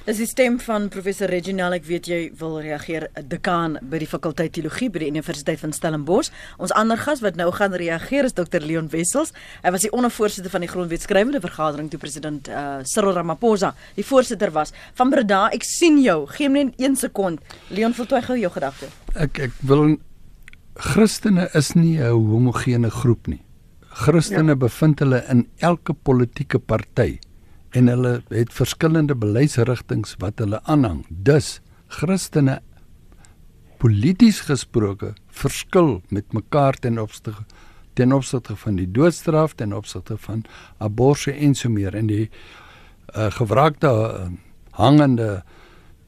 Dis 0.07 0.21
die 0.23 0.27
stem 0.29 0.59
van 0.63 0.89
professor 0.89 1.29
Reginald. 1.31 1.75
Ek 1.81 1.87
weet 1.89 2.09
jy 2.09 2.19
wil 2.39 2.61
reageer, 2.63 3.09
dekaan 3.29 3.77
by 3.91 3.99
die 4.03 4.09
fakulteit 4.09 4.55
teologie 4.57 4.89
by 4.93 5.03
die 5.03 5.11
Universiteit 5.11 5.61
van 5.61 5.75
Stellenbosch. 5.77 6.31
Ons 6.63 6.75
ander 6.79 7.01
gas 7.01 7.23
wat 7.25 7.37
nou 7.37 7.51
gaan 7.55 7.75
reageer 7.77 8.29
is 8.29 8.37
Dr 8.37 8.65
Leon 8.65 8.89
Wessels. 8.93 9.35
Hy 9.65 9.75
was 9.75 9.85
die 9.87 9.93
ondervoorsitter 9.93 10.53
van 10.53 10.65
die 10.65 10.71
grondwetskrywende 10.71 11.43
vergadering 11.45 11.91
toe 11.93 12.01
president 12.01 12.49
uh, 12.49 12.79
Cyril 12.87 13.17
Ramaphosa 13.19 13.75
die 13.99 14.07
voorsitter 14.07 14.55
was. 14.55 14.73
Van 14.97 15.11
Breda, 15.13 15.47
ek 15.55 15.67
sien 15.67 15.99
jou. 16.05 16.23
Geem 16.39 16.57
net 16.57 16.79
1 16.81 16.97
sekond. 17.03 17.43
Leon, 17.75 17.97
voltooi 17.97 18.23
gou 18.25 18.39
jou 18.39 18.53
gedagte. 18.55 18.93
Ek 19.19 19.43
ek 19.49 19.59
wil 19.67 19.97
Christene 20.77 21.49
is 21.55 21.75
nie 21.75 21.99
'n 21.99 22.13
homogene 22.13 22.91
groep 22.91 23.27
nie. 23.27 23.43
Christene 23.81 24.53
ja. 24.53 24.57
bevind 24.57 25.01
hulle 25.01 25.25
in 25.29 25.47
elke 25.59 25.95
politieke 25.95 26.59
party 26.59 27.19
en 27.71 27.89
hulle 27.89 28.23
het 28.29 28.53
verskillende 28.53 29.15
beleidsrigtinge 29.15 30.17
wat 30.19 30.39
hulle 30.39 30.61
aanhang. 30.65 31.07
Dus 31.09 31.61
Christene 31.89 32.61
polities 33.79 34.41
gesproke 34.41 35.15
verskil 35.29 36.03
met 36.09 36.33
mekaar 36.33 36.75
ten 36.75 36.99
opsigte 36.99 37.45
ten 37.97 38.13
opsigte 38.13 38.57
van 38.57 38.77
die 38.77 38.91
doodstraf 38.93 39.55
ten 39.55 39.73
opsigte 39.73 40.19
van 40.19 40.45
abortus 40.79 41.33
en 41.33 41.55
so 41.55 41.71
meer 41.73 41.95
en 41.95 42.07
die 42.07 42.29
uh, 43.17 43.31
gewraakte 43.31 43.89
uh, 43.89 44.27
hangende 44.77 45.43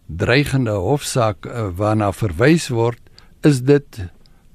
dreigende 0.07 0.71
hofsaak 0.71 1.47
uh, 1.47 1.69
waarna 1.77 2.13
verwys 2.13 2.69
word 2.69 3.01
is 3.41 3.63
dit 3.63 4.03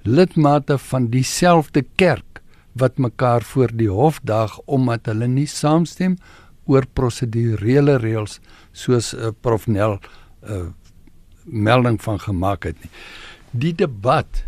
lidmate 0.03 0.77
van 0.77 1.07
dieselfde 1.07 1.85
kerk 1.95 2.41
wat 2.73 2.97
mekaar 2.97 3.41
voor 3.41 3.71
die 3.73 3.89
hof 3.89 4.19
daag 4.23 4.59
omdat 4.65 5.05
hulle 5.05 5.27
nie 5.27 5.47
saamstem 5.47 6.17
oor 6.65 6.85
prosedurele 6.93 7.97
reëls 8.01 8.39
soos 8.71 9.13
uh, 9.13 9.31
Prof 9.41 9.67
Nel 9.67 9.99
uh, 10.47 10.71
melding 11.43 11.99
van 12.01 12.19
gemaak 12.19 12.63
het 12.63 12.79
nie. 12.81 12.91
Die 13.51 13.73
debat 13.75 14.43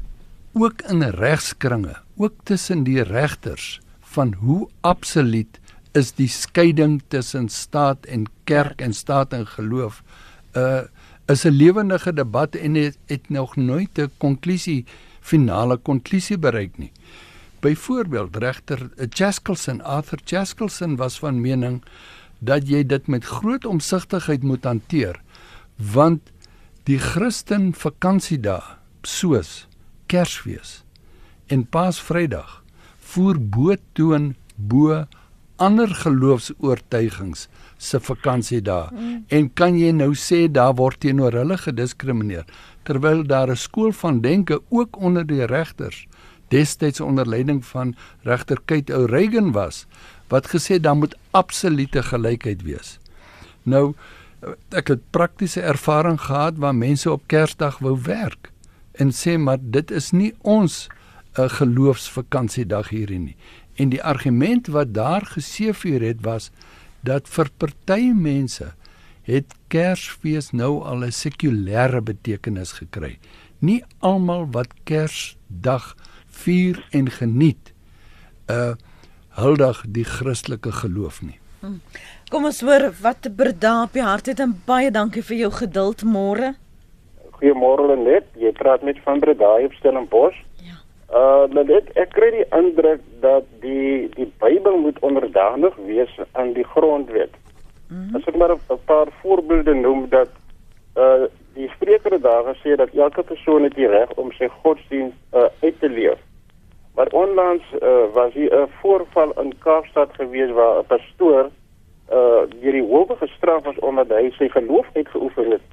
ook 0.56 0.82
in 0.88 1.04
regskringe, 1.04 1.98
ook 2.16 2.34
tussen 2.44 2.86
die 2.88 3.04
regters 3.04 3.82
van 4.16 4.34
hoe 4.40 4.70
absoluut 4.82 5.60
is 5.96 6.14
die 6.16 6.30
skeiding 6.32 7.02
tussen 7.08 7.50
staat 7.50 8.06
en 8.06 8.26
kerk 8.44 8.82
en 8.82 8.94
staat 8.94 9.34
en 9.34 9.48
geloof 9.48 10.04
uh 10.56 10.84
is 11.26 11.44
'n 11.46 11.58
lewendige 11.58 12.14
debat 12.14 12.56
en 12.56 12.74
het, 12.76 12.98
het 13.06 13.30
nog 13.30 13.56
nooit 13.56 13.98
'n 13.98 14.12
konklusie 14.18 14.86
finale 15.26 15.78
konklusie 15.78 16.38
bereik 16.38 16.78
nie. 16.78 16.92
Byvoorbeeld 17.66 18.38
regter 18.44 18.90
Chaskelson, 19.10 19.82
Arthur 19.82 20.22
Chaskelson 20.26 21.00
was 21.02 21.18
van 21.20 21.42
mening 21.42 21.82
dat 22.46 22.68
jy 22.70 22.84
dit 22.86 23.08
met 23.08 23.26
groot 23.26 23.66
omsigtigheid 23.66 24.44
moet 24.44 24.66
hanteer 24.68 25.22
want 25.76 26.32
die 26.88 27.00
Christen 27.02 27.72
vakansiedae 27.74 28.78
soos 29.06 29.66
Kersfees 30.12 30.82
en 31.52 31.66
Paasvrydag 31.66 32.62
voer 33.12 33.40
bo 33.40 33.76
toon 33.98 34.34
bo 34.56 35.04
ander 35.62 35.92
geloofs-oortuigings 36.04 37.48
se 37.78 38.00
vakansiedae 38.04 38.92
mm. 38.92 39.18
en 39.38 39.50
kan 39.56 39.78
jy 39.80 39.92
nou 39.96 40.12
sê 40.20 40.46
daar 40.52 40.76
word 40.80 41.02
teenoor 41.06 41.36
hulle 41.40 41.58
gediskrimineer 41.62 42.48
terwyl 42.86 43.24
daar 43.26 43.50
'n 43.50 43.64
skool 43.68 43.92
van 43.92 44.22
denke 44.22 44.62
ook 44.70 44.98
onder 44.98 45.26
die 45.26 45.46
regters 45.46 46.08
destyds 46.48 47.02
onder 47.02 47.28
leiding 47.28 47.66
van 47.66 47.96
regter 48.22 48.58
Kate 48.66 48.94
O'Regan 48.94 49.52
was 49.52 49.86
wat 50.28 50.48
gesê 50.48 50.80
daar 50.80 50.98
moet 50.98 51.18
absolute 51.32 52.04
gelykheid 52.04 52.62
wees. 52.62 53.00
Nou 53.64 53.94
ek 54.70 54.92
het 54.94 55.02
praktiese 55.10 55.62
ervaring 55.62 56.20
gehad 56.22 56.58
waar 56.62 56.76
mense 56.76 57.12
op 57.12 57.24
Kersdag 57.26 57.80
wou 57.82 57.98
werk 58.06 58.52
en 58.92 59.12
sê 59.12 59.38
maar 59.38 59.58
dit 59.62 59.92
is 59.92 60.12
nie 60.12 60.34
ons 60.42 60.88
'n 61.36 61.42
uh, 61.42 61.50
geloofsvakansiedag 61.50 62.90
hierdie 62.90 63.20
nie. 63.20 63.36
En 63.76 63.90
die 63.90 64.04
argument 64.04 64.68
wat 64.68 64.94
daar 64.94 65.26
geseëvier 65.26 66.02
het 66.02 66.22
was 66.22 66.52
dat 67.04 67.28
vir 67.28 67.50
party 67.58 68.12
mense 68.16 68.74
het 69.26 69.56
Kersfees 69.68 70.52
nou 70.52 70.84
al 70.84 71.04
'n 71.06 71.12
sekulêre 71.12 72.02
betekenis 72.02 72.72
gekry. 72.72 73.18
Nie 73.60 73.84
almal 74.00 74.48
wat 74.52 74.74
Kersdag 74.84 75.96
vier 76.30 76.86
en 76.92 77.10
geniet 77.10 77.74
uh, 78.50 78.76
huldig 79.30 79.86
die 79.88 80.04
Christelike 80.04 80.72
geloof 80.72 81.22
nie. 81.22 81.40
Hmm. 81.60 81.82
Kom 82.30 82.46
ons 82.46 82.62
hoor 82.62 82.92
wat 83.02 83.28
Berda 83.36 83.84
op 83.84 83.94
die 83.94 84.04
hart 84.06 84.26
het 84.26 84.40
en 84.40 84.54
baie 84.68 84.92
dankie 84.92 85.24
vir 85.24 85.38
jou 85.46 85.52
geduld 85.52 86.04
môre. 86.04 86.54
Goeiemôre 87.38 87.98
net. 87.98 88.28
Jy 88.40 88.52
praat 88.52 88.84
met 88.84 89.00
van 89.04 89.20
Berda 89.20 89.56
op 89.66 89.74
Stellenbosch. 89.80 90.38
Ja. 90.62 90.78
Uh 91.10 91.64
net 91.66 91.90
ek 91.96 92.14
kry 92.18 92.32
die 92.32 92.46
indruk 92.58 93.02
dat 93.22 93.50
die 93.62 94.10
die 94.16 94.30
Bybel 94.40 94.78
moet 94.78 95.00
onderdanig 95.00 95.76
wees 95.90 96.14
aan 96.34 96.54
die 96.54 96.68
grondwet. 96.76 97.34
Mm 97.88 98.08
-hmm. 98.08 98.16
As 98.16 98.24
ek 98.26 98.36
maar 98.36 98.52
'n 98.52 98.80
paar 98.86 99.08
voorbeelde 99.22 99.74
noem 99.74 100.10
dat 100.10 100.30
uh 100.98 101.24
die 101.54 101.70
Spreker 101.70 102.22
daar 102.22 102.44
gesê 102.44 102.76
dat 102.76 102.90
elke 102.90 103.24
persoon 103.24 103.64
het 103.64 103.76
die 103.76 103.88
reg 103.88 104.12
om 104.14 104.32
sy 104.32 104.48
godsdienst 104.48 105.16
uh, 105.34 105.44
uit 105.62 105.80
te 105.80 105.90
leef. 105.90 106.20
Maar 106.96 107.08
onlangs 107.08 107.64
uh, 107.82 108.14
was 108.14 108.34
hier 108.34 108.62
'n 108.62 108.68
voorval 108.82 109.32
in 109.42 109.58
Kaapstad 109.58 110.10
gewees 110.14 110.52
waar 110.52 110.80
'n 110.80 110.86
pastoor 110.86 111.50
uh 112.12 112.44
deur 112.62 112.72
die 112.72 112.88
hof 112.90 113.18
gestraf 113.18 113.64
was 113.64 113.80
omdat 113.80 114.10
hy 114.10 114.30
sy 114.38 114.50
geloof 114.50 114.88
uitgeoefen 114.94 115.52
het. 115.52 115.66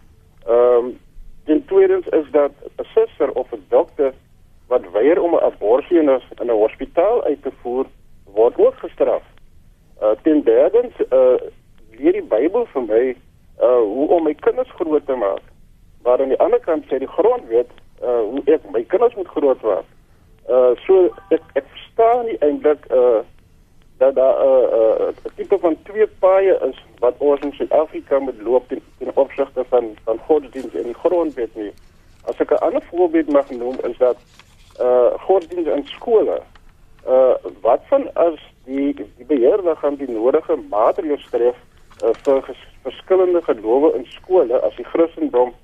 Ehm 0.47 0.85
um, 0.85 0.99
en 1.45 1.65
tweedens 1.65 2.07
is 2.07 2.31
dat 2.31 2.53
'n 2.79 2.85
suster 2.95 3.33
of 3.33 3.53
'n 3.53 3.65
dokter 3.69 4.13
wat 4.67 4.91
weier 4.93 5.23
om 5.23 5.35
'n 5.35 5.45
abortus 5.45 5.91
in 5.91 6.11
'n 6.41 6.49
hospitaal 6.49 7.25
uit 7.25 7.43
te 7.43 7.53
voer, 7.61 7.87
word 8.25 8.59
ook 8.59 8.75
gestraf. 8.75 9.23
Uh 10.03 10.11
ten 10.23 10.43
derdens 10.43 10.95
uh 11.11 11.35
leer 11.99 12.13
die 12.13 12.29
Bybel 12.35 12.67
vir 12.73 12.83
my 12.83 13.05
uh 13.63 13.81
hoe 13.81 14.09
om 14.17 14.25
my 14.25 14.35
kinders 14.35 14.71
groot 14.79 15.07
te 15.07 15.15
maak. 15.15 15.43
Maar 16.03 16.21
aan 16.21 16.35
die 16.35 16.41
ander 16.41 16.61
kant 16.61 16.87
sê 16.91 16.99
die 16.99 17.15
grondwet 17.17 17.71
uh 18.03 18.23
hoe 18.31 18.43
ek 18.47 18.65
my 18.75 18.83
kinders 18.83 19.15
moet 19.15 19.29
grootmaak. 19.35 19.87
Uh 20.49 20.73
so 20.87 21.05
ek 21.31 21.43
ek 21.55 21.69
verstaan 21.75 22.27
nie 22.27 22.39
eintlik 22.41 22.89
uh 22.91 23.23
dat 24.03 24.15
daar 24.15 24.35
'n 24.35 24.47
uh, 24.49 25.07
uh, 25.07 25.35
tipe 25.37 25.59
van 25.59 25.77
twee 25.83 26.07
paaie 26.07 26.59
is 26.69 26.79
wat 26.99 27.15
ons 27.19 27.41
in 27.41 27.53
Suid-Afrika 27.53 28.19
moet 28.19 28.41
loop 28.43 28.73
in, 28.73 28.83
in 28.99 29.11
opsigte 29.15 29.65
van 29.69 29.85
van 30.05 30.19
godsdienst 30.19 30.75
en 30.75 30.83
die 30.83 31.01
grondwet 31.05 31.55
nie. 31.55 31.73
As 32.25 32.39
ek 32.39 32.51
'n 32.51 32.65
ander 32.67 32.83
voorbeeld 32.91 33.31
mag 33.33 33.51
noem 33.51 33.77
is 33.91 33.99
dat 33.99 34.19
uh 34.81 35.13
godsdienst 35.27 35.69
in 35.69 35.87
skole 35.87 36.43
uh 37.07 37.35
wat 37.61 37.83
van 37.91 38.15
as 38.15 38.39
die 38.65 38.95
die 38.95 39.27
beheerder 39.27 39.77
gaan 39.77 39.95
die 39.95 40.11
nodige 40.11 40.57
maatreëls 40.71 41.27
tref 41.31 41.57
uh, 42.03 42.15
vir 42.25 42.57
verskillende 42.83 43.43
gelowe 43.43 43.93
in 43.99 44.07
skole 44.17 44.61
as 44.61 44.77
die 44.77 44.89
Christendom 44.93 45.55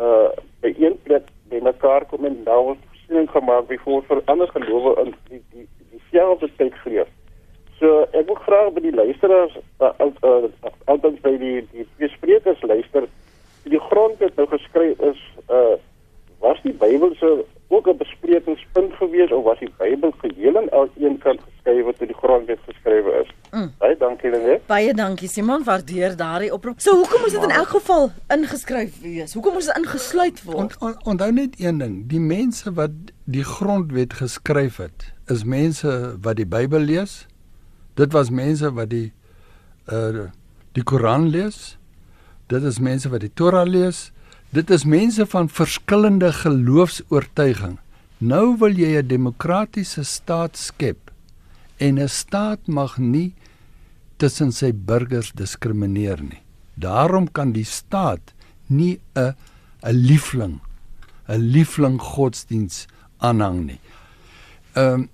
uh 0.00 0.30
by 0.62 0.70
een 0.78 0.94
plek 1.04 1.26
bymekaar 1.52 2.06
kom 2.08 2.24
en 2.24 2.44
daar 2.44 2.62
voorsiening 2.64 3.30
gemaak 3.30 3.66
byvoorbeeld 3.66 4.06
vir 4.06 4.22
ander 4.32 4.48
gelowe 4.48 4.94
in 5.02 5.14
die 5.28 5.42
die 5.50 5.66
dieselfde 5.90 6.48
tyd 6.56 6.74
geleef. 6.84 7.08
So 7.78 8.06
ek 8.12 8.26
wil 8.26 8.38
graag 8.46 8.72
by 8.72 8.80
die 8.80 8.94
luisteraars 8.94 9.58
altyd 9.78 11.18
uh, 11.18 11.22
by 11.22 11.36
die 11.36 11.58
die 11.72 11.86
twee 11.96 12.08
sprekers 12.08 12.62
luister 12.62 13.08
die 13.64 13.80
grondwet 13.90 14.36
nou 14.36 14.46
geskryf 14.50 15.00
is 15.12 15.20
uh 15.48 15.76
was 16.42 16.58
die 16.62 16.74
Bybel 16.74 17.14
so 17.20 17.46
ook 17.68 17.86
'n 17.88 17.96
besprekingspunt 17.96 18.92
gewees 19.00 19.30
of 19.32 19.44
was 19.44 19.58
die 19.58 19.72
Bybel 19.78 20.12
geheel 20.18 20.56
en 20.56 20.70
al 20.70 20.88
een 20.98 21.18
kant 21.18 21.40
geskryf 21.40 21.84
wat 21.84 22.00
in 22.00 22.06
die 22.06 22.16
grondwet 22.16 22.58
geskrywe 22.66 23.12
is? 23.22 23.30
Mm. 23.50 23.72
Baie 23.78 23.96
dankie 23.96 24.30
Lenet. 24.30 24.66
Baie 24.66 24.94
dankie 24.94 25.28
Simon, 25.28 25.64
waardeer 25.64 26.16
daardie 26.16 26.52
oproep. 26.52 26.80
So 26.80 26.94
hoekom 26.96 27.20
moet 27.20 27.30
dit 27.30 27.42
in 27.42 27.50
elk 27.50 27.68
geval 27.68 28.10
ingeskryf 28.28 29.00
wees? 29.00 29.34
Hoekom 29.34 29.52
moet 29.52 29.66
dit 29.66 29.76
ingesluit 29.76 30.42
word? 30.42 30.56
Onthou 30.56 30.94
on, 31.04 31.20
on, 31.20 31.34
net 31.34 31.60
een 31.60 31.78
ding, 31.78 32.08
die 32.08 32.20
mense 32.20 32.72
wat 32.72 32.90
die 33.24 33.44
grondwet 33.44 34.12
geskryf 34.12 34.76
het, 34.76 35.12
is 35.26 35.44
mense 35.44 36.16
wat 36.20 36.36
die 36.36 36.46
Bybel 36.46 36.80
lees. 36.80 37.26
Dit 37.94 38.12
was 38.12 38.30
mense 38.30 38.72
wat 38.72 38.90
die 38.90 39.12
uh 39.92 40.28
die 40.72 40.82
Koran 40.82 41.28
lees. 41.28 41.78
Dit 42.46 42.62
is 42.62 42.78
mense 42.80 43.08
wat 43.08 43.20
die 43.20 43.32
Torah 43.34 43.66
lees. 43.68 44.12
Dit 44.52 44.70
is 44.70 44.82
mense 44.84 45.24
van 45.26 45.48
verskillende 45.48 46.28
geloofs-oortuiging. 46.32 47.78
Nou 48.20 48.56
wil 48.60 48.76
jy 48.76 49.00
'n 49.00 49.08
demokratiese 49.08 50.04
staat 50.04 50.56
skep 50.56 51.10
en 51.76 51.98
'n 51.98 52.08
staat 52.08 52.66
mag 52.66 52.98
nie 52.98 53.32
tussen 54.16 54.52
sy 54.52 54.72
burgers 54.74 55.32
diskrimineer 55.32 56.22
nie. 56.22 56.42
Daarom 56.74 57.32
kan 57.32 57.52
die 57.52 57.64
staat 57.64 58.34
nie 58.66 59.00
'n 59.14 59.34
'n 59.82 59.92
liefling 59.92 60.60
'n 61.28 61.40
liefling 61.40 62.00
godsdiens 62.00 62.86
aanhang 63.18 63.66
nie. 63.66 63.80
Ehm 64.72 64.94
um, 64.94 65.08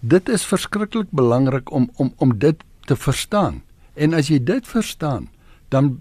dit 0.00 0.28
is 0.28 0.44
verskriklik 0.44 1.10
belangrik 1.10 1.70
om 1.70 1.90
om 1.96 2.12
om 2.16 2.38
dit 2.38 2.64
te 2.86 2.96
verstaan. 2.96 3.62
En 3.94 4.14
as 4.14 4.28
jy 4.28 4.44
dit 4.44 4.66
verstaan, 4.66 5.28
dan 5.68 5.98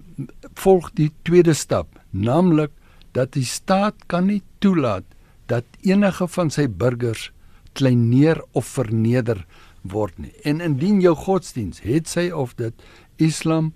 volg 0.54 0.92
die 0.94 1.12
tweede 1.22 1.54
stap 1.54 1.97
naamlik 2.10 2.72
dat 3.12 3.34
die 3.34 3.46
staat 3.46 4.06
kan 4.08 4.28
nie 4.30 4.41
toelaat 4.60 5.06
dat 5.48 5.63
enige 5.82 6.28
van 6.28 6.52
sy 6.52 6.67
burgers 6.67 7.32
kleineer 7.78 8.41
of 8.52 8.67
verneder 8.78 9.46
word 9.82 10.17
nie. 10.20 10.34
En 10.43 10.62
indien 10.62 11.00
jou 11.02 11.15
godsdiens, 11.15 11.82
het 11.86 12.10
sy 12.10 12.30
of 12.34 12.56
dit 12.60 12.74
Islam 13.22 13.74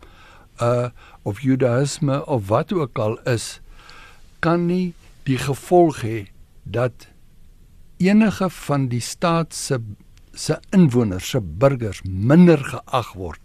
uh 0.62 0.90
of 1.24 1.44
Judaïsme 1.46 2.18
of 2.26 2.48
wat 2.50 2.74
ook 2.74 2.98
al 3.00 3.20
is, 3.30 3.60
kan 4.42 4.66
nie 4.66 4.94
die 5.30 5.38
gevolg 5.38 6.02
hê 6.02 6.20
dat 6.64 7.06
enige 8.02 8.50
van 8.50 8.88
die 8.90 9.02
staat 9.06 9.54
se 9.54 9.78
se 10.34 10.58
inwoners, 10.74 11.30
se 11.30 11.42
burgers 11.42 12.02
minder 12.06 12.58
geag 12.58 13.14
word 13.14 13.42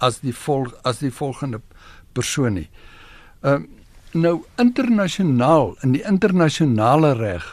as 0.00 0.20
die 0.22 0.32
volg 0.32 0.72
as 0.88 1.02
die 1.02 1.12
volgende 1.12 1.60
persoon 2.16 2.62
nie. 2.62 2.70
Ehm 3.42 3.68
uh, 3.68 3.77
Nou 4.16 4.44
internasionaal 4.56 5.74
in 5.84 5.92
die 5.92 6.04
internasionale 6.08 7.12
reg 7.18 7.44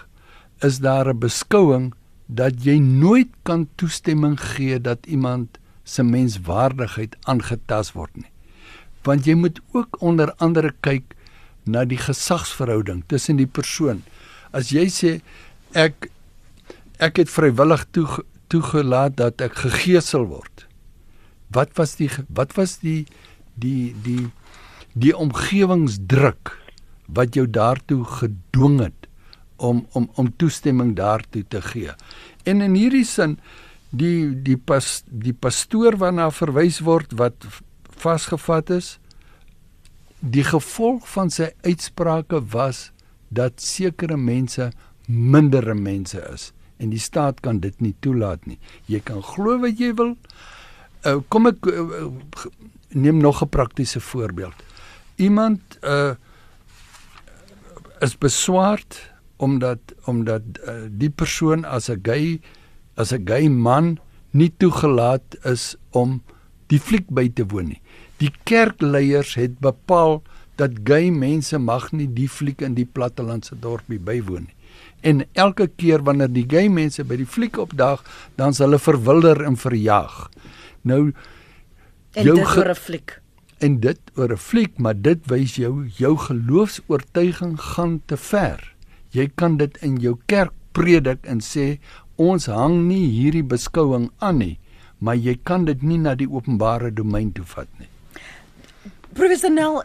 is 0.63 0.79
daar 0.79 1.09
'n 1.11 1.19
beskouing 1.19 1.93
dat 2.25 2.63
jy 2.63 2.79
nooit 2.79 3.27
kan 3.43 3.67
toestemming 3.75 4.39
gee 4.39 4.79
dat 4.81 5.05
iemand 5.05 5.59
se 5.83 6.03
menswaardigheid 6.03 7.15
aangetast 7.23 7.91
word 7.91 8.15
nie. 8.15 8.31
Want 9.03 9.25
jy 9.25 9.33
moet 9.33 9.59
ook 9.71 10.01
onder 10.01 10.33
andere 10.37 10.73
kyk 10.79 11.15
na 11.63 11.85
die 11.85 11.97
gesagsverhouding 11.97 13.03
tussen 13.07 13.35
die 13.35 13.47
persoon. 13.47 14.03
As 14.51 14.69
jy 14.69 14.87
sê 14.89 15.21
ek 15.73 16.09
ek 16.99 17.17
het 17.17 17.29
vrywillig 17.29 17.85
toe 17.91 18.23
toegelaat 18.47 19.17
dat 19.17 19.41
ek 19.41 19.55
gegeesel 19.55 20.25
word. 20.25 20.67
Wat 21.51 21.69
was 21.75 21.95
die 21.95 22.09
wat 22.29 22.55
was 22.55 22.79
die 22.79 23.05
die 23.55 23.95
die 24.03 24.31
die 24.95 25.13
omgewingsdruk 25.15 26.53
wat 27.11 27.35
jou 27.35 27.45
daartoe 27.47 28.03
gedwing 28.19 28.79
het 28.79 29.09
om 29.55 29.85
om 29.91 30.09
om 30.15 30.31
toestemming 30.35 30.95
daartoe 30.95 31.43
te 31.47 31.61
gee. 31.61 31.91
En 32.43 32.61
in 32.61 32.75
hierdie 32.75 33.05
sin 33.05 33.37
die 33.89 34.33
die 34.43 34.57
pas 34.57 35.03
die 35.05 35.33
pastoor 35.33 35.99
waarna 35.99 36.29
verwys 36.31 36.79
word 36.83 37.15
wat 37.19 37.47
vasgevat 37.99 38.71
is 38.75 38.95
die 40.19 40.43
gevolg 40.43 41.05
van 41.11 41.29
sy 41.29 41.51
uitsprake 41.67 42.41
was 42.51 42.89
dat 43.29 43.61
sekere 43.61 44.17
mense 44.17 44.71
mindere 45.07 45.75
mense 45.75 46.21
is 46.33 46.51
en 46.79 46.91
die 46.91 46.99
staat 46.99 47.39
kan 47.43 47.59
dit 47.63 47.75
nie 47.79 47.93
toelaat 48.03 48.43
nie. 48.47 48.57
Jy 48.91 48.99
kan 49.07 49.21
glo 49.23 49.59
wat 49.63 49.79
jy 49.79 49.93
wil. 49.95 50.15
Uh, 51.05 51.21
kom 51.31 51.47
ek 51.47 51.67
uh, 51.71 52.09
neem 52.91 53.21
nog 53.23 53.43
'n 53.43 53.49
praktiese 53.49 53.99
voorbeeld. 53.99 54.55
Iemand 55.15 55.61
uh 55.81 56.15
is 58.03 58.17
beswaard 58.17 59.15
omdat 59.37 59.79
omdat 60.05 60.41
uh, 60.67 60.87
die 60.91 61.09
persoon 61.09 61.65
as 61.65 61.89
'n 61.89 61.99
gay 62.03 62.39
as 62.95 63.13
'n 63.13 63.23
gay 63.25 63.47
man 63.49 63.99
nie 64.31 64.53
toegelaat 64.57 65.37
is 65.43 65.75
om 65.91 66.21
die 66.67 66.79
fliek 66.79 67.07
by 67.07 67.29
te 67.29 67.45
woon 67.45 67.67
nie. 67.67 67.81
Die 68.17 68.31
kerkleiers 68.43 69.35
het 69.35 69.59
bepaal 69.59 70.21
dat 70.55 70.71
gay 70.83 71.09
mense 71.11 71.57
mag 71.59 71.91
nie 71.91 72.07
die 72.07 72.29
fliek 72.29 72.61
in 72.61 72.75
die 72.75 72.85
plattelandse 72.87 73.55
dorpie 73.59 73.99
bywoon 73.99 74.47
nie. 74.47 74.55
En 75.01 75.25
elke 75.33 75.67
keer 75.67 76.03
wanneer 76.03 76.31
die 76.31 76.47
gay 76.49 76.67
mense 76.67 77.03
by 77.03 77.15
die 77.15 77.29
fliek 77.29 77.57
opdag, 77.57 78.03
dan 78.35 78.53
s 78.53 78.59
hulle 78.63 78.79
verwilder 78.79 79.43
en 79.45 79.57
verjaag. 79.59 80.29
Nou 80.81 81.13
en 82.13 82.23
jou 82.25 82.35
dit 82.35 82.57
oor 82.57 82.69
'n 82.69 82.75
fliek 82.75 83.19
en 83.59 83.79
dit 83.79 83.99
oor 84.15 84.31
'n 84.31 84.37
fliek, 84.37 84.77
maar 84.77 85.01
dit 85.01 85.19
wys 85.27 85.55
jou 85.55 85.87
jou 85.87 86.17
geloofs-oortuiging 86.17 87.59
gaan 87.59 88.01
te 88.05 88.17
ver. 88.17 88.75
Jy 89.09 89.31
kan 89.35 89.57
dit 89.57 89.77
in 89.81 89.97
jou 89.97 90.17
kerk 90.25 90.53
predik 90.71 91.19
en 91.23 91.39
sê 91.39 91.79
ons 92.15 92.45
hang 92.45 92.87
nie 92.87 93.07
hierdie 93.11 93.43
beskouing 93.43 94.09
aan 94.19 94.37
nie, 94.37 94.59
maar 94.97 95.15
jy 95.15 95.39
kan 95.43 95.65
dit 95.65 95.81
nie 95.81 95.97
na 95.97 96.15
die 96.15 96.29
openbare 96.29 96.93
domein 96.93 97.31
toe 97.31 97.45
vat 97.45 97.67
nie. 97.79 97.87
Professor 99.15 99.51
Nel 99.51 99.83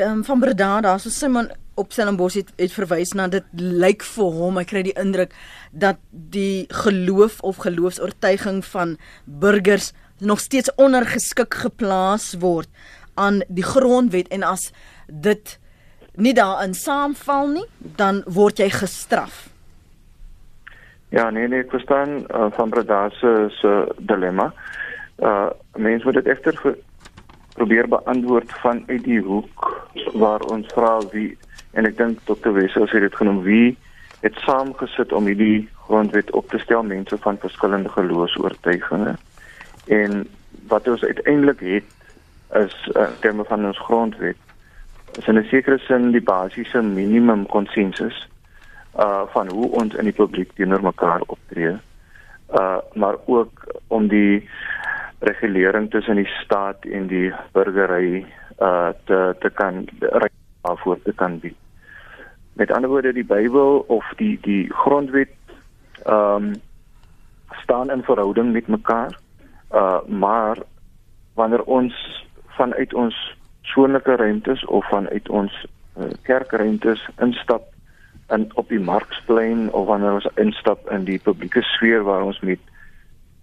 um, 0.00 0.24
van 0.24 0.40
Breda, 0.40 0.80
daar 0.80 1.00
so 1.00 1.10
Simon 1.10 1.50
op 1.74 1.92
Stellenbosch 1.92 2.34
het, 2.34 2.52
het 2.56 2.72
verwys 2.72 3.12
na 3.12 3.28
dit 3.28 3.44
lyk 3.56 4.04
vir 4.04 4.36
hom, 4.36 4.58
ek 4.60 4.70
kry 4.72 4.82
die 4.86 4.96
indruk 5.00 5.34
dat 5.72 6.00
die 6.10 6.66
geloof 6.82 7.40
of 7.46 7.60
geloofs-oortuiging 7.64 8.62
van 8.72 8.96
burgers 9.24 9.92
nog 10.20 10.40
steeds 10.40 10.74
ondergeskik 10.74 11.54
geplaas 11.54 12.34
word 12.38 12.68
aan 13.14 13.42
die 13.48 13.64
grondwet 13.64 14.28
en 14.28 14.42
as 14.42 14.70
dit 15.06 15.58
nie 16.14 16.34
daarin 16.34 16.74
saamval 16.74 17.48
nie, 17.48 17.66
dan 17.96 18.22
word 18.26 18.58
jy 18.58 18.70
gestraf. 18.70 19.48
Ja, 21.10 21.30
nee 21.30 21.48
nee, 21.48 21.64
ek 21.64 21.72
verstaan 21.74 22.20
uh, 22.28 22.50
van 22.54 22.70
Breda 22.70 23.08
se 23.10 23.72
dilemma. 23.98 24.52
Uh 25.18 25.50
mense 25.76 26.04
moet 26.04 26.20
dit 26.20 26.26
egter 26.26 26.56
probeer 27.54 27.88
beantwoord 27.88 28.52
van 28.62 28.82
uit 28.86 29.04
die 29.04 29.20
hoek 29.20 29.66
waar 30.12 30.40
ons 30.40 30.66
vra 30.74 30.98
wie 31.12 31.36
en 31.72 31.86
ek 31.86 31.96
dink 31.98 32.22
Dr. 32.28 32.54
Wessel 32.56 32.86
sê 32.90 33.02
dit 33.02 33.16
genoem 33.16 33.42
wie 33.44 33.76
het 34.20 34.38
saamgesit 34.44 35.12
om 35.16 35.26
hierdie 35.28 35.68
grondwet 35.86 36.30
op 36.36 36.48
te 36.50 36.58
stel 36.62 36.82
mense 36.86 37.18
van 37.24 37.38
verskillende 37.40 37.88
geloofs-oortuigings. 37.88 39.18
En 39.90 40.28
wat 40.70 40.88
ons 40.88 41.04
uiteindelik 41.04 41.60
het 41.60 41.88
is 42.62 42.76
uh, 42.94 43.02
in 43.02 43.18
terme 43.20 43.44
van 43.44 43.66
ons 43.66 43.78
grondwet 43.78 44.36
is 45.18 45.26
in 45.26 45.38
'n 45.38 45.44
sekere 45.50 45.78
sin 45.78 46.10
die 46.10 46.22
basiese 46.22 46.82
minimum 46.82 47.46
konsensus 47.46 48.28
uh 48.98 49.22
van 49.32 49.50
hoe 49.50 49.70
ons 49.70 49.94
in 49.94 50.04
die 50.04 50.18
publiek 50.22 50.52
teenoor 50.54 50.82
mekaar 50.82 51.20
optree. 51.26 51.74
Uh 52.58 52.78
maar 52.92 53.16
ook 53.26 53.66
om 53.86 54.08
die 54.08 54.48
regulering 55.18 55.90
tussen 55.90 56.16
die 56.16 56.30
staat 56.42 56.84
en 56.84 57.06
die 57.06 57.32
burgery 57.52 58.26
uh 58.58 58.88
te 59.04 59.36
te 59.38 59.50
kan 59.50 59.88
daarvoor 60.62 61.02
te 61.02 61.12
kan 61.12 61.38
bied. 61.38 61.56
Met 62.52 62.70
ander 62.70 62.90
woorde 62.90 63.12
die 63.12 63.24
Bybel 63.24 63.84
of 63.86 64.12
die 64.16 64.38
die 64.42 64.72
grondwet 64.72 65.30
ehm 66.04 66.34
um, 66.34 66.52
staan 67.50 67.90
in 67.90 68.02
verhouding 68.02 68.52
met 68.52 68.66
mekaar. 68.66 69.18
Uh 69.70 70.00
maar 70.06 70.58
wanneer 71.34 71.62
ons 71.62 71.94
vanuit 72.58 72.94
ons 72.94 73.36
persoonlike 73.60 74.16
ruimtes 74.16 74.64
of 74.64 74.88
vanuit 74.88 75.28
ons 75.28 75.66
uh, 75.96 76.04
kerkruimtes 76.22 77.08
instap 77.18 77.62
in 78.28 78.50
op 78.54 78.68
die 78.68 78.80
marksplein 78.80 79.72
of 79.72 79.86
wanneer 79.86 80.18
ons 80.18 80.28
instap 80.34 80.90
in 80.90 81.04
die 81.04 81.18
publieke 81.18 81.62
sfeer 81.62 82.02
waar 82.02 82.22
ons 82.22 82.40
met 82.40 82.58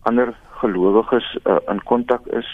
ander 0.01 0.33
gelowiges 0.59 1.37
uh, 1.43 1.57
in 1.71 1.83
kontak 1.83 2.27
is 2.27 2.47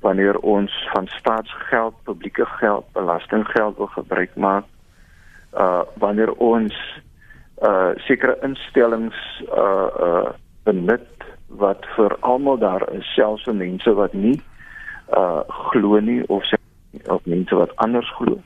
wanneer 0.00 0.38
ons 0.38 0.72
van 0.92 1.06
staatsgeld, 1.06 1.94
publieke 2.04 2.44
geld, 2.44 2.86
belastinggeld 2.92 3.76
wil 3.76 3.90
gebruik 3.96 4.36
maak 4.36 4.64
uh 5.50 5.82
wanneer 5.98 6.30
ons 6.32 6.74
uh 7.62 7.90
sekere 8.06 8.36
instellings 8.46 9.16
uh 9.50 9.88
uh 10.06 10.28
benut 10.62 11.24
wat 11.58 11.86
vir 11.96 12.16
almal 12.20 12.58
daar 12.58 12.86
is 12.94 13.14
selfs 13.14 13.44
vir 13.44 13.54
mense 13.54 13.94
wat 13.94 14.14
nie 14.14 14.38
uh 15.16 15.42
glo 15.70 15.98
nie 16.00 16.22
of 16.28 16.44
sê 16.46 16.58
of 17.08 17.26
mense 17.26 17.54
wat 17.54 17.76
anders 17.76 18.10
glo 18.18 18.38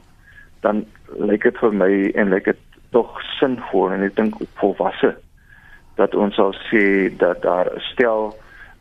dan 0.60 0.84
lyk 1.18 1.42
dit 1.42 1.58
vir 1.60 1.72
my 1.72 1.90
en 2.14 2.32
lyk 2.32 2.44
dit 2.44 2.62
tog 2.96 3.20
sinvol 3.38 3.92
en 3.92 4.06
ek 4.06 4.16
dink 4.16 4.40
volwasse 4.60 5.12
dat 6.00 6.14
ons 6.14 6.34
sal 6.34 6.54
sê 6.70 7.12
dat 7.20 7.42
daar 7.42 7.70
stel 7.92 8.32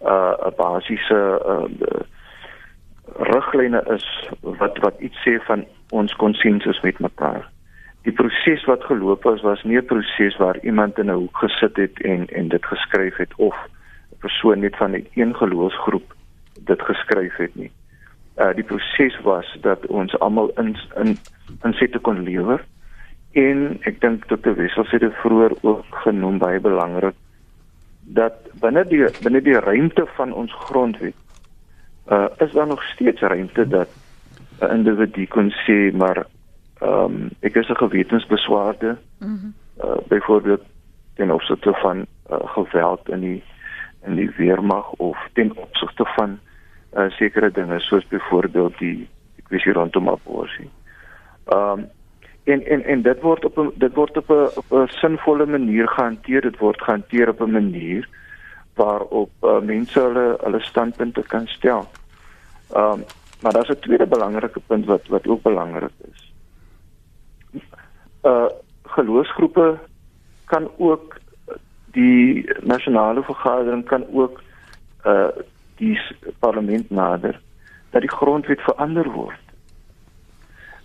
uh 0.01 0.33
'n 0.47 0.55
basiese 0.57 1.21
uh 1.53 2.01
riglyne 3.19 3.83
is 3.95 4.05
wat 4.41 4.77
wat 4.77 4.99
iets 4.99 5.19
sê 5.27 5.38
van 5.45 5.65
ons 5.89 6.15
konsensus 6.15 6.81
met 6.81 6.99
mekaar. 6.99 7.49
Die 8.03 8.12
proses 8.12 8.65
wat 8.65 8.83
geloop 8.83 9.23
het 9.23 9.41
was 9.41 9.63
nie 9.63 9.77
'n 9.77 9.86
proses 9.86 10.38
waar 10.38 10.57
iemand 10.63 10.97
in 10.97 11.12
'n 11.12 11.19
hoek 11.21 11.38
gesit 11.38 11.75
het 11.75 12.01
en 12.01 12.27
en 12.27 12.47
dit 12.47 12.65
geskryf 12.65 13.15
het 13.15 13.33
of 13.36 13.55
'n 13.55 13.83
persoon 14.23 14.63
net 14.63 14.75
van 14.79 14.95
een 15.13 15.36
geloofsgroep 15.36 16.13
dit 16.69 16.81
geskryf 16.81 17.36
het 17.41 17.55
nie. 17.55 17.71
Uh 18.38 18.53
die 18.57 18.63
proses 18.63 19.17
was 19.21 19.49
dat 19.62 19.86
ons 19.88 20.15
almal 20.19 20.51
in 20.62 20.75
in 21.01 21.17
insette 21.67 21.99
kon 21.99 22.23
lewer 22.23 22.63
en 23.31 23.65
ek 23.89 23.99
dink 24.01 24.25
Dr. 24.29 24.55
Wessel 24.57 24.88
het 24.89 25.03
dit 25.05 25.19
vroeër 25.21 25.57
ook 25.62 25.99
genoem 26.05 26.38
baie 26.41 26.59
belangrik 26.59 27.17
dat 28.19 28.49
binne 28.62 28.86
die 28.89 29.03
binne 29.25 29.41
die 29.41 29.59
ruimte 29.59 30.05
van 30.17 30.33
ons 30.33 30.53
grondwet 30.67 31.17
uh 32.12 32.27
is 32.45 32.51
daar 32.51 32.67
nog 32.67 32.83
steeds 32.93 33.21
ruimte 33.21 33.67
dat 33.67 33.89
'n 34.62 34.71
individu 34.77 35.27
kon 35.27 35.51
sê 35.65 35.95
maar 35.95 36.25
ehm 36.81 37.03
um, 37.03 37.29
ek 37.39 37.55
is 37.55 37.69
'n 37.69 37.83
gewetensbeswaarde. 37.86 38.97
Mhm. 39.19 39.29
Mm 39.29 39.53
uh 39.83 39.97
byvoorbeeld 40.07 40.62
ten 41.15 41.31
opsigte 41.31 41.73
van 41.73 42.05
uh, 42.31 42.38
geweld 42.43 43.09
in 43.09 43.19
die 43.19 43.43
in 44.06 44.16
die 44.16 44.32
weermag 44.38 44.92
of 44.92 45.18
ten 45.34 45.58
opsigte 45.58 46.06
van 46.16 46.39
uh 46.94 47.10
sekere 47.10 47.52
dinge 47.52 47.80
soos 47.80 48.08
byvoorbeeld 48.08 48.78
die 48.78 49.10
die 49.36 49.44
kwessie 49.44 49.74
rondom 49.74 50.10
abortus. 50.10 50.70
Ehm 51.45 51.80
um, 51.80 51.89
en 52.43 52.66
en 52.66 52.84
en 52.84 53.01
dit 53.01 53.22
word 53.22 53.45
op 53.45 53.58
'n 53.58 53.72
dit 53.76 53.93
word 53.93 54.18
op 54.18 54.30
'n 54.30 54.49
op 54.56 54.72
'n 54.72 54.88
sinvolle 54.88 55.45
manier 55.45 55.88
gehanteer. 55.88 56.41
Dit 56.41 56.58
word 56.58 56.82
gehanteer 56.82 57.30
op 57.30 57.41
'n 57.41 57.51
manier 57.51 58.10
waarop 58.74 59.32
uh, 59.41 59.60
mense 59.60 59.99
hulle 59.99 60.38
hulle 60.43 60.60
standpunte 60.60 61.22
kan 61.22 61.47
stel. 61.47 61.88
Ehm 62.74 62.91
um, 62.91 63.04
maar 63.41 63.54
daar's 63.54 63.70
'n 63.70 63.80
tweede 63.80 64.08
belangrike 64.08 64.60
punt 64.68 64.86
wat 64.86 65.08
wat 65.08 65.28
ook 65.28 65.41
belangrik 65.41 65.91
is. 66.12 66.34
Uh 68.24 68.45
geloofsgroepe 68.84 69.80
kan 70.45 70.70
ook 70.78 71.12
die 71.94 72.50
nasionale 72.62 73.24
vergadering 73.24 73.86
kan 73.86 74.06
ook 74.12 74.41
uh 75.06 75.28
die 75.76 76.00
parlement 76.39 76.89
nader 76.89 77.39
dat 77.89 78.02
die 78.02 78.12
grondwet 78.12 78.62
verander 78.62 79.10
word. 79.12 79.44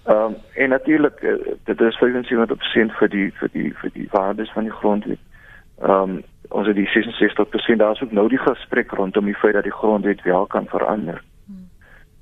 Ehm 0.09 0.17
um, 0.17 0.35
en 0.55 0.69
natuurlik 0.69 1.23
uh, 1.23 1.35
dit 1.65 1.81
is 1.81 2.01
75% 2.05 2.97
vir 2.99 3.09
die 3.09 3.33
vir 3.41 3.49
die 3.53 3.75
vir 3.81 3.91
die 3.93 4.09
waardes 4.11 4.53
van 4.53 4.65
die 4.65 4.77
grondwet. 4.81 5.21
Ehm 5.81 5.93
um, 5.93 6.23
ons 6.49 6.67
het 6.67 6.77
die 6.77 6.89
66% 6.89 7.77
daar's 7.77 8.03
ook 8.03 8.13
nou 8.13 8.29
die 8.29 8.41
gesprek 8.41 8.91
rondom 8.91 9.25
die 9.25 9.37
feit 9.37 9.53
dat 9.53 9.63
die 9.63 9.79
grondwet 9.81 10.23
wel 10.23 10.47
kan 10.47 10.67
verander. 10.67 11.23
Hmm. 11.45 11.69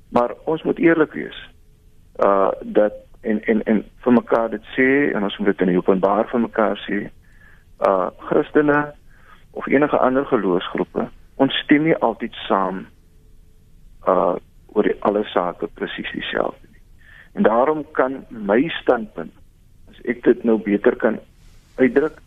Maar 0.09 0.33
ons 0.43 0.63
moet 0.63 0.77
eerlik 0.77 1.13
wees. 1.13 1.49
Uh 2.19 2.51
dat 2.61 2.93
en 3.21 3.43
en 3.43 3.63
en 3.63 3.85
vir 4.03 4.13
mekaar 4.13 4.49
dit 4.49 4.63
sê 4.75 4.89
en 5.13 5.23
ons 5.23 5.37
moet 5.37 5.57
dit 5.57 5.67
in 5.67 5.77
openbaar 5.77 6.27
vir 6.27 6.39
mekaar 6.39 6.83
sê. 6.89 7.07
Uh 7.79 8.09
Christene 8.29 8.93
of 9.51 9.67
enige 9.67 9.97
ander 9.97 10.25
geloofsgroepe, 10.25 11.07
ons 11.35 11.53
stem 11.63 11.83
nie 11.83 11.97
altyd 12.01 12.33
saam 12.47 12.85
uh 14.07 14.35
oor 14.73 14.85
die 14.85 14.97
alle 15.09 15.23
sake 15.33 15.67
presies 15.79 16.09
dieselfde 16.13 16.67
nie. 16.69 16.81
En 17.33 17.43
daarom 17.47 17.83
kan 17.97 18.23
my 18.29 18.59
standpunt 18.81 19.33
as 19.89 20.01
ek 20.05 20.23
dit 20.25 20.43
nou 20.45 20.57
beter 20.61 20.95
kan 21.01 21.19
uitdruk 21.77 22.19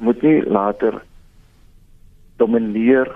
moet 0.00 0.22
nie 0.22 0.40
later 0.48 1.02
domineer 2.40 3.10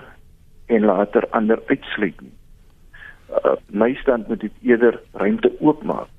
en 0.67 0.85
later 0.85 1.25
ander 1.31 1.61
uitsluit 1.69 2.21
nie. 2.21 2.33
Uh, 3.33 3.57
my 3.73 3.95
stand 4.01 4.29
moet 4.29 4.41
dit 4.45 4.53
eerder 4.63 5.01
ruimte 5.13 5.53
oopmaak 5.61 6.11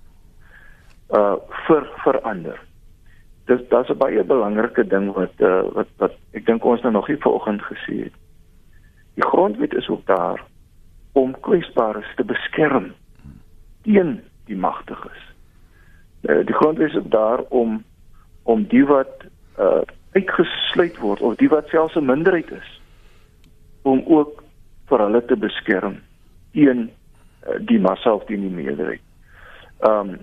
uh 1.13 1.38
vir 1.67 1.86
verander. 2.01 2.57
Dis 3.46 3.62
daar's 3.70 3.89
'n 3.89 3.98
baie 3.98 4.24
belangrike 4.24 4.88
ding 4.88 5.14
wat 5.14 5.34
uh 5.39 5.62
wat 5.74 5.88
wat 5.98 6.14
ek 6.34 6.46
dink 6.46 6.66
ons 6.66 6.82
nou 6.82 6.93
nog 6.93 7.08
nie 7.08 7.18
vanoggend 7.18 7.62
gesê 7.62 8.04
het. 8.04 8.16
Die 9.14 9.26
grondwet 9.26 9.74
is 9.74 9.89
ook 9.89 10.06
daar 10.06 10.43
om 11.12 11.39
kwesbares 11.39 12.16
te 12.16 12.24
beskerm 12.24 12.93
teen 13.84 14.22
die 14.46 14.58
magtiges. 14.58 15.22
Uh, 16.22 16.46
die 16.46 16.56
grondwet 16.56 16.89
is 16.89 16.98
ook 16.98 17.12
daar 17.12 17.41
om 17.50 17.84
om 18.43 18.66
die 18.68 18.86
wat 18.86 19.26
uh 19.60 19.82
uitgesluit 20.16 20.98
word 20.98 21.22
of 21.22 21.36
die 21.36 21.50
wat 21.50 21.68
selfs 21.68 21.96
'n 21.96 22.06
minderheid 22.06 22.52
is 22.52 22.82
om 23.82 24.04
ook 24.06 24.43
vir 24.89 25.00
hulle 25.00 25.26
te 25.26 25.36
beskerm 25.36 26.00
teen 26.52 26.89
uh, 27.48 27.60
die 27.60 27.80
massa 27.80 28.14
of 28.14 28.26
teen 28.26 28.41
die 28.41 28.56
meerderheid. 28.64 29.02
Ehm 29.80 30.10
um, 30.10 30.18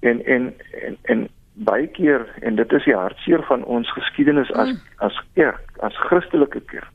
en 0.00 0.24
en 0.24 0.54
en, 0.82 0.96
en 1.02 1.28
baie 1.66 1.86
keer 1.86 2.26
en 2.40 2.56
dit 2.56 2.72
is 2.72 2.84
die 2.84 2.94
hartseer 2.94 3.42
van 3.48 3.64
ons 3.64 3.90
geskiedenis 3.92 4.50
as 4.52 4.70
mm. 4.70 4.78
as 5.06 5.16
kerk, 5.34 5.72
as 5.82 5.96
Christelike 6.08 6.60
kerk 6.70 6.92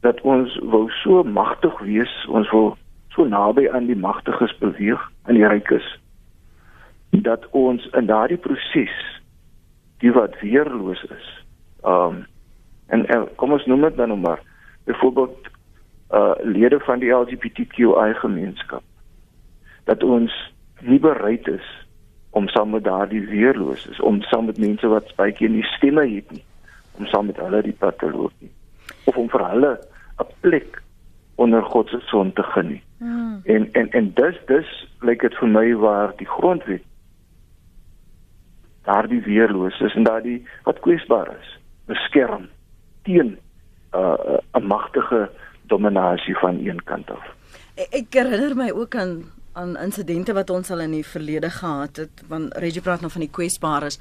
dat 0.00 0.20
ons 0.24 0.54
wou 0.72 0.86
so 1.02 1.22
magtig 1.28 1.74
wees, 1.84 2.12
ons 2.32 2.48
wou 2.54 2.72
so 3.12 3.26
naby 3.28 3.66
aan 3.68 3.84
die 3.90 3.98
magtiges 3.98 4.54
beweeg, 4.62 5.02
aan 5.28 5.36
die 5.36 5.46
rykes 5.46 5.86
dat 7.26 7.44
ons 7.58 7.84
in 7.98 8.06
daardie 8.08 8.38
proses 8.40 8.94
die 10.00 10.12
wat 10.14 10.38
weerloos 10.40 11.02
is. 11.10 11.26
Um 11.84 12.24
en, 12.88 13.04
en 13.12 13.26
kom 13.38 13.52
ons 13.54 13.66
noem 13.70 13.84
dit 13.88 13.98
dan 13.98 14.08
nou 14.10 14.18
maar 14.18 14.40
byvoorbeeld 14.88 15.50
uh 16.16 16.32
lede 16.42 16.80
van 16.86 16.98
die 16.98 17.12
LGBTQI 17.14 18.14
gemeenskap 18.22 18.82
dat 19.84 20.02
ons 20.02 20.32
nie 20.80 20.98
bereid 20.98 21.46
is 21.48 21.66
om 22.30 22.48
saam 22.48 22.70
met 22.70 22.84
daardie 22.84 23.26
weerloos 23.26 23.86
is 23.86 24.00
om 24.00 24.22
saam 24.22 24.44
met 24.44 24.58
mense 24.58 24.86
wat 24.86 25.14
baie 25.16 25.32
keer 25.32 25.50
nie 25.50 25.66
stemme 25.76 26.06
het 26.08 26.30
nie 26.30 26.44
om 26.98 27.06
saam 27.06 27.26
met 27.26 27.36
hulle 27.36 27.62
die 27.62 27.76
pad 27.78 27.98
te 27.98 28.10
loop 28.10 28.32
nie 28.38 28.52
of 29.04 29.16
om 29.16 29.28
vir 29.28 29.46
hulle 29.48 29.72
'n 30.20 30.32
plek 30.40 30.82
onder 31.40 31.62
God 31.62 31.88
se 31.88 32.00
son 32.00 32.32
te 32.32 32.42
geniet. 32.42 32.82
Hmm. 32.98 33.40
En 33.44 33.68
en 33.72 33.90
en 33.90 34.12
dis 34.14 34.38
dis 34.46 34.70
lyk 35.00 35.08
like 35.08 35.28
dit 35.28 35.38
vir 35.38 35.48
my 35.48 35.74
waar 35.74 36.12
die 36.16 36.28
grondwet 36.28 36.82
daardie 38.84 39.22
weerloos 39.22 39.80
is 39.80 39.94
en 39.94 40.04
daardie 40.04 40.40
wat 40.64 40.80
kwesbaar 40.84 41.30
is, 41.40 41.58
beskerm 41.86 42.48
teen 43.02 43.30
'n 43.30 43.38
uh, 43.96 44.38
'n 44.52 44.66
magtige 44.66 45.30
dominasie 45.62 46.36
van 46.36 46.60
een 46.66 46.84
kant 46.84 47.10
af. 47.10 47.24
Ek, 47.74 47.88
ek 47.90 48.12
herinner 48.12 48.56
my 48.56 48.70
ook 48.70 48.94
aan 48.94 49.24
aan 49.52 49.76
insidente 49.76 50.32
wat 50.32 50.50
ons 50.50 50.70
al 50.70 50.84
in 50.86 50.94
die 50.98 51.06
verlede 51.06 51.50
gehad 51.50 51.96
het, 51.96 52.22
want 52.28 52.56
Reggie 52.62 52.82
praat 52.82 53.00
nou 53.00 53.10
van 53.10 53.24
die 53.24 53.30
kwesbares 53.30 53.98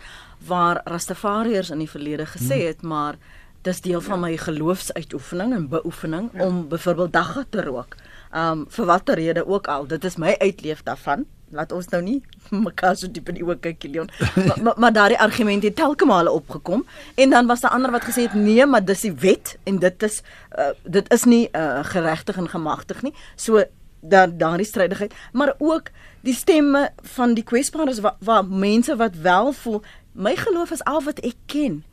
waar 0.47 0.81
Rastafariërs 0.85 1.71
in 1.73 1.83
die 1.83 1.89
verlede 1.89 2.25
gesê 2.29 2.59
hmm. 2.59 2.67
het, 2.67 2.81
maar 2.81 3.17
dis 3.61 3.81
deel 3.81 4.01
van 4.01 4.21
my 4.23 4.37
geloofsuitoefening 4.37 5.53
en 5.53 5.67
beoefening 5.67 6.29
ja. 6.33 6.45
om 6.45 6.67
byvoorbeeld 6.69 7.13
dagga 7.13 7.43
te 7.49 7.65
rook. 7.65 7.97
Um 8.35 8.67
vir 8.69 8.85
watter 8.85 9.19
rede 9.19 9.47
ook 9.47 9.67
al, 9.67 9.87
dit 9.87 10.03
is 10.05 10.15
my 10.15 10.35
uitleef 10.39 10.83
daarvan 10.83 11.25
laat 11.55 11.71
ons 11.73 11.87
nou 11.93 12.01
nie 12.03 12.17
mekaar 12.67 12.97
so 12.97 13.09
diep 13.11 13.31
in 13.31 13.39
die 13.39 13.45
oë 13.45 13.57
kyk 13.63 13.87
Leon 13.89 14.09
maar 14.35 14.61
maar, 14.65 14.77
maar 14.85 14.95
daardie 14.95 15.19
argument 15.21 15.65
het 15.65 15.77
telke 15.79 16.07
male 16.09 16.31
opgekom 16.31 16.85
en 17.15 17.35
dan 17.35 17.49
was 17.49 17.63
daar 17.65 17.75
ander 17.77 17.93
wat 17.93 18.05
gesê 18.07 18.27
het 18.27 18.37
nee 18.37 18.65
maar 18.65 18.85
dis 18.85 19.05
die 19.07 19.13
wet 19.25 19.55
en 19.69 19.81
dit 19.81 20.07
is 20.07 20.21
uh, 20.57 20.71
dit 20.83 21.13
is 21.13 21.25
nie 21.29 21.47
uh, 21.51 21.81
geregtig 21.89 22.37
en 22.37 22.49
gemagtig 22.49 23.01
nie 23.05 23.13
so 23.35 23.63
daar 23.99 24.37
daardie 24.37 24.65
strydigheid 24.65 25.13
maar 25.33 25.53
ook 25.57 25.91
die 26.21 26.33
stemme 26.33 26.89
van 27.15 27.33
die 27.33 27.43
kwesbares 27.43 27.99
waar 27.99 28.15
wa, 28.19 28.41
mense 28.41 28.95
wat 28.95 29.15
wel 29.15 29.53
voel 29.53 29.81
my 30.11 30.35
geloof 30.35 30.71
is 30.71 30.83
al 30.83 31.03
wat 31.03 31.19
ek 31.19 31.37
ken 31.45 31.83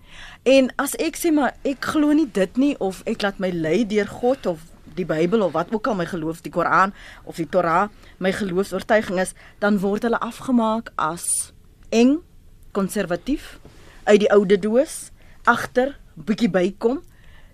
en 0.42 0.72
as 0.76 0.96
ek 1.02 1.18
sê 1.18 1.32
maar 1.34 1.54
ek 1.62 1.84
glo 1.92 2.12
nie 2.12 2.30
dit 2.32 2.56
nie 2.56 2.74
of 2.78 3.02
ek 3.06 3.22
laat 3.22 3.38
my 3.38 3.50
lei 3.50 3.84
deur 3.86 4.08
God 4.08 4.46
of 4.46 4.64
die 4.96 5.06
Bybel 5.06 5.44
of 5.44 5.52
wat 5.52 5.72
ook 5.74 5.86
al 5.86 5.98
my 5.98 6.06
geloof, 6.08 6.40
die 6.40 6.52
Koran 6.52 6.94
of 7.24 7.36
die 7.40 7.48
Torah, 7.48 7.88
my 8.18 8.32
geloofs-oortuiging 8.32 9.20
is, 9.20 9.34
dan 9.60 9.80
word 9.82 10.06
hulle 10.06 10.20
afgemaak 10.24 10.92
as 10.96 11.52
eng, 11.94 12.18
konservatief, 12.76 13.56
uit 14.06 14.22
die 14.24 14.32
oude 14.32 14.58
doos, 14.60 15.10
agter, 15.48 15.94
bietjie 16.16 16.50
bykom. 16.52 17.02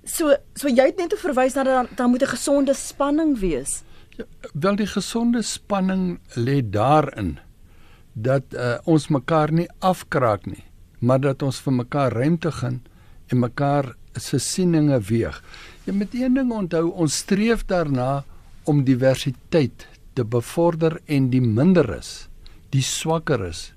So 0.05 0.35
so 0.59 0.71
jy 0.71 0.89
het 0.91 0.99
net 0.99 1.13
te 1.15 1.19
verwys 1.21 1.57
na 1.59 1.65
dat 1.67 1.97
daar 1.99 2.09
moet 2.09 2.23
'n 2.23 2.35
gesonde 2.35 2.75
spanning 2.75 3.39
wees. 3.39 3.83
Ja, 4.17 4.25
wel 4.53 4.77
die 4.77 4.87
gesonde 4.87 5.43
spanning 5.43 6.19
lê 6.37 6.61
daarin 6.61 7.39
dat 8.13 8.53
uh, 8.53 8.77
ons 8.85 9.09
mekaar 9.09 9.53
nie 9.53 9.69
afkraak 9.81 10.45
nie, 10.47 10.65
maar 11.01 11.21
dat 11.21 11.43
ons 11.43 11.61
vir 11.65 11.73
mekaar 11.73 12.13
ruimte 12.13 12.53
gee 12.53 12.81
en 13.33 13.41
mekaar 13.41 13.95
se 14.21 14.37
sieninge 14.39 14.99
weeg. 15.09 15.39
Jy 15.87 15.95
moet 15.97 16.15
een 16.15 16.37
ding 16.37 16.53
onthou, 16.53 16.91
ons 16.93 17.23
streef 17.25 17.65
daarna 17.65 18.25
om 18.69 18.85
diversiteit 18.85 19.87
te 20.13 20.25
bevorder 20.25 20.99
en 21.09 21.31
die 21.33 21.41
minderes, 21.41 22.29
die 22.71 22.85
swakkeres 22.85 23.71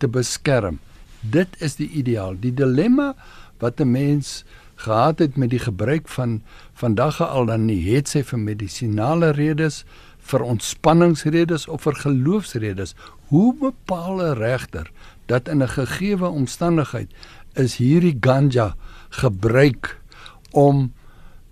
te 0.00 0.08
beskerm. 0.08 0.80
Dit 1.20 1.60
is 1.60 1.76
die 1.76 1.90
ideaal. 2.00 2.34
Die 2.40 2.54
dilemma 2.54 3.12
wat 3.60 3.80
'n 3.80 3.92
mens 3.92 4.44
gehad 4.82 5.18
het 5.22 5.36
met 5.36 5.50
die 5.50 5.62
gebruik 5.62 6.08
van 6.08 6.40
vandag 6.74 7.20
al 7.22 7.46
dan 7.46 7.66
nie 7.66 7.80
het 7.86 8.10
sy 8.10 8.22
vir 8.26 8.38
medisinale 8.38 9.30
redes, 9.36 9.84
vir 10.18 10.42
ontspanningsredes 10.46 11.68
of 11.68 11.86
vir 11.86 11.98
geloofsredes. 12.04 12.94
Hoe 13.30 13.54
bepaal 13.58 14.22
'n 14.22 14.38
regter 14.38 14.90
dat 15.26 15.48
in 15.48 15.62
'n 15.62 15.68
gegeewe 15.68 16.28
omstandigheid 16.28 17.10
is 17.54 17.76
hierdie 17.76 18.16
ganja 18.20 18.74
gebruik 19.08 19.98
om 20.50 20.92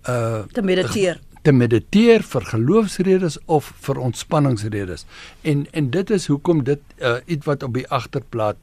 uh 0.09 0.43
te 0.51 0.61
mediteer 0.61 1.19
te 1.41 1.51
mediteer 1.51 2.21
vir 2.21 2.41
geloofsredes 2.45 3.39
of 3.45 3.73
vir 3.81 3.97
ontspanningsredes. 3.97 5.05
En 5.41 5.65
en 5.71 5.89
dit 5.89 6.09
is 6.09 6.27
hoekom 6.27 6.63
dit 6.63 6.81
uh 6.99 7.17
iets 7.25 7.45
wat 7.45 7.63
op 7.63 7.73
die 7.73 7.87
agterplaat 7.87 8.57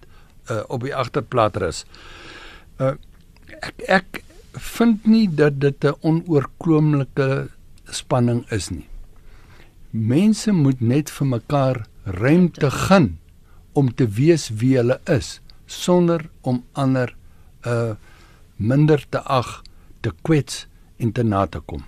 uh 0.51 0.63
op 0.69 0.83
die 0.83 0.95
agterplaat 0.95 1.61
is. 1.61 1.85
Uh 2.79 2.95
ek 3.59 3.75
ek 3.87 4.23
vind 4.59 5.07
nie 5.07 5.29
dat 5.29 5.61
dit 5.61 5.85
'n 5.85 5.95
onoorkloomlike 6.01 7.49
spanning 7.91 8.45
is 8.51 8.71
nie. 8.71 8.87
Mense 9.91 10.53
moet 10.53 10.81
net 10.81 11.11
vir 11.11 11.27
mekaar 11.27 11.87
ruimte 12.05 12.71
gun 12.71 13.19
om 13.73 13.95
te 13.95 14.07
wees 14.07 14.49
wie 14.49 14.77
hulle 14.77 15.01
is 15.05 15.41
sonder 15.67 16.29
om 16.43 16.65
ander 16.73 17.15
uh 17.67 17.95
minder 18.59 19.05
te 19.09 19.19
ag, 19.19 19.63
te 20.01 20.11
kwets 20.23 20.67
en 20.99 21.13
te 21.13 21.23
na 21.23 21.47
te 21.47 21.61
kom. 21.61 21.85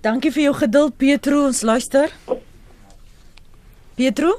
Dankie 0.00 0.30
vir 0.30 0.42
jou 0.42 0.54
geduld 0.54 0.96
Pietro, 0.96 1.46
ons 1.46 1.62
luister. 1.62 2.12
Pietro? 3.96 4.36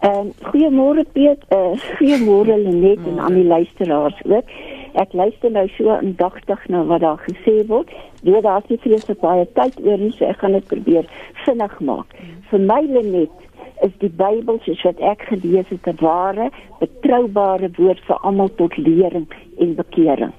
Ehm 0.00 0.30
uh, 0.30 0.48
goeiemôre 0.48 1.04
Piet, 1.12 1.42
uh, 1.52 1.74
goeiemôre 1.98 2.56
Lenet 2.56 3.04
en 3.06 3.18
aan 3.20 3.34
die 3.36 3.44
luisteraars 3.44 4.22
ook. 4.24 4.54
Ek 4.94 5.12
luister 5.12 5.50
nou 5.50 5.66
so 5.76 5.90
aandagtig 5.90 6.68
na 6.68 6.82
wat 6.84 7.00
daar 7.00 7.22
gesê 7.26 7.66
word. 7.66 7.92
Deur 8.22 8.42
daar 8.42 8.62
is 8.68 8.80
vreeslik 8.80 9.20
baie 9.20 9.46
tyd 9.54 9.78
oor 9.84 9.98
nie, 9.98 10.12
so 10.16 10.24
ek 10.24 10.42
gaan 10.42 10.58
dit 10.58 10.66
probeer 10.66 11.06
vinnig 11.44 11.78
maak. 11.80 12.18
Vir 12.50 12.66
my 12.72 12.80
Lenet 12.88 13.48
is 13.86 13.94
die 14.02 14.12
Bybel 14.12 14.60
soos 14.64 14.82
wat 14.84 15.00
ek 15.00 15.24
gelees 15.30 15.68
het 15.68 15.86
'n 15.86 15.98
ware, 16.00 16.50
betroubare 16.80 17.70
woord 17.78 18.00
vir 18.06 18.18
almal 18.22 18.50
tot 18.56 18.76
lering 18.76 19.26
en 19.58 19.74
bekering 19.74 20.32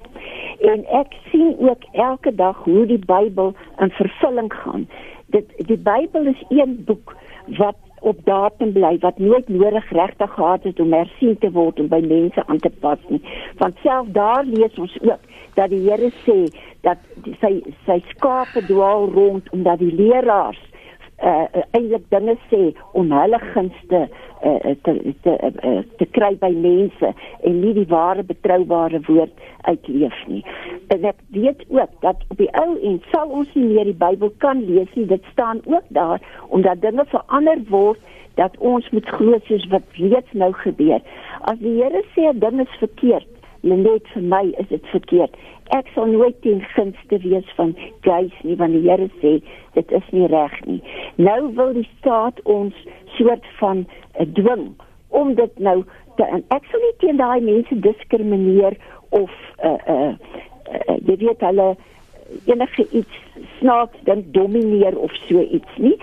en 0.62 0.84
ek 0.94 1.16
sien 1.32 1.56
ook 1.60 1.84
elke 1.92 2.36
dag 2.36 2.58
hoe 2.64 2.86
die 2.86 3.02
Bybel 3.06 3.54
in 3.80 3.90
vervulling 3.90 4.54
gaan. 4.54 4.88
Dit 5.32 5.54
die 5.68 5.78
Bybel 5.78 6.28
is 6.34 6.44
een 6.50 6.84
boek 6.86 7.16
wat 7.58 7.78
op 8.02 8.18
datum 8.26 8.72
bly 8.74 8.96
wat 9.02 9.20
nooit 9.20 9.50
nodig 9.50 9.90
regtig 9.90 10.34
gehad 10.34 10.64
het 10.64 10.80
om 10.80 10.94
hersien 10.94 11.38
te 11.38 11.52
word 11.52 11.80
om 11.80 11.90
by 11.92 12.00
mense 12.06 12.46
aan 12.46 12.60
te 12.60 12.72
pas 12.84 13.00
nie. 13.08 13.22
Want 13.58 13.78
self 13.84 14.08
daar 14.16 14.46
lees 14.46 14.80
ons 14.82 14.98
ook 15.02 15.30
dat 15.54 15.70
die 15.70 15.84
Here 15.86 16.10
sê 16.26 16.40
dat 16.82 16.98
die, 17.26 17.36
sy 17.42 17.54
sy 17.86 18.00
skape 18.14 18.66
dwaal 18.66 19.10
rond 19.14 19.50
omdat 19.54 19.80
die 19.84 19.94
leraars 19.94 20.62
uh, 21.24 21.64
eintlik 21.72 22.06
dinge 22.14 22.36
sê 22.50 22.62
om 22.98 23.12
hulle 23.16 23.40
gunste 23.54 24.02
uh, 24.44 24.74
te 24.86 24.94
te, 25.26 25.36
uh, 25.70 25.82
te 26.00 26.08
kry 26.18 26.32
by 26.42 26.52
mense 26.56 27.12
en 27.48 27.60
nie 27.64 27.74
die 27.78 27.88
ware 27.92 28.24
betroubare 28.28 29.02
woord 29.08 29.34
uitleef 29.70 30.18
nie. 30.28 30.44
En 30.94 31.06
ek 31.12 31.20
weet 31.36 31.66
ook 31.70 31.94
dat 32.06 32.24
op 32.30 32.38
die 32.42 32.50
ou 32.62 32.70
en 32.78 33.02
sal 33.12 33.34
ons 33.42 33.52
nie 33.58 33.68
meer 33.70 33.92
die 33.92 34.00
Bybel 34.06 34.34
kan 34.44 34.64
lees 34.66 34.90
nie. 34.98 35.08
Dit 35.10 35.26
staan 35.32 35.62
ook 35.66 35.86
daar 35.98 36.24
omdat 36.50 36.82
dinge 36.82 37.06
verander 37.14 37.62
word 37.70 38.00
dat 38.40 38.56
ons 38.58 38.88
moet 38.96 39.08
glo 39.18 39.38
soos 39.48 39.68
wat 39.74 40.00
reeds 40.00 40.34
nou 40.34 40.52
gebeur. 40.64 41.02
As 41.50 41.60
die 41.62 41.78
Here 41.82 42.04
sê 42.16 42.32
dinge 42.38 42.66
is 42.66 42.80
verkeerd, 42.80 43.28
net 43.62 44.08
vir 44.14 44.24
my 44.24 44.44
is 44.58 44.68
dit 44.70 44.86
verkeerd. 44.94 45.36
Ek 45.76 45.88
sal 45.96 46.10
nooit 46.12 46.38
teen 46.42 46.62
gunste 46.76 47.20
wees 47.24 47.48
van 47.56 47.76
gees 48.06 48.34
nie 48.44 48.58
want 48.60 48.76
die 48.76 48.84
Here 48.88 49.10
sê 49.22 49.38
dit 49.78 49.92
is 49.92 50.08
nie 50.12 50.28
reg 50.32 50.56
nie. 50.66 50.82
Nou 51.16 51.54
wil 51.56 51.74
die 51.78 51.88
staat 52.00 52.42
ons 52.44 52.76
soort 53.18 53.46
van 53.60 53.86
uh, 53.86 54.26
dwing 54.38 54.72
om 55.10 55.36
dit 55.36 55.60
nou 55.60 55.82
te 56.18 56.28
en 56.28 56.44
ek 56.56 56.68
sal 56.72 56.84
nie 56.84 56.96
teen 57.04 57.22
daai 57.22 57.40
mense 57.46 57.80
diskrimineer 57.86 58.78
of 59.10 59.32
uh 59.64 59.78
uh, 59.94 60.12
uh 60.72 60.98
jy 61.08 61.18
weet 61.24 61.44
hulle 61.46 61.74
enige 62.46 62.88
iets 62.92 63.22
snaaks 63.60 63.98
dink 64.04 64.34
domineer 64.34 64.98
of 64.98 65.14
so 65.28 65.42
iets 65.42 65.78
nie. 65.78 65.96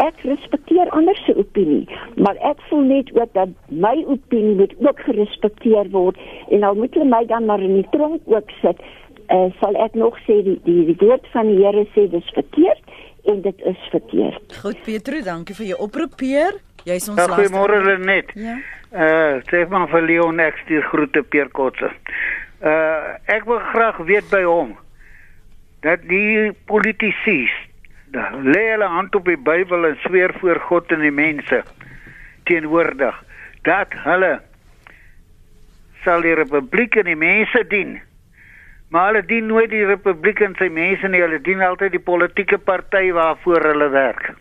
Ek 0.00 0.22
respekteer 0.24 0.88
ander 0.96 1.16
se 1.26 1.34
opinie, 1.36 1.84
maar 2.16 2.38
ek 2.48 2.60
voel 2.70 2.86
net 2.88 3.10
ook 3.12 3.32
dat 3.36 3.52
my 3.68 3.94
opinie 4.08 4.54
moet 4.56 4.72
ook 4.80 5.00
gerespekteer 5.04 5.90
word 5.92 6.16
en 6.48 6.64
al 6.64 6.78
moet 6.80 6.94
hulle 6.96 7.10
my 7.10 7.24
dan 7.28 7.44
maar 7.44 7.60
in 7.60 7.76
die 7.82 7.88
tronk 7.92 8.24
ook 8.24 8.50
sit, 8.62 8.80
uh, 9.28 9.50
sal 9.60 9.76
ek 9.84 9.94
nog 9.98 10.16
sê 10.24 10.40
die 10.46 10.58
die, 10.64 10.80
die 10.88 10.96
woord 11.04 11.28
van 11.34 11.50
die 11.52 11.60
Here 11.60 11.84
sê 11.92 12.06
dis 12.10 12.30
verkeerd 12.38 12.94
en 13.28 13.42
dit 13.44 13.64
is 13.68 13.88
verkeerd. 13.92 14.56
Goed 14.64 14.80
Petro, 14.86 15.20
dankie 15.24 15.56
vir 15.60 15.74
jou 15.74 15.82
oproep 15.84 16.16
Peer. 16.22 16.56
Jy's 16.88 17.10
ons 17.12 17.20
ja, 17.20 17.28
laaste. 17.28 17.42
Goeiemôre 17.44 17.98
net. 18.02 18.32
Ja. 18.34 18.56
Uh 18.92 19.40
sê 19.48 19.62
maar 19.68 19.88
vir 19.92 20.08
Leon 20.08 20.40
ek 20.40 20.64
stuur 20.64 20.88
groete 20.88 21.22
Peer 21.22 21.52
Kotse. 21.52 21.92
Uh 22.64 23.12
ek 23.28 23.44
wil 23.48 23.60
graag 23.74 24.00
weet 24.08 24.32
by 24.32 24.42
hom 24.48 24.72
dat 25.82 26.02
die 26.08 26.52
politici 26.70 27.50
lê 28.44 28.62
hulle 28.70 28.88
hand 28.92 29.14
op 29.18 29.26
die 29.26 29.38
Bybel 29.40 29.86
en 29.88 29.98
sweer 30.04 30.34
voor 30.40 30.60
God 30.68 30.92
en 30.92 31.00
die 31.00 31.14
mense 31.14 31.62
teenwoordig 32.50 33.18
dat 33.66 33.94
hulle 34.04 34.32
sal 36.04 36.24
die 36.26 36.34
republiek 36.34 36.96
en 36.98 37.06
die 37.10 37.18
mense 37.18 37.62
dien. 37.70 38.00
Maar 38.92 39.06
hulle 39.10 39.24
dien 39.26 39.46
nooit 39.46 39.70
die 39.70 39.86
republiek 39.86 40.42
en 40.44 40.56
sy 40.58 40.68
mense 40.68 41.08
nie, 41.08 41.22
hulle 41.22 41.40
dien 41.46 41.62
altyd 41.64 41.94
die 41.94 42.02
politieke 42.02 42.58
party 42.58 43.12
waarvoor 43.16 43.64
hulle 43.70 43.88
werk. 43.94 44.32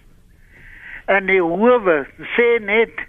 En 1.08 1.30
die 1.30 1.42
howe 1.42 2.02
sê 2.36 2.50
net 2.66 3.06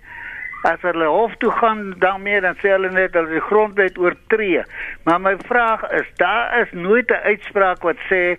as 0.63 0.83
hulle 0.87 1.07
hof 1.11 1.35
toe 1.43 1.51
gaan 1.51 1.95
daarmee 1.99 2.41
dan 2.41 2.59
sê 2.63 2.75
hulle 2.75 2.91
net 2.95 3.13
dat 3.13 3.29
die 3.31 3.43
grondwet 3.51 3.99
oortree. 3.99 4.63
Maar 5.05 5.21
my 5.21 5.35
vraag 5.47 5.83
is, 5.91 6.07
daar 6.17 6.61
is 6.61 6.73
nooit 6.73 7.11
'n 7.11 7.25
uitspraak 7.33 7.83
wat 7.83 7.99
sê 8.11 8.39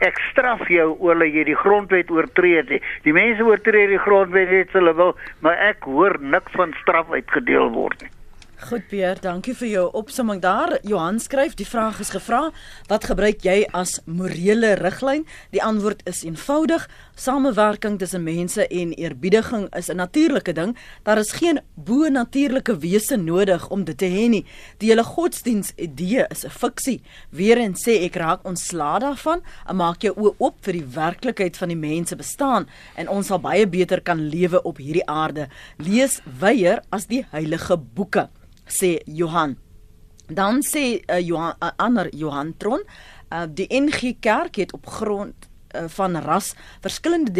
ek 0.00 0.18
straf 0.30 0.68
jou 0.68 0.96
oor 0.98 1.18
dat 1.18 1.32
jy 1.34 1.44
die 1.44 1.58
grondwet 1.58 2.10
oortree 2.10 2.56
het. 2.56 2.82
Die 3.02 3.12
mense 3.12 3.44
oortree 3.44 3.86
die 3.86 3.98
grondwet 3.98 4.50
net 4.50 4.72
hulle 4.72 4.94
wil, 4.94 5.16
maar 5.40 5.58
ek 5.58 5.82
hoor 5.82 6.16
niks 6.20 6.52
van 6.52 6.74
straf 6.82 7.10
uitgedeel 7.10 7.70
word 7.70 8.02
nie. 8.02 8.10
Goed 8.68 8.84
Pierre, 8.90 9.16
dankie 9.24 9.54
vir 9.56 9.68
jou 9.70 9.82
opsomming 9.96 10.42
daar. 10.44 10.74
Johan 10.84 11.16
skryf, 11.24 11.54
die 11.56 11.64
vraag 11.64 12.02
is 12.04 12.10
gevra, 12.12 12.50
wat 12.90 13.06
gebruik 13.08 13.40
jy 13.46 13.62
as 13.72 13.94
morele 14.04 14.74
riglyn? 14.76 15.22
Die 15.54 15.62
antwoord 15.64 16.02
is 16.10 16.20
eenvoudig: 16.26 16.84
samewerking 17.16 17.96
tussen 17.96 18.26
mense 18.26 18.66
en 18.68 18.92
eerbiediging 18.92 19.64
is 19.72 19.88
'n 19.88 19.96
natuurlike 19.96 20.52
ding. 20.52 20.76
Daar 21.02 21.18
is 21.18 21.32
geen 21.32 21.60
bo-natuurlike 21.74 22.76
wese 22.78 23.16
nodig 23.16 23.68
om 23.70 23.84
dit 23.84 23.98
te 23.98 24.04
hê 24.04 24.28
nie. 24.28 24.44
Die 24.78 24.90
hele 24.90 25.04
godsdiens 25.04 25.72
idee 25.76 26.26
is 26.28 26.44
'n 26.44 26.50
fiksie. 26.50 27.00
Weerens 27.30 27.88
sê 27.88 28.04
ek 28.04 28.16
raak 28.16 28.44
ontslae 28.44 29.00
daarvan 29.00 29.40
maak 29.72 30.02
jou 30.02 30.14
oë 30.14 30.34
oop 30.38 30.56
vir 30.60 30.72
die 30.72 30.86
werklikheid 30.94 31.56
van 31.56 31.68
die 31.68 31.76
mense 31.76 32.16
bestaan 32.16 32.68
en 32.96 33.08
ons 33.08 33.26
sal 33.26 33.38
baie 33.38 33.66
beter 33.66 34.00
kan 34.00 34.28
lewe 34.28 34.62
op 34.62 34.76
hierdie 34.76 35.06
aarde. 35.06 35.48
Lees 35.78 36.20
weier 36.40 36.82
as 36.90 37.06
die 37.06 37.24
heilige 37.30 37.76
boeke 37.76 38.28
sê 38.68 38.98
Johan. 39.04 39.56
Dan 40.28 40.62
sê 40.62 41.00
uh, 41.00 41.18
Johan 41.20 41.56
uh, 41.62 41.70
ander 41.76 42.08
Johan 42.14 42.54
Tron, 42.56 42.84
uh, 43.32 43.46
die 43.48 43.68
NG 43.72 44.16
Kerk 44.20 44.56
het 44.56 44.72
op 44.72 44.86
grond 44.86 45.48
van 45.86 46.16
ras 46.16 46.54
verskillende 46.80 47.30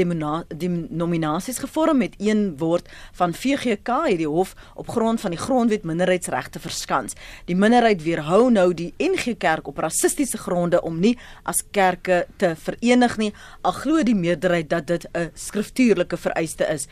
denominasies 0.56 1.58
gevorm 1.58 1.96
met 1.96 2.14
een 2.18 2.56
woord 2.58 2.88
van 3.12 3.34
VGK 3.34 3.88
het 3.88 4.18
die 4.20 4.28
hof 4.28 4.54
op 4.74 4.88
grond 4.88 5.20
van 5.20 5.30
die 5.30 5.40
grondwet 5.40 5.82
minderheidsregte 5.82 6.60
verskans. 6.60 7.16
Die 7.44 7.56
minderheid 7.56 8.02
weerhou 8.02 8.50
nou 8.50 8.74
die 8.74 8.92
NG 8.98 9.36
Kerk 9.38 9.66
op 9.66 9.78
rassistiese 9.78 10.38
gronde 10.38 10.82
om 10.82 11.00
nie 11.00 11.18
as 11.42 11.64
kerke 11.70 12.26
te 12.36 12.54
verenig 12.56 13.16
nie. 13.16 13.32
Al 13.60 13.72
glo 13.72 14.02
die 14.02 14.14
meerderheid 14.14 14.70
dat 14.70 14.86
dit 14.86 15.08
'n 15.12 15.30
skriftuurlike 15.34 16.16
vereiste 16.16 16.64
is 16.64 16.86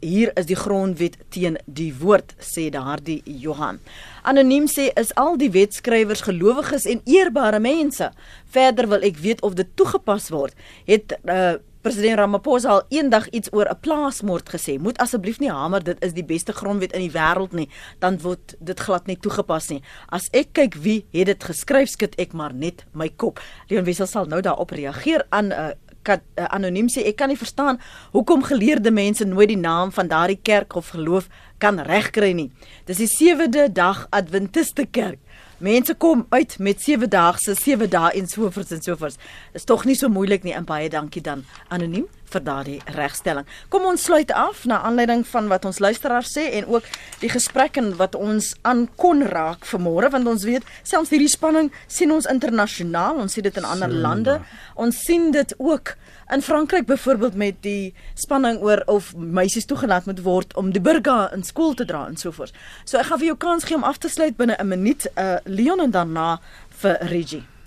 hier 0.00 0.32
is 0.38 0.48
die 0.48 0.58
grondwet 0.58 1.16
teen 1.28 1.58
die 1.66 1.92
woord 2.00 2.34
sê 2.40 2.68
daardie 2.72 3.20
Johan. 3.24 3.80
Anoniem 4.22 4.68
sê 4.68 4.90
is 5.00 5.14
al 5.20 5.36
die 5.40 5.50
wetskrywers 5.52 6.24
gelowiges 6.26 6.86
en 6.90 7.02
eerbare 7.04 7.60
mense. 7.60 8.10
Verder 8.50 8.88
wil 8.90 9.04
ek 9.06 9.20
weet 9.20 9.42
of 9.46 9.56
dit 9.58 9.68
toegepas 9.76 10.30
word. 10.32 10.56
Het 10.88 11.16
uh, 11.24 11.58
president 11.80 12.18
Ramaphosa 12.20 12.68
al 12.74 12.82
eendag 12.92 13.28
iets 13.32 13.52
oor 13.52 13.68
'n 13.68 13.80
plaasmoord 13.80 14.48
gesê? 14.48 14.78
Moet 14.78 14.98
asseblief 14.98 15.40
nie 15.40 15.50
hamer 15.50 15.84
dit 15.84 16.04
is 16.04 16.12
die 16.12 16.24
beste 16.24 16.52
grondwet 16.52 16.92
in 16.92 17.00
die 17.00 17.12
wêreld 17.12 17.52
nie, 17.52 17.68
dan 17.98 18.20
word 18.20 18.54
dit 18.60 18.80
glad 18.80 19.06
nie 19.06 19.16
toegepas 19.16 19.68
nie. 19.68 19.82
As 20.08 20.28
ek 20.32 20.52
kyk 20.52 20.74
wie 20.74 21.04
het 21.12 21.26
dit 21.26 21.44
geskryf, 21.44 21.88
skud 21.88 22.14
ek 22.18 22.32
maar 22.32 22.54
net 22.54 22.84
my 22.92 23.08
kop. 23.08 23.40
Leon 23.68 23.84
Wessel 23.84 24.06
sal 24.06 24.26
nou 24.26 24.40
daarop 24.40 24.70
reageer 24.70 25.24
aan 25.30 25.46
'n 25.46 25.52
uh, 25.52 25.70
kan 26.02 26.20
uh, 26.36 26.48
anoniem 26.54 26.88
sê 26.88 27.04
ek 27.10 27.18
kan 27.20 27.28
nie 27.32 27.38
verstaan 27.38 27.80
hoekom 28.14 28.44
geleerde 28.46 28.90
mense 28.90 29.24
nooit 29.24 29.52
die 29.52 29.60
naam 29.60 29.92
van 29.92 30.08
daardie 30.08 30.40
kerk 30.42 30.76
of 30.76 30.92
geloof 30.94 31.28
kan 31.58 31.80
regkry 31.84 32.32
nie. 32.32 32.50
Dis 32.88 33.02
die 33.02 33.10
sewende 33.10 33.68
dag 33.72 34.06
Adventiste 34.10 34.86
kerk. 34.86 35.18
Mense 35.60 35.94
kom 35.94 36.24
uit 36.32 36.56
met 36.58 36.80
sewe 36.80 37.08
daagse, 37.08 37.54
sewe 37.54 37.88
dae 37.88 38.14
en 38.16 38.28
sovoorts 38.28 38.72
en 38.72 38.80
sovoorts. 38.80 39.18
Is 39.52 39.68
tog 39.68 39.84
nie 39.84 39.96
so 39.98 40.08
moeilik 40.08 40.46
nie 40.46 40.56
en 40.56 40.64
baie 40.64 40.88
dankie 40.88 41.20
dan 41.20 41.44
anoniem 41.68 42.08
vir 42.32 42.44
daardie 42.46 42.78
regstelling. 42.96 43.46
Kom 43.68 43.86
ons 43.88 44.04
sluit 44.08 44.30
af 44.32 44.64
na 44.68 44.80
aanleiding 44.86 45.24
van 45.26 45.48
wat 45.48 45.64
ons 45.68 45.80
luisteraars 45.82 46.32
sê 46.36 46.46
en 46.58 46.68
ook 46.70 46.86
die 47.20 47.30
gesprek 47.32 47.76
en 47.80 47.92
wat 47.98 48.14
ons 48.14 48.54
aan 48.62 48.86
kon 48.96 49.22
raak 49.26 49.66
vanmôre 49.68 50.10
want 50.14 50.30
ons 50.30 50.46
weet 50.48 50.66
selfs 50.82 51.12
hierdie 51.14 51.30
spanning 51.30 51.70
sien 51.86 52.12
ons 52.12 52.28
internasionaal, 52.30 53.20
ons 53.20 53.32
sien 53.32 53.44
dit 53.44 53.56
in 53.56 53.68
ander 53.68 53.90
lande. 53.90 54.38
Ons 54.74 55.04
sien 55.04 55.30
dit 55.34 55.54
ook 55.58 55.94
in 56.30 56.42
Frankryk 56.42 56.86
byvoorbeeld 56.86 57.34
met 57.34 57.62
die 57.66 57.94
spanning 58.14 58.60
oor 58.62 58.82
of 58.86 59.14
meisies 59.16 59.66
toegelaat 59.66 60.06
moet 60.06 60.22
word 60.22 60.56
om 60.56 60.72
die 60.74 60.82
burger 60.82 61.32
in 61.34 61.42
skool 61.46 61.74
te 61.74 61.84
dra 61.84 62.06
en 62.08 62.16
so 62.16 62.30
voort. 62.34 62.54
So 62.84 62.98
ek 62.98 63.10
gaan 63.10 63.22
vir 63.22 63.32
jou 63.32 63.38
kans 63.46 63.66
gee 63.66 63.78
om 63.78 63.86
af 63.86 63.98
te 63.98 64.08
sluit 64.08 64.36
binne 64.36 64.56
'n 64.58 64.68
minuut, 64.68 65.06
uh 65.16 65.38
Leon 65.44 65.80
en 65.80 65.90
daarna 65.90 66.40
vir 66.80 66.98
Reggie. 67.00 67.59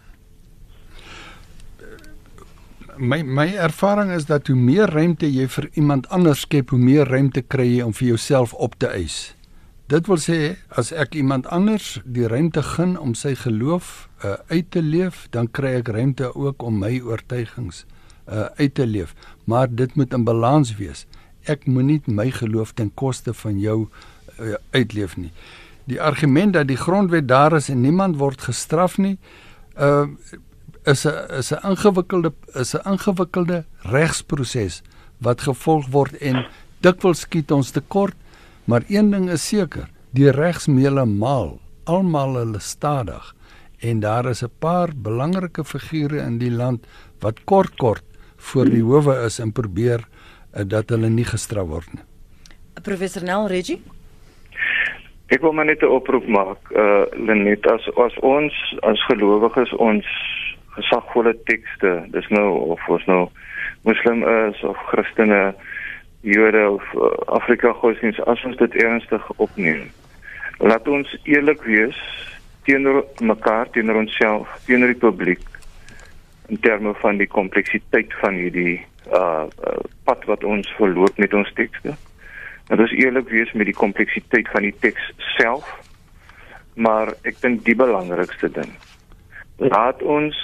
My 2.97 3.23
my 3.23 3.47
ervaring 3.57 4.11
is 4.11 4.25
dat 4.25 4.47
hoe 4.47 4.55
meer 4.55 4.89
ruimte 4.91 5.25
jy 5.25 5.47
vir 5.49 5.69
iemand 5.73 6.07
anders 6.13 6.43
skep, 6.45 6.69
hoe 6.69 6.79
meer 6.79 7.09
ruimte 7.09 7.41
kry 7.41 7.65
jy 7.65 7.85
om 7.85 7.93
vir 7.93 8.07
jouself 8.13 8.53
op 8.53 8.75
te 8.77 8.89
eis. 8.93 9.33
Dit 9.89 10.07
wil 10.07 10.19
sê 10.21 10.55
as 10.69 10.91
ek 10.91 11.15
iemand 11.17 11.47
anders 11.47 11.99
die 12.05 12.27
ruimte 12.29 12.61
gun 12.63 12.93
om 12.99 13.15
sy 13.17 13.33
geloof 13.35 14.07
uh, 14.23 14.35
uit 14.49 14.69
te 14.71 14.81
leef, 14.81 15.27
dan 15.33 15.49
kry 15.51 15.75
ek 15.79 15.89
ruimte 15.93 16.29
ook 16.35 16.63
om 16.63 16.77
my 16.79 16.99
oortuigings 17.01 17.83
uh, 18.27 18.49
uit 18.61 18.73
te 18.77 18.85
leef, 18.85 19.15
maar 19.45 19.67
dit 19.69 19.95
moet 19.95 20.13
in 20.13 20.23
balans 20.23 20.75
wees. 20.77 21.05
Ek 21.49 21.65
moenie 21.65 22.01
my 22.05 22.29
geloof 22.31 22.75
ten 22.77 22.93
koste 22.95 23.33
van 23.33 23.59
jou 23.59 23.87
uh, 24.39 24.53
uitleef 24.71 25.17
nie. 25.17 25.33
Die 25.89 26.01
argument 26.01 26.53
dat 26.55 26.69
die 26.69 26.79
grondwet 26.79 27.27
daar 27.27 27.57
is 27.57 27.69
en 27.73 27.81
niemand 27.81 28.21
word 28.21 28.45
gestraf 28.45 28.97
nie, 29.01 29.17
uh 29.73 30.05
is 30.85 31.05
'n 31.05 31.15
is 31.39 31.51
'n 31.51 31.63
ingewikkelde 31.69 32.33
is 32.53 32.75
'n 32.75 32.89
ingewikkelde 32.91 33.65
regsproses 33.81 34.81
wat 35.21 35.41
gevolg 35.41 35.87
word 35.91 36.15
en 36.21 36.45
dikwels 36.81 37.19
skiet 37.19 37.51
ons 37.51 37.71
tekort, 37.71 38.15
maar 38.65 38.83
een 38.87 39.11
ding 39.11 39.29
is 39.29 39.47
seker, 39.47 39.87
die 40.11 40.31
regsmeele 40.31 41.05
maal 41.05 41.59
almal 41.85 42.35
hulle 42.35 42.59
stadig 42.59 43.35
en 43.79 43.99
daar 43.99 44.25
is 44.25 44.43
'n 44.43 44.51
paar 44.59 44.89
belangrike 44.95 45.63
figure 45.63 46.19
in 46.19 46.37
die 46.37 46.51
land 46.51 46.85
wat 47.19 47.43
kort 47.43 47.75
kort 47.77 48.03
voor 48.37 48.65
die 48.65 48.83
howe 48.83 49.25
is 49.25 49.39
en 49.39 49.51
probeer 49.51 49.99
uh, 49.99 50.63
dat 50.67 50.89
hulle 50.89 51.09
nie 51.09 51.25
gestraf 51.25 51.67
word 51.67 51.93
nie. 51.93 52.03
Professor 52.81 53.23
Nel 53.23 53.47
Reggie 53.47 53.81
Ek 55.27 55.41
wil 55.41 55.53
maar 55.53 55.65
net 55.65 55.81
'n 55.81 55.85
oproep 55.89 56.27
maak, 56.27 56.59
uh 56.71 57.05
Lenet 57.15 57.65
as 57.71 57.89
as 57.97 58.15
ons 58.19 58.53
as 58.81 58.99
gelowiges 59.05 59.73
ons 59.73 60.05
gesagvolle 60.75 61.35
tekste, 61.47 61.95
dis 62.13 62.27
nou 62.33 62.49
of 62.75 62.89
ons 62.89 63.05
nou 63.09 63.21
moslim 63.87 64.23
is 64.49 64.63
of 64.63 64.77
Christene, 64.89 65.53
Jode 66.23 66.69
of 66.69 66.83
uh, 66.95 67.09
Afrika 67.35 67.73
godsdienst 67.81 68.21
as 68.31 68.43
ons 68.47 68.57
dit 68.57 68.77
ernstig 68.79 69.25
opneem. 69.43 69.89
Laat 70.63 70.87
ons 70.87 71.09
eerlik 71.27 71.65
wees 71.67 71.99
teenoor 72.63 73.03
mekaar, 73.19 73.67
teenoor 73.75 73.99
onsself, 74.05 74.47
teenoor 74.67 74.93
die 74.93 75.01
publiek 75.01 75.43
in 76.47 76.59
terme 76.63 76.93
van 77.01 77.19
die 77.19 77.27
kompleksiteit 77.27 78.13
van 78.21 78.39
hierdie 78.39 78.79
uh, 79.11 79.47
uh 79.47 79.79
pad 80.03 80.25
wat 80.27 80.43
ons 80.43 80.67
verloop 80.77 81.19
met 81.19 81.33
ons 81.33 81.51
tekste. 81.55 81.95
Dat 82.67 82.79
ons 82.79 82.95
eerlik 82.95 83.29
wees 83.31 83.51
met 83.55 83.67
die 83.67 83.75
kompleksiteit 83.75 84.49
van 84.51 84.67
die 84.67 84.75
teks 84.83 85.11
self. 85.37 85.67
Maar 86.75 87.13
ek 87.27 87.39
dink 87.43 87.63
die 87.67 87.75
belangrikste 87.77 88.49
ding. 88.51 88.71
Laat 89.63 90.01
ons 90.01 90.35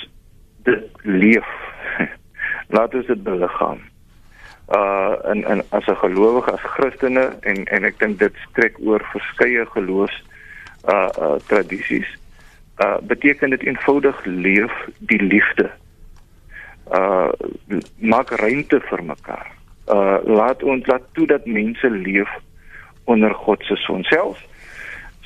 dit 0.70 1.03
leef. 1.03 1.49
Laat 2.76 2.95
ons 2.95 3.07
dit 3.09 3.24
beliggaam. 3.24 3.82
Uh 4.70 5.15
en 5.32 5.43
en 5.49 5.61
as 5.70 5.86
'n 5.89 6.01
gelowige 6.05 6.51
as 6.51 6.65
Christene 6.76 7.26
en 7.41 7.65
en 7.65 7.84
ek 7.84 7.99
dink 7.99 8.20
dit 8.20 8.36
strek 8.49 8.78
oor 8.80 9.01
verskeie 9.13 9.65
geloofs 9.65 10.17
uh 10.86 11.09
uh 11.20 11.38
tradisies. 11.49 12.09
Uh 12.78 12.97
beteken 13.01 13.49
dit 13.49 13.65
eenvoudig 13.65 14.26
leef 14.26 14.74
die 14.99 15.22
liefde. 15.22 15.72
Uh 16.93 17.32
maak 17.97 18.30
ruimte 18.30 18.80
vir 18.89 19.03
mekaar. 19.03 19.49
Uh 19.88 20.17
laat 20.24 20.63
ons 20.63 20.86
laat 20.86 21.03
toe 21.13 21.28
dat 21.28 21.45
mense 21.45 21.89
leef 21.89 22.30
onder 23.03 23.34
God 23.34 23.63
se 23.63 23.76
son 23.76 24.03
selfs 24.03 24.49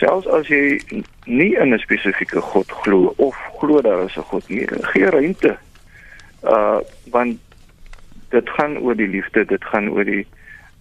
selfs 0.04 0.28
as 0.28 0.50
jy 0.52 0.80
nie 1.26 1.54
in 1.56 1.74
'n 1.74 1.80
spesifieke 1.80 2.42
God 2.42 2.72
glo 2.84 3.14
of 3.18 3.36
glo 3.60 3.82
daar 3.82 4.04
is 4.06 4.18
'n 4.18 4.28
God 4.32 4.48
nie, 4.50 4.68
gee 4.92 5.10
ruimte. 5.10 5.58
Uh 6.44 6.80
want 7.12 7.40
dit 8.30 8.50
gaan 8.50 8.78
oor 8.78 8.96
die 8.96 9.08
liefde, 9.08 9.46
dit 9.46 9.64
gaan 9.64 9.90
oor 9.90 10.04
die 10.04 10.26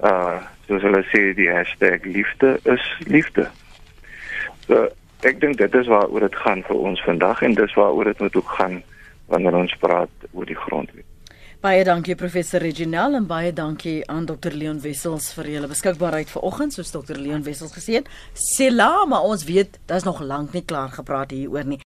uh 0.02 0.40
soos 0.66 0.82
hulle 0.82 1.04
sê 1.12 1.34
die 1.34 1.50
hashtag 1.50 2.04
liefde 2.04 2.58
is 2.64 2.84
liefde. 3.06 3.46
So 4.66 4.88
ek 5.22 5.40
dink 5.40 5.58
dit 5.58 5.74
is 5.74 5.86
waaroor 5.86 6.20
dit 6.20 6.36
gaan 6.36 6.62
vir 6.66 6.76
ons 6.76 7.02
vandag 7.02 7.42
en 7.42 7.54
dis 7.54 7.74
waaroor 7.74 8.04
dit 8.04 8.20
moet 8.20 8.36
ook 8.36 8.50
gaan 8.58 8.82
wanneer 9.26 9.54
ons 9.54 9.76
praat 9.78 10.10
oor 10.32 10.46
die 10.46 10.58
grondwet. 10.58 11.11
Baie 11.62 11.84
dankie 11.86 12.16
professor 12.18 12.58
Reginald 12.58 13.14
en 13.14 13.26
baie 13.30 13.52
dankie 13.54 14.00
aan 14.10 14.24
Dr 14.26 14.50
Leon 14.50 14.80
Wessels 14.82 15.28
vir 15.36 15.46
julle 15.52 15.68
beskikbaarheid 15.70 16.32
vanoggend 16.34 16.74
soos 16.74 16.90
Dr 16.90 17.20
Leon 17.22 17.46
Wessels 17.46 17.76
gesê 17.76 18.00
het. 18.00 18.10
Sela, 18.34 19.04
maar 19.06 19.22
ons 19.30 19.46
weet 19.46 19.78
daar's 19.86 20.02
nog 20.02 20.18
lank 20.26 20.58
nie 20.58 20.66
klaar 20.66 20.90
gepraat 20.90 21.30
hieroor 21.30 21.70
nie. 21.76 21.82